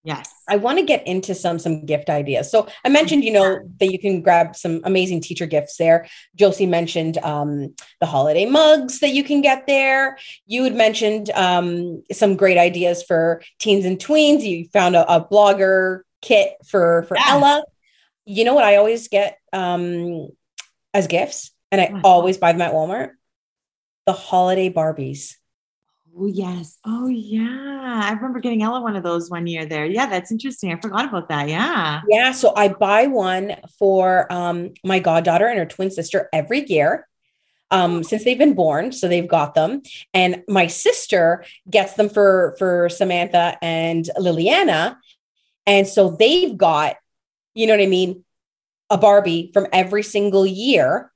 Yes. 0.03 0.31
I 0.47 0.57
want 0.57 0.77
to 0.77 0.85
get 0.85 1.05
into 1.07 1.33
some 1.33 1.57
some 1.57 1.83
gift 1.87 2.11
ideas. 2.11 2.51
So 2.51 2.67
I 2.85 2.89
mentioned, 2.89 3.23
you 3.23 3.33
know, 3.33 3.67
that 3.79 3.91
you 3.91 3.97
can 3.97 4.21
grab 4.21 4.55
some 4.55 4.81
amazing 4.83 5.21
teacher 5.21 5.47
gifts 5.47 5.77
there. 5.77 6.07
Josie 6.35 6.67
mentioned 6.67 7.17
um, 7.17 7.73
the 7.99 8.05
holiday 8.05 8.45
mugs 8.45 8.99
that 8.99 9.09
you 9.09 9.23
can 9.23 9.41
get 9.41 9.65
there. 9.65 10.19
You 10.45 10.63
had 10.63 10.75
mentioned 10.75 11.31
um, 11.31 12.03
some 12.11 12.35
great 12.35 12.59
ideas 12.59 13.01
for 13.01 13.41
teens 13.57 13.83
and 13.83 13.97
tweens. 13.97 14.43
You 14.43 14.69
found 14.71 14.95
a, 14.95 15.11
a 15.11 15.25
blogger 15.25 16.01
kit 16.21 16.53
for 16.67 17.03
for 17.07 17.17
yeah. 17.17 17.23
Ella. 17.29 17.63
You 18.25 18.43
know 18.43 18.53
what 18.53 18.63
I 18.65 18.75
always 18.75 19.07
get 19.07 19.39
um, 19.53 20.27
as 20.93 21.07
gifts, 21.07 21.49
and 21.71 21.81
I 21.81 21.99
always 22.03 22.37
buy 22.37 22.51
them 22.51 22.61
at 22.61 22.73
Walmart. 22.73 23.09
The 24.05 24.13
holiday 24.13 24.69
Barbies. 24.69 25.35
Oh 26.17 26.27
yes. 26.27 26.77
Oh 26.85 27.07
yeah. 27.07 28.01
I 28.05 28.11
remember 28.13 28.39
getting 28.39 28.63
Ella 28.63 28.81
one 28.81 28.95
of 28.95 29.03
those 29.03 29.29
one 29.29 29.47
year 29.47 29.65
there. 29.65 29.85
Yeah, 29.85 30.05
that's 30.05 30.31
interesting. 30.31 30.71
I 30.71 30.79
forgot 30.79 31.09
about 31.09 31.27
that. 31.29 31.49
Yeah. 31.49 32.01
Yeah. 32.09 32.31
So 32.31 32.53
I 32.55 32.69
buy 32.69 33.07
one 33.07 33.55
for 33.77 34.31
um, 34.31 34.73
my 34.83 34.99
goddaughter 34.99 35.47
and 35.47 35.59
her 35.59 35.65
twin 35.65 35.91
sister 35.91 36.29
every 36.31 36.65
year. 36.65 37.07
Um, 37.71 38.03
since 38.03 38.23
they've 38.23 38.37
been 38.37 38.53
born, 38.53 38.91
so 38.91 39.07
they've 39.07 39.27
got 39.27 39.55
them, 39.55 39.81
and 40.13 40.43
my 40.47 40.67
sister 40.67 41.43
gets 41.67 41.93
them 41.93 42.09
for 42.09 42.55
for 42.59 42.89
Samantha 42.89 43.57
and 43.61 44.07
Liliana, 44.19 44.97
and 45.65 45.87
so 45.87 46.11
they've 46.11 46.55
got, 46.55 46.95
you 47.55 47.65
know 47.65 47.73
what 47.73 47.81
I 47.81 47.87
mean, 47.87 48.23
a 48.91 48.99
Barbie 48.99 49.49
from 49.51 49.65
every 49.73 50.03
single 50.03 50.45
year 50.45 51.11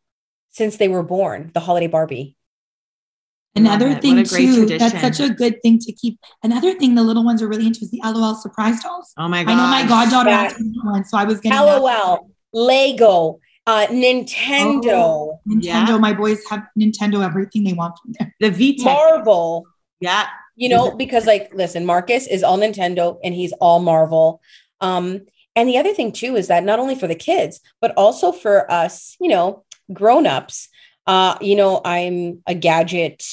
since 0.49 0.77
they 0.77 0.87
were 0.87 1.03
born, 1.03 1.51
the 1.53 1.59
holiday 1.59 1.87
Barbie. 1.87 2.35
Another 3.59 3.95
thing 3.95 4.23
too, 4.23 4.65
tradition. 4.65 4.77
that's 4.77 5.01
such 5.01 5.19
a 5.19 5.33
good 5.33 5.61
thing 5.61 5.79
to 5.79 5.91
keep. 5.91 6.19
Another 6.43 6.73
thing 6.75 6.95
the 6.95 7.03
little 7.03 7.23
ones 7.23 7.41
are 7.41 7.47
really 7.47 7.67
into 7.67 7.81
is 7.81 7.91
the 7.91 8.01
LOL 8.03 8.35
surprise 8.35 8.81
dolls. 8.81 9.13
Oh 9.17 9.27
my 9.27 9.43
god! 9.43 9.51
I 9.51 9.55
know 9.55 9.67
my 9.67 9.87
goddaughter 9.87 10.29
yes. 10.29 10.61
one, 10.83 11.05
so 11.05 11.17
I 11.17 11.25
was 11.25 11.39
getting 11.39 11.57
LOL, 11.57 11.85
that. 11.85 12.19
Lego, 12.53 13.39
uh, 13.67 13.87
Nintendo. 13.87 14.91
Oh, 14.93 15.39
Nintendo. 15.47 15.63
Yeah. 15.63 15.97
My 15.97 16.13
boys 16.13 16.41
have 16.49 16.63
Nintendo. 16.77 17.23
Everything 17.23 17.63
they 17.63 17.73
want 17.73 17.97
from 18.01 18.13
there. 18.19 18.35
The 18.39 18.51
V 18.51 18.79
Marvel. 18.83 19.65
Yeah. 19.99 20.27
You 20.55 20.69
know, 20.69 20.91
because 20.91 21.25
like, 21.25 21.53
listen, 21.53 21.85
Marcus 21.85 22.27
is 22.27 22.43
all 22.43 22.57
Nintendo 22.57 23.17
and 23.23 23.33
he's 23.33 23.53
all 23.53 23.79
Marvel. 23.79 24.41
Um, 24.81 25.21
and 25.55 25.69
the 25.69 25.77
other 25.77 25.93
thing 25.93 26.11
too 26.11 26.35
is 26.35 26.47
that 26.47 26.65
not 26.65 26.79
only 26.79 26.95
for 26.95 27.07
the 27.07 27.15
kids, 27.15 27.61
but 27.79 27.93
also 27.95 28.33
for 28.33 28.69
us, 28.69 29.15
you 29.21 29.29
know, 29.29 29.63
grown-ups 29.93 30.67
uh, 31.09 31.35
you 31.41 31.55
know, 31.55 31.81
I'm 31.83 32.43
a 32.45 32.53
gadget 32.53 33.25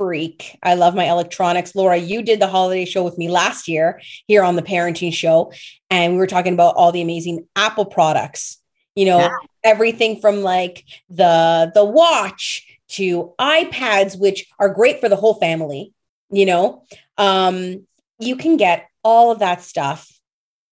freak. 0.00 0.58
I 0.62 0.76
love 0.76 0.94
my 0.94 1.10
electronics. 1.10 1.74
Laura, 1.74 1.98
you 1.98 2.22
did 2.22 2.40
the 2.40 2.46
holiday 2.46 2.86
show 2.86 3.04
with 3.04 3.18
me 3.18 3.28
last 3.28 3.68
year 3.68 4.00
here 4.26 4.42
on 4.42 4.56
the 4.56 4.62
parenting 4.62 5.12
show, 5.12 5.52
and 5.90 6.14
we 6.14 6.18
were 6.18 6.26
talking 6.26 6.54
about 6.54 6.74
all 6.76 6.90
the 6.90 7.02
amazing 7.02 7.46
Apple 7.54 7.84
products. 7.84 8.62
You 8.94 9.04
know, 9.04 9.18
yeah. 9.18 9.36
everything 9.62 10.18
from 10.22 10.40
like 10.40 10.84
the 11.10 11.70
the 11.74 11.84
watch 11.84 12.66
to 12.92 13.34
iPads, 13.38 14.18
which 14.18 14.46
are 14.58 14.72
great 14.72 15.00
for 15.00 15.10
the 15.10 15.16
whole 15.16 15.34
family. 15.34 15.92
You 16.30 16.46
know, 16.46 16.84
um, 17.18 17.86
you 18.18 18.36
can 18.36 18.56
get 18.56 18.88
all 19.04 19.30
of 19.32 19.40
that 19.40 19.60
stuff 19.60 20.10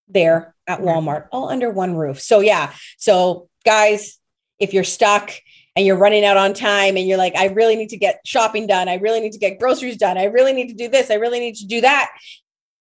there 0.08 0.54
at 0.66 0.80
Walmart, 0.80 1.28
all 1.32 1.50
under 1.50 1.68
one 1.68 1.94
roof. 1.94 2.18
So 2.18 2.40
yeah, 2.40 2.72
so 2.96 3.50
guys, 3.62 4.18
if 4.58 4.72
you're 4.72 4.84
stuck 4.84 5.32
and 5.76 5.86
you're 5.86 5.96
running 5.96 6.24
out 6.24 6.36
on 6.36 6.54
time 6.54 6.96
and 6.96 7.06
you're 7.06 7.18
like, 7.18 7.36
I 7.36 7.46
really 7.46 7.76
need 7.76 7.90
to 7.90 7.96
get 7.96 8.20
shopping 8.24 8.66
done. 8.66 8.88
I 8.88 8.94
really 8.94 9.20
need 9.20 9.32
to 9.32 9.38
get 9.38 9.58
groceries 9.58 9.96
done. 9.96 10.18
I 10.18 10.24
really 10.24 10.52
need 10.52 10.68
to 10.68 10.74
do 10.74 10.88
this. 10.88 11.10
I 11.10 11.14
really 11.14 11.40
need 11.40 11.56
to 11.56 11.66
do 11.66 11.80
that. 11.82 12.10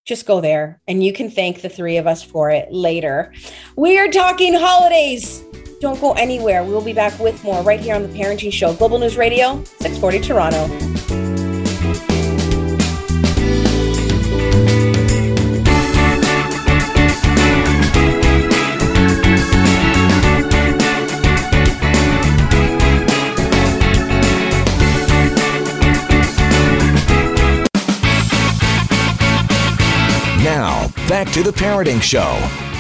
Just 0.06 0.26
go 0.26 0.40
there 0.40 0.82
and 0.88 1.04
you 1.04 1.12
can 1.14 1.30
thank 1.30 1.62
the 1.62 1.70
three 1.70 1.98
of 1.98 2.08
us 2.08 2.24
for 2.24 2.50
it 2.50 2.72
later. 2.72 3.34
We 3.76 4.00
are 4.00 4.08
talking 4.08 4.54
holidays. 4.54 5.44
Don't 5.80 6.00
go 6.02 6.14
anywhere. 6.14 6.64
We'll 6.64 6.82
be 6.82 6.94
back 6.94 7.20
with 7.20 7.44
more 7.44 7.62
right 7.62 7.80
here 7.80 7.94
on 7.94 8.04
the 8.04 8.10
Parenting 8.10 8.52
Show, 8.52 8.74
Global 8.74 9.00
News 9.00 9.18
Radio, 9.18 9.64
640 9.80 10.20
Toronto. 10.22 11.17
Back 31.18 31.34
to 31.34 31.42
the 31.42 31.50
Parenting 31.50 32.00
Show 32.00 32.38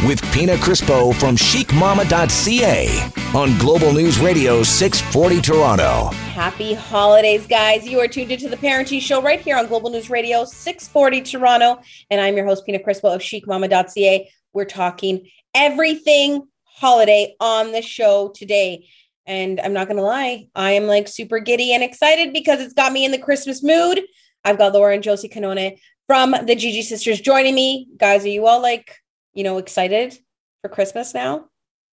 with 0.08 0.22
Pina 0.32 0.58
Crispo 0.58 1.12
from 1.16 1.36
chicmama.ca 1.36 3.12
on 3.36 3.58
Global 3.58 3.92
News 3.92 4.20
Radio 4.20 4.62
640 4.62 5.42
Toronto. 5.42 6.16
Happy 6.36 6.76
holidays, 6.76 7.48
guys. 7.48 7.88
You 7.88 8.00
are 8.00 8.08
tuned 8.08 8.32
into 8.32 8.48
the 8.48 8.58
Parenting 8.58 9.02
Show 9.02 9.24
right 9.24 9.40
here 9.40 9.58
on 9.58 9.66
Global 9.66 9.90
News 9.90 10.12
Radio 10.12 10.46
640 10.46 11.22
Toronto. 11.24 11.82
And 12.12 12.22
I'm 12.22 12.38
your 12.38 12.46
host, 12.46 12.64
Pina 12.64 12.78
Crispo 12.78 13.12
of 13.12 13.22
chicmama.ca. 13.22 14.30
We're 14.54 14.66
talking 14.66 15.32
everything 15.56 16.48
holiday 16.64 17.36
on 17.40 17.72
the 17.72 17.82
show 17.82 18.32
today. 18.36 18.88
And 19.26 19.60
I'm 19.60 19.74
not 19.74 19.88
going 19.88 19.98
to 19.98 20.04
lie, 20.04 20.48
I 20.54 20.74
am 20.74 20.86
like 20.86 21.08
super 21.08 21.40
giddy 21.40 21.74
and 21.74 21.82
excited 21.82 22.34
because 22.34 22.62
it's 22.62 22.76
got 22.76 22.94
me 22.94 23.04
in 23.04 23.10
the 23.10 23.18
Christmas 23.18 23.64
mood. 23.64 24.00
I've 24.46 24.60
got 24.60 24.74
Laura 24.74 24.94
and 24.94 25.02
Josie 25.02 25.28
Cannone 25.28 25.80
from 26.08 26.32
the 26.32 26.56
Gigi 26.56 26.82
sisters 26.82 27.22
joining 27.22 27.54
me. 27.54 27.88
Guys, 27.98 28.26
are 28.26 28.30
you 28.30 28.48
all 28.48 28.62
like, 28.62 28.96
you 29.34 29.44
know, 29.44 29.58
excited 29.58 30.18
for 30.62 30.70
Christmas 30.70 31.14
now? 31.14 31.46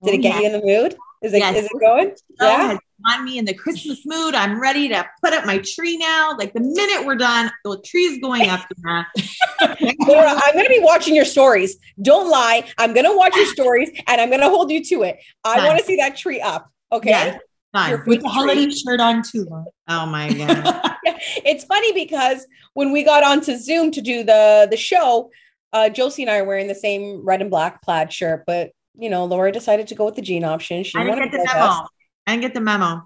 Did 0.02 0.10
oh, 0.10 0.14
it 0.14 0.22
get 0.22 0.34
yeah. 0.34 0.40
you 0.40 0.46
in 0.46 0.52
the 0.52 0.64
mood? 0.64 0.96
Is 1.22 1.32
it, 1.32 1.38
yes. 1.38 1.56
is 1.56 1.64
it 1.64 1.80
going? 1.80 2.14
yeah. 2.40 2.78
On 3.10 3.24
me 3.24 3.38
in 3.38 3.44
the 3.44 3.52
Christmas 3.52 4.06
mood. 4.06 4.34
I'm 4.34 4.60
ready 4.60 4.88
to 4.88 5.04
put 5.22 5.32
up 5.32 5.44
my 5.44 5.58
tree 5.58 5.96
now. 5.96 6.34
Like 6.38 6.54
the 6.54 6.60
minute 6.60 7.04
we're 7.04 7.16
done, 7.16 7.50
the 7.64 7.78
tree's 7.84 8.20
going 8.20 8.48
up. 8.48 8.60
Laura, 8.84 10.30
I'm 10.30 10.52
going 10.52 10.64
to 10.64 10.70
be 10.70 10.80
watching 10.80 11.14
your 11.14 11.24
stories. 11.24 11.76
Don't 12.00 12.30
lie. 12.30 12.64
I'm 12.78 12.94
going 12.94 13.04
to 13.04 13.14
watch 13.14 13.34
your 13.34 13.46
stories 13.52 13.90
and 14.06 14.20
I'm 14.20 14.30
going 14.30 14.40
to 14.40 14.48
hold 14.48 14.70
you 14.70 14.82
to 14.84 15.02
it. 15.02 15.18
I 15.42 15.66
want 15.66 15.80
to 15.80 15.84
see 15.84 15.96
that 15.96 16.16
tree 16.16 16.40
up. 16.40 16.70
Okay. 16.92 17.10
Yes. 17.10 17.40
Fine. 17.74 18.04
With 18.06 18.22
the 18.22 18.28
holiday 18.28 18.70
shirt 18.70 19.00
on 19.00 19.24
too. 19.24 19.48
Oh 19.88 20.06
my 20.06 20.32
god! 20.32 20.94
it's 21.44 21.64
funny 21.64 21.92
because 21.92 22.46
when 22.74 22.92
we 22.92 23.02
got 23.02 23.24
onto 23.24 23.56
Zoom 23.56 23.90
to 23.90 24.00
do 24.00 24.22
the 24.22 24.68
the 24.70 24.76
show, 24.76 25.32
uh, 25.72 25.88
Josie 25.88 26.22
and 26.22 26.30
I 26.30 26.38
are 26.38 26.44
wearing 26.44 26.68
the 26.68 26.74
same 26.76 27.24
red 27.24 27.40
and 27.40 27.50
black 27.50 27.82
plaid 27.82 28.12
shirt, 28.12 28.44
but 28.46 28.70
you 28.96 29.10
know, 29.10 29.24
Laura 29.24 29.50
decided 29.50 29.88
to 29.88 29.96
go 29.96 30.04
with 30.04 30.14
the 30.14 30.22
jean 30.22 30.44
option. 30.44 30.84
She 30.84 30.96
I 30.96 31.02
didn't 31.02 31.32
get 31.32 31.32
the 31.32 31.44
memo. 31.52 31.64
Us. 31.64 31.88
I 32.28 32.30
didn't 32.30 32.42
get 32.42 32.54
the 32.54 32.60
memo. 32.60 33.02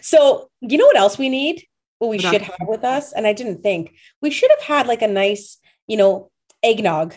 so 0.00 0.48
you 0.62 0.78
know 0.78 0.86
what 0.86 0.96
else 0.96 1.18
we 1.18 1.28
need? 1.28 1.66
What 1.98 2.08
we 2.08 2.16
what 2.16 2.22
should 2.22 2.40
else? 2.40 2.52
have 2.58 2.68
with 2.68 2.84
us, 2.84 3.12
and 3.12 3.26
I 3.26 3.34
didn't 3.34 3.62
think 3.62 3.92
we 4.22 4.30
should 4.30 4.50
have 4.50 4.62
had 4.62 4.86
like 4.86 5.02
a 5.02 5.08
nice, 5.08 5.58
you 5.86 5.98
know, 5.98 6.30
eggnog. 6.62 7.16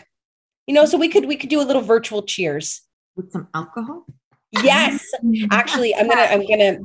You 0.66 0.74
know, 0.74 0.84
so 0.84 0.98
we 0.98 1.08
could 1.08 1.24
we 1.24 1.36
could 1.36 1.48
do 1.48 1.62
a 1.62 1.64
little 1.64 1.80
virtual 1.80 2.24
cheers 2.24 2.82
with 3.16 3.32
some 3.32 3.48
alcohol. 3.54 4.04
Yes. 4.52 5.04
Actually, 5.50 5.94
I'm 5.94 6.08
gonna 6.08 6.22
I'm 6.22 6.46
gonna 6.46 6.78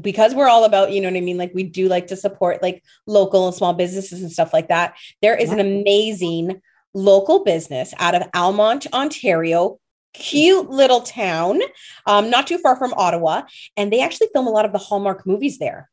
because 0.00 0.34
we're 0.34 0.48
all 0.48 0.64
about, 0.64 0.92
you 0.92 1.00
know 1.00 1.08
what 1.08 1.16
I 1.16 1.22
mean? 1.22 1.38
Like 1.38 1.52
we 1.54 1.62
do 1.62 1.88
like 1.88 2.08
to 2.08 2.16
support 2.16 2.62
like 2.62 2.82
local 3.06 3.46
and 3.46 3.54
small 3.54 3.72
businesses 3.72 4.22
and 4.22 4.30
stuff 4.30 4.52
like 4.52 4.68
that. 4.68 4.94
There 5.22 5.34
is 5.34 5.50
an 5.50 5.60
amazing 5.60 6.60
local 6.92 7.44
business 7.44 7.94
out 7.98 8.14
of 8.14 8.28
Almonte, 8.34 8.88
Ontario. 8.92 9.78
Cute 10.12 10.68
little 10.68 11.02
town, 11.02 11.60
um, 12.04 12.30
not 12.30 12.48
too 12.48 12.58
far 12.58 12.74
from 12.74 12.92
Ottawa, 12.94 13.42
and 13.76 13.92
they 13.92 14.00
actually 14.02 14.26
film 14.32 14.48
a 14.48 14.50
lot 14.50 14.64
of 14.64 14.72
the 14.72 14.78
Hallmark 14.78 15.24
movies 15.24 15.60
there. 15.60 15.88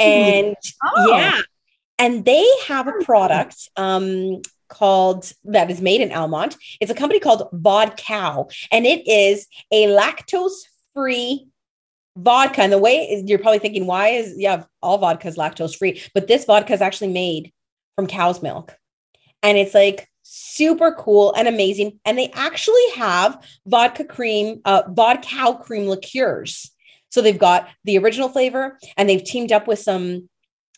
And 0.00 0.56
oh. 0.84 1.10
yeah, 1.16 1.40
and 1.96 2.24
they 2.24 2.44
have 2.66 2.88
a 2.88 3.04
product 3.04 3.70
um, 3.76 4.42
called 4.68 5.32
that 5.44 5.70
is 5.70 5.80
made 5.80 6.00
in 6.00 6.12
Almonte. 6.12 6.56
It's 6.80 6.90
a 6.90 6.94
company 6.94 7.20
called 7.20 7.48
Vodkow, 7.52 8.52
and 8.70 8.86
it 8.86 9.06
is 9.06 9.46
a 9.70 9.86
lactose 9.86 10.66
free 10.94 11.48
vodka. 12.16 12.62
And 12.62 12.72
the 12.72 12.78
way 12.78 13.22
you're 13.26 13.38
probably 13.38 13.58
thinking, 13.58 13.86
why 13.86 14.08
is 14.08 14.34
yeah, 14.36 14.64
all 14.82 14.98
vodka 14.98 15.28
is 15.28 15.36
lactose 15.36 15.76
free, 15.76 16.02
but 16.14 16.26
this 16.26 16.44
vodka 16.44 16.72
is 16.72 16.80
actually 16.80 17.12
made 17.12 17.52
from 17.94 18.06
cow's 18.06 18.42
milk. 18.42 18.76
And 19.42 19.58
it's 19.58 19.74
like 19.74 20.08
super 20.22 20.92
cool 20.92 21.32
and 21.34 21.46
amazing. 21.46 22.00
And 22.04 22.18
they 22.18 22.30
actually 22.30 22.90
have 22.96 23.42
vodka 23.66 24.04
cream, 24.04 24.60
uh, 24.64 24.82
vodka 24.88 25.58
cream 25.62 25.86
liqueurs. 25.86 26.72
So 27.10 27.22
they've 27.22 27.38
got 27.38 27.68
the 27.84 27.98
original 27.98 28.28
flavor 28.28 28.78
and 28.96 29.08
they've 29.08 29.22
teamed 29.22 29.52
up 29.52 29.68
with 29.68 29.78
some 29.78 30.28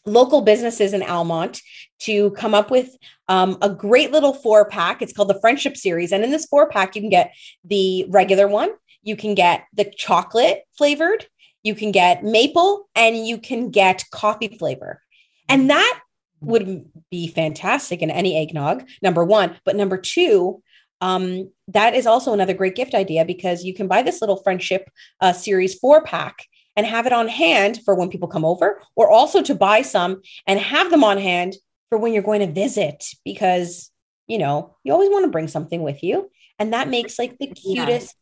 local 0.09 0.42
businesses 0.42 0.92
in 0.92 1.02
Almonte 1.02 1.61
to 2.00 2.30
come 2.32 2.54
up 2.54 2.70
with 2.70 2.96
um, 3.28 3.59
a 3.62 3.68
great 3.68 4.12
little 4.12 4.32
four 4.32 4.68
pack. 4.68 5.02
It's 5.02 5.12
called 5.12 5.28
the 5.28 5.40
Friendship 5.40 5.76
Series. 5.76 6.12
And 6.12 6.24
in 6.24 6.30
this 6.30 6.46
four 6.46 6.68
pack, 6.68 6.96
you 6.96 7.02
can 7.02 7.11
get 7.11 7.34
the 7.64 8.06
regular 8.09 8.48
one, 8.48 8.70
you 9.02 9.16
can 9.16 9.34
get 9.34 9.64
the 9.74 9.84
chocolate 9.84 10.62
flavored, 10.76 11.26
you 11.62 11.74
can 11.74 11.92
get 11.92 12.24
maple, 12.24 12.88
and 12.94 13.26
you 13.26 13.38
can 13.38 13.70
get 13.70 14.04
coffee 14.12 14.56
flavor. 14.59 15.02
And 15.48 15.70
that 15.70 16.00
would 16.40 16.86
be 17.11 17.28
fantastic 17.28 18.00
in 18.00 18.11
any 18.11 18.36
eggnog, 18.36 18.86
number 19.02 19.24
one. 19.24 19.56
But 19.64 19.76
number 19.76 19.98
two, 19.98 20.62
um, 21.00 21.50
that 21.68 21.94
is 21.94 22.06
also 22.06 22.32
another 22.32 22.54
great 22.54 22.74
gift 22.74 22.94
idea 22.94 23.24
because 23.24 23.64
you 23.64 23.74
can 23.74 23.88
buy 23.88 24.02
this 24.02 24.20
little 24.20 24.42
friendship 24.42 24.88
uh, 25.20 25.32
series 25.32 25.74
four 25.78 26.02
pack 26.02 26.46
and 26.78 26.86
have 26.86 27.06
it 27.06 27.12
on 27.12 27.26
hand 27.26 27.80
for 27.84 27.96
when 27.96 28.08
people 28.08 28.28
come 28.28 28.44
over, 28.44 28.80
or 28.94 29.10
also 29.10 29.42
to 29.42 29.52
buy 29.52 29.82
some 29.82 30.22
and 30.46 30.60
have 30.60 30.92
them 30.92 31.02
on 31.02 31.18
hand 31.18 31.56
for 31.88 31.98
when 31.98 32.12
you're 32.12 32.22
going 32.22 32.40
to 32.40 32.52
visit 32.52 33.04
because, 33.24 33.90
you 34.28 34.38
know, 34.38 34.76
you 34.84 34.92
always 34.92 35.10
want 35.10 35.24
to 35.24 35.30
bring 35.30 35.48
something 35.48 35.82
with 35.82 36.04
you. 36.04 36.30
And 36.56 36.72
that 36.72 36.88
makes 36.88 37.18
like 37.18 37.36
the 37.38 37.46
cutest 37.48 38.16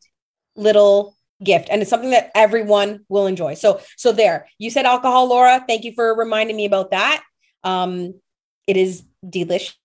yeah. 0.55 0.63
little 0.63 1.15
gift 1.43 1.67
and 1.69 1.81
it's 1.81 1.89
something 1.91 2.09
that 2.09 2.31
everyone 2.33 3.05
will 3.09 3.27
enjoy. 3.27 3.53
So 3.53 3.79
so 3.95 4.11
there. 4.11 4.47
You 4.57 4.71
said 4.71 4.87
alcohol, 4.87 5.29
Laura. 5.29 5.63
Thank 5.67 5.83
you 5.83 5.93
for 5.93 6.17
reminding 6.17 6.55
me 6.55 6.65
about 6.65 6.89
that. 6.89 7.23
Um 7.63 8.19
it 8.65 8.75
is 8.75 9.03
delicious 9.29 9.75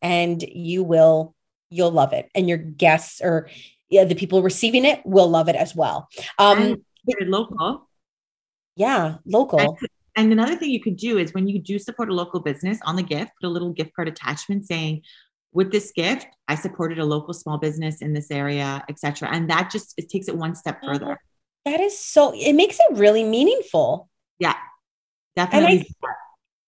and 0.00 0.42
you 0.42 0.82
will 0.82 1.34
you'll 1.68 1.92
love 1.92 2.14
it 2.14 2.30
and 2.34 2.48
your 2.48 2.56
guests 2.56 3.20
or 3.22 3.50
yeah, 3.90 4.04
the 4.04 4.14
people 4.14 4.42
receiving 4.42 4.86
it 4.86 5.04
will 5.04 5.28
love 5.28 5.50
it 5.50 5.56
as 5.56 5.76
well. 5.76 6.08
Um 6.38 6.82
local. 7.20 7.86
Yeah, 8.76 9.16
local. 9.24 9.78
And, 10.16 10.32
another 10.32 10.56
thing 10.56 10.70
you 10.70 10.80
could 10.80 10.96
do 10.96 11.18
is 11.18 11.34
when 11.34 11.48
you 11.48 11.58
do 11.58 11.78
support 11.78 12.08
a 12.08 12.14
local 12.14 12.40
business 12.40 12.78
on 12.84 12.96
the 12.96 13.02
gift, 13.02 13.32
put 13.40 13.48
a 13.48 13.50
little 13.50 13.72
gift 13.72 13.94
card 13.94 14.06
attachment 14.08 14.66
saying, 14.66 15.02
with 15.52 15.70
this 15.70 15.92
gift, 15.92 16.26
I 16.48 16.56
supported 16.56 16.98
a 16.98 17.04
local 17.04 17.32
small 17.32 17.58
business 17.58 18.02
in 18.02 18.12
this 18.12 18.30
area, 18.30 18.84
etc. 18.88 19.28
And 19.32 19.48
that 19.50 19.70
just 19.70 19.94
it 19.96 20.08
takes 20.08 20.28
it 20.28 20.36
one 20.36 20.54
step 20.54 20.80
oh, 20.82 20.92
further. 20.92 21.20
That 21.64 21.80
is 21.80 21.98
so 21.98 22.32
it 22.34 22.52
makes 22.52 22.78
it 22.78 22.96
really 22.96 23.24
meaningful. 23.24 24.08
Yeah. 24.38 24.54
Definitely. 25.36 25.88
I, 26.04 26.08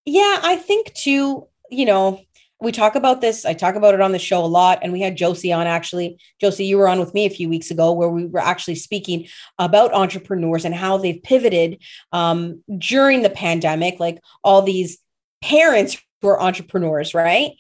yeah, 0.05 0.41
I 0.43 0.57
think 0.57 0.95
too, 0.95 1.49
you 1.71 1.85
know, 1.85 2.21
we 2.61 2.73
talk 2.73 2.95
about 2.95 3.21
this. 3.21 3.45
I 3.45 3.53
talk 3.53 3.75
about 3.75 3.95
it 3.95 4.01
on 4.01 4.13
the 4.13 4.19
show 4.19 4.43
a 4.43 4.47
lot. 4.47 4.79
And 4.83 4.93
we 4.93 5.01
had 5.01 5.17
Josie 5.17 5.53
on 5.53 5.67
actually. 5.67 6.19
Josie, 6.41 6.65
you 6.65 6.79
were 6.79 6.89
on 6.89 6.99
with 6.99 7.13
me 7.13 7.27
a 7.27 7.31
few 7.31 7.49
weeks 7.49 7.71
ago 7.71 7.93
where 7.93 8.09
we 8.09 8.27
were 8.27 8.41
actually 8.41 8.77
speaking 8.77 9.29
about 9.59 9.93
entrepreneurs 9.93 10.65
and 10.65 10.75
how 10.75 10.97
they've 10.97 11.23
pivoted 11.23 11.83
um, 12.13 12.63
during 12.79 13.23
the 13.23 13.31
pandemic, 13.31 14.01
like 14.01 14.21
all 14.43 14.63
these 14.63 14.99
parents 15.43 15.99
who 16.23 16.29
are 16.29 16.41
entrepreneurs, 16.41 17.15
right? 17.15 17.53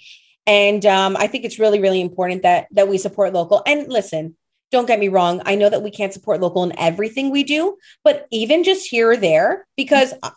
And 0.47 0.86
um, 0.86 1.16
I 1.18 1.26
think 1.26 1.44
it's 1.44 1.59
really, 1.59 1.80
really 1.80 2.01
important 2.01 2.42
that 2.42 2.68
that 2.70 2.88
we 2.88 2.99
support 2.99 3.32
local. 3.32 3.62
And 3.66 3.88
listen, 3.88 4.36
don't 4.70 4.86
get 4.86 4.99
me 4.99 5.09
wrong. 5.09 5.42
I 5.44 5.57
know 5.57 5.68
that 5.68 5.82
we 5.82 5.90
can't 5.90 6.12
support 6.12 6.40
local 6.40 6.64
in 6.64 6.78
everything 6.78 7.30
we 7.30 7.44
do, 7.44 7.76
but 8.03 8.26
even 8.30 8.64
just 8.64 8.88
here 8.88 9.11
or 9.11 9.16
there, 9.16 9.66
because 9.76 10.14
uh, 10.22 10.30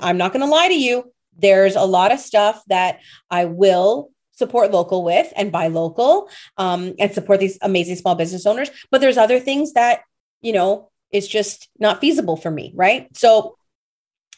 I'm 0.00 0.18
not 0.18 0.32
going 0.32 0.44
to 0.44 0.50
lie 0.50 0.68
to 0.68 0.74
you, 0.74 1.12
there's 1.40 1.76
a 1.76 1.84
lot 1.84 2.12
of 2.12 2.20
stuff 2.20 2.62
that 2.68 3.00
I 3.30 3.44
will 3.46 4.10
support 4.32 4.70
local 4.70 5.04
with 5.04 5.32
and 5.36 5.52
buy 5.52 5.68
local 5.68 6.28
um, 6.56 6.94
and 6.98 7.12
support 7.12 7.40
these 7.40 7.58
amazing 7.62 7.96
small 7.96 8.14
business 8.14 8.46
owners. 8.46 8.70
But 8.90 9.00
there's 9.00 9.18
other 9.18 9.38
things 9.38 9.74
that, 9.74 10.00
you 10.40 10.52
know, 10.52 10.90
it's 11.10 11.28
just 11.28 11.68
not 11.78 12.00
feasible 12.00 12.36
for 12.36 12.50
me. 12.50 12.72
Right. 12.74 13.14
So, 13.16 13.56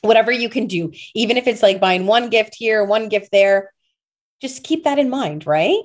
whatever 0.02 0.32
you 0.32 0.48
can 0.48 0.66
do, 0.66 0.92
even 1.14 1.36
if 1.36 1.46
it's 1.46 1.62
like 1.62 1.80
buying 1.80 2.06
one 2.06 2.28
gift 2.28 2.56
here, 2.56 2.84
one 2.84 3.08
gift 3.08 3.30
there, 3.30 3.72
just 4.40 4.64
keep 4.64 4.82
that 4.84 4.98
in 4.98 5.08
mind. 5.08 5.46
Right. 5.46 5.82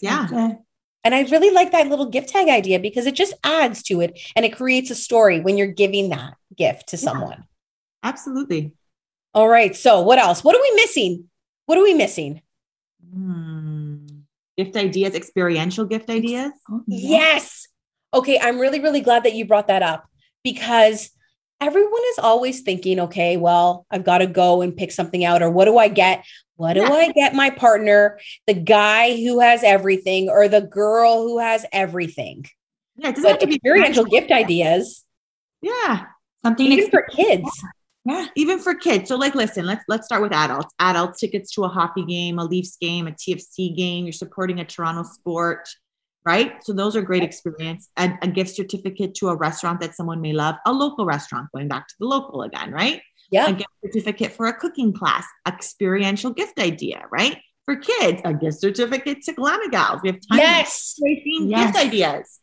Yeah. 0.00 0.54
And 1.02 1.14
I 1.14 1.22
really 1.22 1.50
like 1.50 1.72
that 1.72 1.88
little 1.88 2.06
gift 2.06 2.30
tag 2.30 2.48
idea 2.48 2.80
because 2.80 3.06
it 3.06 3.14
just 3.14 3.34
adds 3.44 3.82
to 3.84 4.00
it 4.00 4.18
and 4.34 4.44
it 4.44 4.56
creates 4.56 4.90
a 4.90 4.94
story 4.94 5.40
when 5.40 5.56
you're 5.56 5.68
giving 5.68 6.08
that 6.10 6.34
gift 6.56 6.88
to 6.88 6.96
someone. 6.96 7.44
Absolutely. 8.02 8.72
All 9.36 9.48
right. 9.48 9.76
So 9.76 10.00
what 10.00 10.18
else? 10.18 10.42
What 10.42 10.56
are 10.56 10.62
we 10.62 10.72
missing? 10.76 11.28
What 11.66 11.76
are 11.76 11.82
we 11.82 11.92
missing? 11.92 12.40
Hmm. 13.12 13.98
Gift 14.56 14.74
ideas, 14.76 15.14
experiential 15.14 15.84
gift 15.84 16.08
ideas. 16.08 16.52
Oh, 16.70 16.82
yes. 16.86 17.68
Okay. 18.14 18.40
I'm 18.40 18.58
really, 18.58 18.80
really 18.80 19.02
glad 19.02 19.24
that 19.24 19.34
you 19.34 19.44
brought 19.44 19.66
that 19.66 19.82
up 19.82 20.08
because 20.42 21.10
everyone 21.60 22.00
is 22.12 22.18
always 22.18 22.62
thinking, 22.62 22.98
okay, 23.00 23.36
well, 23.36 23.84
I've 23.90 24.04
got 24.04 24.18
to 24.18 24.26
go 24.26 24.62
and 24.62 24.74
pick 24.74 24.90
something 24.90 25.22
out, 25.22 25.42
or 25.42 25.50
what 25.50 25.66
do 25.66 25.76
I 25.76 25.88
get? 25.88 26.24
What 26.54 26.72
do 26.72 26.84
I 26.84 27.12
get 27.12 27.34
my 27.34 27.50
partner, 27.50 28.18
the 28.46 28.54
guy 28.54 29.16
who 29.16 29.40
has 29.40 29.62
everything, 29.62 30.30
or 30.30 30.48
the 30.48 30.62
girl 30.62 31.24
who 31.24 31.38
has 31.38 31.66
everything? 31.72 32.46
Yeah, 32.96 33.10
it 33.10 33.16
doesn't 33.16 33.22
but 33.24 33.30
have 33.32 33.40
to 33.40 33.46
be 33.46 33.56
experiential 33.56 34.06
gift 34.06 34.30
ideas. 34.30 35.04
Yeah, 35.60 36.06
something 36.42 36.72
even 36.72 36.90
for 36.90 37.02
kids. 37.10 37.50
Yeah, 38.06 38.26
even 38.36 38.60
for 38.60 38.74
kids. 38.74 39.08
So 39.08 39.16
like 39.16 39.34
listen, 39.34 39.66
let's 39.66 39.84
let's 39.88 40.06
start 40.06 40.22
with 40.22 40.32
adults. 40.32 40.72
Adults 40.78 41.18
tickets 41.18 41.50
to 41.54 41.64
a 41.64 41.68
hockey 41.68 42.04
game, 42.04 42.38
a 42.38 42.44
Leafs 42.44 42.76
game, 42.80 43.08
a 43.08 43.10
TFC 43.10 43.76
game, 43.76 44.04
you're 44.04 44.12
supporting 44.12 44.60
a 44.60 44.64
Toronto 44.64 45.02
sport, 45.02 45.68
right? 46.24 46.62
So 46.62 46.72
those 46.72 46.94
are 46.94 47.02
great 47.02 47.24
experience. 47.24 47.88
A, 47.96 48.12
a 48.22 48.28
gift 48.28 48.54
certificate 48.54 49.16
to 49.16 49.30
a 49.30 49.34
restaurant 49.34 49.80
that 49.80 49.96
someone 49.96 50.20
may 50.20 50.32
love, 50.32 50.54
a 50.66 50.72
local 50.72 51.04
restaurant, 51.04 51.48
going 51.52 51.66
back 51.66 51.88
to 51.88 51.94
the 51.98 52.06
local 52.06 52.42
again, 52.42 52.70
right? 52.70 53.02
Yeah. 53.32 53.48
A 53.48 53.52
gift 53.52 53.70
certificate 53.84 54.30
for 54.30 54.46
a 54.46 54.52
cooking 54.52 54.92
class, 54.92 55.26
experiential 55.48 56.30
gift 56.30 56.60
idea, 56.60 57.06
right? 57.10 57.38
For 57.64 57.74
kids, 57.74 58.22
a 58.24 58.32
gift 58.34 58.60
certificate 58.60 59.22
to 59.22 59.32
Glama 59.32 59.68
Gals. 59.72 60.00
We 60.04 60.10
have 60.10 60.20
tons 60.30 60.40
yes. 60.40 60.94
of 61.02 61.08
yes. 61.24 61.72
gift 61.72 61.84
ideas. 61.84 62.40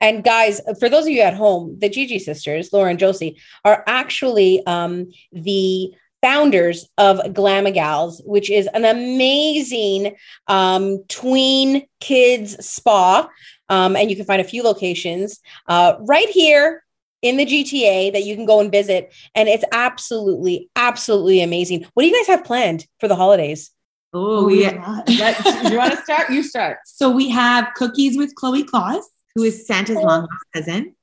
And 0.00 0.22
guys, 0.22 0.60
for 0.78 0.88
those 0.88 1.04
of 1.04 1.10
you 1.10 1.22
at 1.22 1.34
home, 1.34 1.76
the 1.78 1.88
Gigi 1.88 2.18
sisters, 2.18 2.72
Laura 2.72 2.90
and 2.90 2.98
Josie, 2.98 3.40
are 3.64 3.82
actually 3.86 4.64
um, 4.66 5.10
the 5.32 5.94
founders 6.22 6.88
of 6.98 7.18
Glama 7.32 7.72
Gals, 7.72 8.20
which 8.24 8.50
is 8.50 8.68
an 8.74 8.84
amazing 8.84 10.16
um, 10.48 11.04
tween 11.08 11.86
kids 12.00 12.64
spa. 12.66 13.28
Um, 13.68 13.96
and 13.96 14.10
you 14.10 14.16
can 14.16 14.24
find 14.24 14.40
a 14.40 14.44
few 14.44 14.62
locations 14.62 15.40
uh, 15.68 15.94
right 16.00 16.28
here 16.28 16.84
in 17.22 17.36
the 17.36 17.46
GTA 17.46 18.12
that 18.12 18.24
you 18.24 18.36
can 18.36 18.44
go 18.44 18.60
and 18.60 18.70
visit. 18.70 19.14
And 19.34 19.48
it's 19.48 19.64
absolutely, 19.72 20.68
absolutely 20.76 21.42
amazing. 21.42 21.86
What 21.94 22.02
do 22.02 22.08
you 22.08 22.14
guys 22.14 22.28
have 22.28 22.44
planned 22.44 22.86
for 23.00 23.08
the 23.08 23.16
holidays? 23.16 23.70
Oh, 24.12 24.48
yeah. 24.48 25.02
you 25.08 25.76
want 25.76 25.92
to 25.92 26.02
start? 26.02 26.30
You 26.30 26.42
start. 26.42 26.78
So 26.86 27.10
we 27.10 27.28
have 27.30 27.72
cookies 27.74 28.16
with 28.16 28.34
Chloe 28.34 28.64
Claus 28.64 29.06
who 29.36 29.44
is 29.44 29.66
Santa's 29.66 29.98
oh. 29.98 30.02
long 30.02 30.20
lost 30.22 30.44
cousin. 30.52 30.96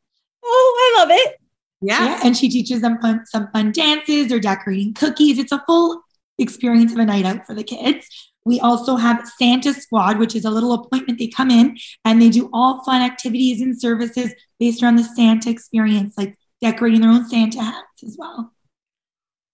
Oh, 0.43 0.93
I 0.95 0.99
love 0.99 1.09
it. 1.11 1.39
Yeah. 1.81 2.03
yeah. 2.03 2.19
And 2.23 2.35
she 2.35 2.49
teaches 2.49 2.81
them 2.81 2.99
fun, 2.99 3.25
some 3.25 3.49
fun 3.53 3.71
dances 3.71 4.31
or 4.31 4.39
decorating 4.39 4.93
cookies. 4.93 5.37
It's 5.37 5.51
a 5.51 5.63
full 5.65 6.01
experience 6.39 6.91
of 6.91 6.97
a 6.97 7.05
night 7.05 7.25
out 7.25 7.45
for 7.45 7.53
the 7.53 7.63
kids. 7.63 8.07
We 8.45 8.59
also 8.59 8.97
have 8.97 9.25
Santa 9.39 9.73
Squad, 9.73 10.17
which 10.17 10.35
is 10.35 10.43
a 10.43 10.49
little 10.49 10.73
appointment. 10.73 11.19
They 11.19 11.27
come 11.27 11.49
in 11.49 11.77
and 12.03 12.21
they 12.21 12.29
do 12.29 12.49
all 12.51 12.83
fun 12.83 13.01
activities 13.01 13.61
and 13.61 13.79
services 13.79 14.33
based 14.59 14.81
around 14.81 14.97
the 14.97 15.03
Santa 15.03 15.49
experience, 15.49 16.15
like 16.17 16.35
decorating 16.61 17.01
their 17.01 17.11
own 17.11 17.29
Santa 17.29 17.61
hats 17.61 18.03
as 18.03 18.17
well. 18.19 18.51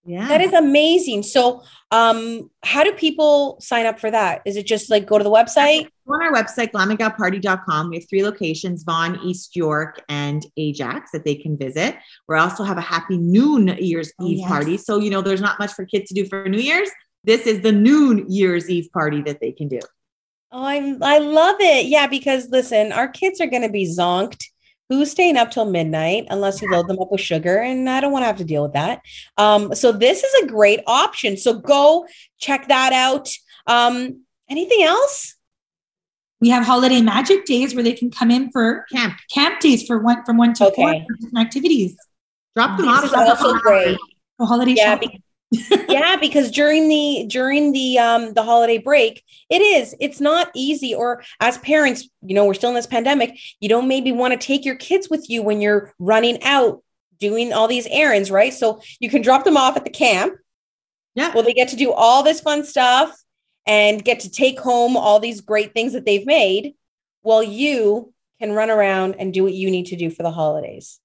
Yeah. 0.04 0.26
That 0.28 0.40
is 0.40 0.52
amazing. 0.52 1.22
So, 1.24 1.62
um, 1.90 2.50
how 2.64 2.82
do 2.82 2.92
people 2.92 3.58
sign 3.60 3.84
up 3.84 3.98
for 3.98 4.10
that? 4.10 4.40
Is 4.46 4.56
it 4.56 4.66
just 4.66 4.90
like 4.90 5.06
go 5.06 5.18
to 5.18 5.24
the 5.24 5.30
website? 5.30 5.88
On 6.08 6.22
our 6.22 6.32
website, 6.32 6.72
glamagalparty.com, 6.72 7.90
we 7.90 7.96
have 7.96 8.08
three 8.08 8.24
locations 8.24 8.82
Vaughan, 8.82 9.18
East 9.22 9.54
York, 9.54 10.02
and 10.08 10.44
Ajax 10.56 11.10
that 11.12 11.24
they 11.24 11.34
can 11.34 11.56
visit. 11.56 11.96
We 12.28 12.36
also 12.36 12.64
have 12.64 12.78
a 12.78 12.82
happy 12.82 13.18
noon 13.18 13.68
Year's 13.78 14.12
oh, 14.18 14.26
Eve 14.26 14.38
yes. 14.38 14.48
party. 14.48 14.76
So, 14.78 14.98
you 14.98 15.10
know, 15.10 15.20
there's 15.20 15.40
not 15.40 15.58
much 15.58 15.72
for 15.72 15.84
kids 15.84 16.08
to 16.08 16.14
do 16.14 16.26
for 16.26 16.48
New 16.48 16.60
Year's. 16.60 16.90
This 17.24 17.46
is 17.46 17.60
the 17.60 17.72
noon 17.72 18.24
Year's 18.28 18.70
Eve 18.70 18.88
party 18.92 19.20
that 19.22 19.40
they 19.40 19.52
can 19.52 19.68
do. 19.68 19.80
Oh, 20.52 20.64
I'm, 20.64 21.02
I 21.02 21.18
love 21.18 21.56
it. 21.60 21.86
Yeah, 21.86 22.06
because 22.06 22.48
listen, 22.48 22.90
our 22.90 23.06
kids 23.06 23.40
are 23.40 23.46
going 23.46 23.62
to 23.62 23.68
be 23.68 23.86
zonked 23.86 24.46
who's 24.90 25.10
staying 25.10 25.38
up 25.38 25.50
till 25.50 25.64
midnight 25.64 26.26
unless 26.28 26.60
you 26.60 26.70
load 26.70 26.88
them 26.88 26.98
up 26.98 27.10
with 27.10 27.20
sugar 27.20 27.58
and 27.58 27.88
i 27.88 28.00
don't 28.00 28.12
want 28.12 28.22
to 28.22 28.26
have 28.26 28.36
to 28.36 28.44
deal 28.44 28.64
with 28.64 28.74
that. 28.74 29.00
Um, 29.38 29.74
so 29.74 29.92
this 29.92 30.22
is 30.22 30.42
a 30.42 30.46
great 30.46 30.80
option 30.86 31.38
so 31.38 31.54
go 31.58 32.06
check 32.38 32.68
that 32.68 32.92
out. 32.92 33.28
Um, 33.66 34.24
anything 34.48 34.82
else? 34.82 35.36
We 36.40 36.48
have 36.48 36.64
holiday 36.64 37.02
magic 37.02 37.44
days 37.44 37.74
where 37.74 37.84
they 37.84 37.92
can 37.92 38.10
come 38.10 38.30
in 38.30 38.50
for 38.50 38.86
camp. 38.92 39.14
camp 39.32 39.60
days 39.60 39.86
for 39.86 39.98
one 39.98 40.24
from 40.24 40.38
one 40.38 40.54
to 40.54 40.68
okay. 40.68 40.74
four 40.74 40.92
different 40.92 41.38
activities. 41.38 41.96
Drop 42.56 42.78
them 42.78 42.86
this 42.86 42.98
off. 42.98 43.04
is 43.04 43.12
also 43.12 43.54
great. 43.58 43.98
For 44.38 44.46
holiday 44.46 44.74
yeah, 44.76 44.94
shopping. 44.94 45.22
Yeah, 45.88 46.16
because 46.16 46.50
during 46.50 46.88
the 46.88 47.26
during 47.28 47.72
the 47.72 47.98
um 47.98 48.34
the 48.34 48.42
holiday 48.42 48.78
break, 48.78 49.24
it 49.48 49.60
is 49.60 49.94
it's 50.00 50.20
not 50.20 50.50
easy. 50.54 50.94
Or 50.94 51.22
as 51.40 51.58
parents, 51.58 52.08
you 52.22 52.34
know, 52.34 52.46
we're 52.46 52.54
still 52.54 52.70
in 52.70 52.76
this 52.76 52.86
pandemic. 52.86 53.38
You 53.60 53.68
don't 53.68 53.88
maybe 53.88 54.12
want 54.12 54.32
to 54.32 54.46
take 54.46 54.64
your 54.64 54.76
kids 54.76 55.08
with 55.10 55.28
you 55.28 55.42
when 55.42 55.60
you're 55.60 55.92
running 55.98 56.42
out 56.42 56.82
doing 57.18 57.52
all 57.52 57.68
these 57.68 57.86
errands, 57.90 58.30
right? 58.30 58.54
So 58.54 58.80
you 58.98 59.10
can 59.10 59.22
drop 59.22 59.44
them 59.44 59.56
off 59.56 59.76
at 59.76 59.84
the 59.84 59.90
camp. 59.90 60.34
Yeah. 61.14 61.32
Well, 61.34 61.42
they 61.42 61.52
get 61.52 61.68
to 61.68 61.76
do 61.76 61.92
all 61.92 62.22
this 62.22 62.40
fun 62.40 62.64
stuff 62.64 63.14
and 63.66 64.04
get 64.04 64.20
to 64.20 64.30
take 64.30 64.58
home 64.58 64.96
all 64.96 65.20
these 65.20 65.40
great 65.40 65.74
things 65.74 65.92
that 65.92 66.04
they've 66.04 66.26
made 66.26 66.74
while 67.22 67.42
you 67.42 68.12
can 68.38 68.52
run 68.52 68.70
around 68.70 69.16
and 69.18 69.34
do 69.34 69.42
what 69.42 69.52
you 69.52 69.70
need 69.70 69.86
to 69.86 69.96
do 69.96 70.10
for 70.10 70.22
the 70.22 70.30
holidays. 70.30 70.98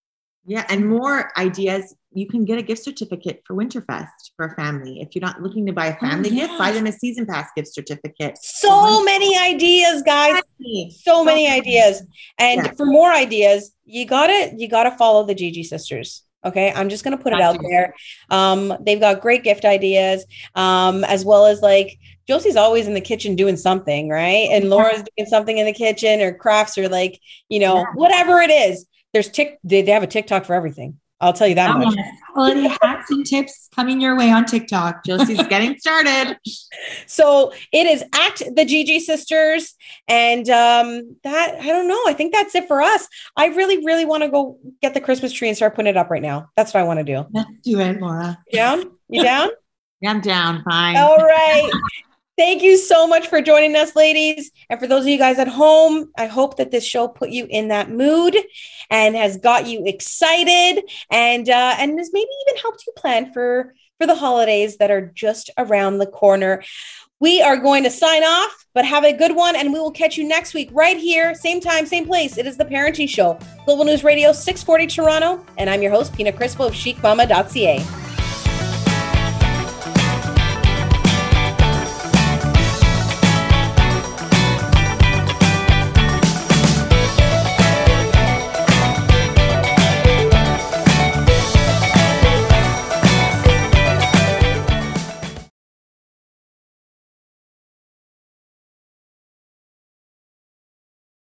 Yeah, 0.46 0.66
and 0.70 0.88
more 0.88 1.32
ideas. 1.38 1.96
You 2.16 2.28
can 2.28 2.46
get 2.46 2.58
a 2.58 2.62
gift 2.62 2.82
certificate 2.84 3.44
for 3.46 3.56
Winterfest 3.56 4.08
for 4.38 4.46
a 4.46 4.56
family. 4.56 5.02
If 5.02 5.14
you're 5.14 5.22
not 5.22 5.42
looking 5.42 5.66
to 5.66 5.74
buy 5.74 5.88
a 5.88 6.00
family 6.00 6.30
Oh, 6.32 6.36
gift, 6.36 6.58
buy 6.58 6.72
them 6.72 6.88
a 6.88 6.92
season 6.92 7.26
pass 7.26 7.50
gift 7.56 7.74
certificate. 7.74 8.38
So 8.42 9.04
many 9.04 9.38
ideas, 9.38 10.02
guys. 10.02 10.42
So 11.04 11.26
many 11.26 11.48
ideas. 11.50 12.04
And 12.40 12.76
for 12.78 12.86
more 12.86 13.12
ideas, 13.12 13.74
you 13.84 14.06
gotta 14.06 14.54
you 14.56 14.70
gotta 14.70 14.92
follow 14.92 15.26
the 15.26 15.36
Gigi 15.36 15.64
sisters. 15.64 16.24
Okay, 16.46 16.72
I'm 16.74 16.88
just 16.90 17.04
gonna 17.04 17.18
put 17.18 17.34
it 17.34 17.42
out 17.42 17.58
there. 17.70 17.94
Um, 18.30 18.74
they've 18.80 19.00
got 19.00 19.20
great 19.22 19.44
gift 19.44 19.66
ideas, 19.66 20.26
um, 20.56 21.04
as 21.04 21.26
well 21.26 21.48
as 21.48 21.62
like 21.62 21.98
Josie's 22.30 22.56
always 22.56 22.88
in 22.88 22.94
the 22.94 23.02
kitchen 23.02 23.36
doing 23.36 23.58
something, 23.58 24.08
right? 24.10 24.48
And 24.52 24.70
Laura's 24.70 25.04
doing 25.18 25.28
something 25.28 25.58
in 25.58 25.66
the 25.66 25.74
kitchen 25.74 26.22
or 26.22 26.34
crafts 26.34 26.78
or 26.78 26.88
like 26.88 27.20
you 27.50 27.60
know 27.60 27.76
Yeah. 27.80 27.86
whatever 27.96 28.40
it 28.40 28.52
is. 28.52 28.86
There's 29.12 29.30
tick. 29.30 29.60
They, 29.66 29.82
they 29.82 29.92
have 29.92 30.04
a 30.04 30.08
TikTok 30.08 30.46
for 30.46 30.54
everything. 30.54 31.00
I'll 31.26 31.34
tell 31.34 31.48
you 31.48 31.56
that 31.56 31.76
Oh, 31.76 31.80
much. 31.80 31.98
Holiday 32.36 32.68
hacks 32.82 33.10
and 33.10 33.26
tips 33.26 33.70
coming 33.74 34.00
your 34.00 34.16
way 34.18 34.30
on 34.32 34.46
TikTok. 34.46 35.04
Josie's 35.06 35.46
getting 35.48 35.78
started. 35.80 36.38
So 37.08 37.52
it 37.72 37.88
is 37.88 38.04
at 38.14 38.42
the 38.56 38.66
Gigi 38.66 39.00
sisters. 39.00 39.74
And 40.08 40.48
um, 40.50 41.18
that, 41.24 41.56
I 41.60 41.66
don't 41.68 41.88
know. 41.88 42.02
I 42.08 42.14
think 42.14 42.34
that's 42.34 42.54
it 42.56 42.68
for 42.68 42.82
us. 42.82 43.08
I 43.36 43.48
really, 43.48 43.84
really 43.86 44.06
want 44.06 44.24
to 44.24 44.30
go 44.30 44.60
get 44.82 44.94
the 44.94 45.02
Christmas 45.02 45.34
tree 45.34 45.48
and 45.48 45.58
start 45.58 45.76
putting 45.76 45.90
it 45.90 45.98
up 45.98 46.10
right 46.10 46.22
now. 46.22 46.50
That's 46.56 46.74
what 46.74 46.82
I 46.82 46.84
want 46.84 47.00
to 47.00 47.04
do. 47.06 47.26
Let's 47.34 47.50
do 47.64 47.80
it, 47.80 48.00
Laura. 48.00 48.38
You 48.48 48.58
down? 48.58 48.92
You 49.10 49.24
down? 49.24 49.50
Yeah, 50.02 50.12
I'm 50.12 50.20
down. 50.20 50.62
Fine. 50.70 50.98
All 50.98 51.16
right. 51.18 51.72
Thank 52.38 52.64
you 52.64 52.78
so 52.78 53.08
much 53.08 53.28
for 53.28 53.42
joining 53.42 53.78
us, 53.78 53.96
ladies. 53.96 54.52
And 54.70 54.78
for 54.78 54.88
those 54.88 55.04
of 55.04 55.08
you 55.08 55.18
guys 55.18 55.40
at 55.40 55.48
home, 55.48 56.12
I 56.18 56.26
hope 56.26 56.58
that 56.58 56.70
this 56.70 56.86
show 56.86 57.08
put 57.08 57.30
you 57.30 57.48
in 57.50 57.70
that 57.70 57.90
mood 57.90 58.36
and 58.90 59.16
has 59.16 59.38
got 59.38 59.68
you 59.68 59.86
excited 59.86 60.84
and 61.10 61.50
uh, 61.50 61.76
and 61.80 61.98
has 61.98 62.10
maybe 62.12 62.28
even 62.48 62.62
helped 62.62 62.84
you 62.86 62.94
plan 62.98 63.32
for 63.32 63.74
for 64.00 64.06
the 64.06 64.16
holidays 64.16 64.78
that 64.78 64.92
are 64.92 65.14
just 65.16 65.50
around 65.58 66.00
the 66.00 66.08
corner. 66.08 66.62
We 67.22 67.42
are 67.42 67.56
going 67.56 67.84
to 67.84 67.90
sign 67.90 68.24
off, 68.24 68.66
but 68.74 68.84
have 68.84 69.06
a 69.06 69.14
good 69.14 69.34
one, 69.34 69.56
and 69.56 69.72
we 69.72 69.80
will 69.80 69.92
catch 69.92 70.18
you 70.18 70.28
next 70.28 70.54
week 70.54 70.70
right 70.74 70.98
here, 70.98 71.34
same 71.34 71.62
time, 71.62 71.86
same 71.86 72.06
place. 72.06 72.38
It 72.38 72.46
is 72.46 72.58
the 72.58 72.66
Parenting 72.66 73.08
Show, 73.08 73.40
Global 73.64 73.86
News 73.86 74.04
Radio 74.04 74.34
640 74.34 74.88
Toronto, 74.88 75.46
and 75.58 75.70
I'm 75.70 75.82
your 75.82 75.92
host, 75.92 76.14
Pina 76.14 76.34
Crispo 76.34 76.68
of 76.68 76.74
chicmama.ca. 76.74 78.05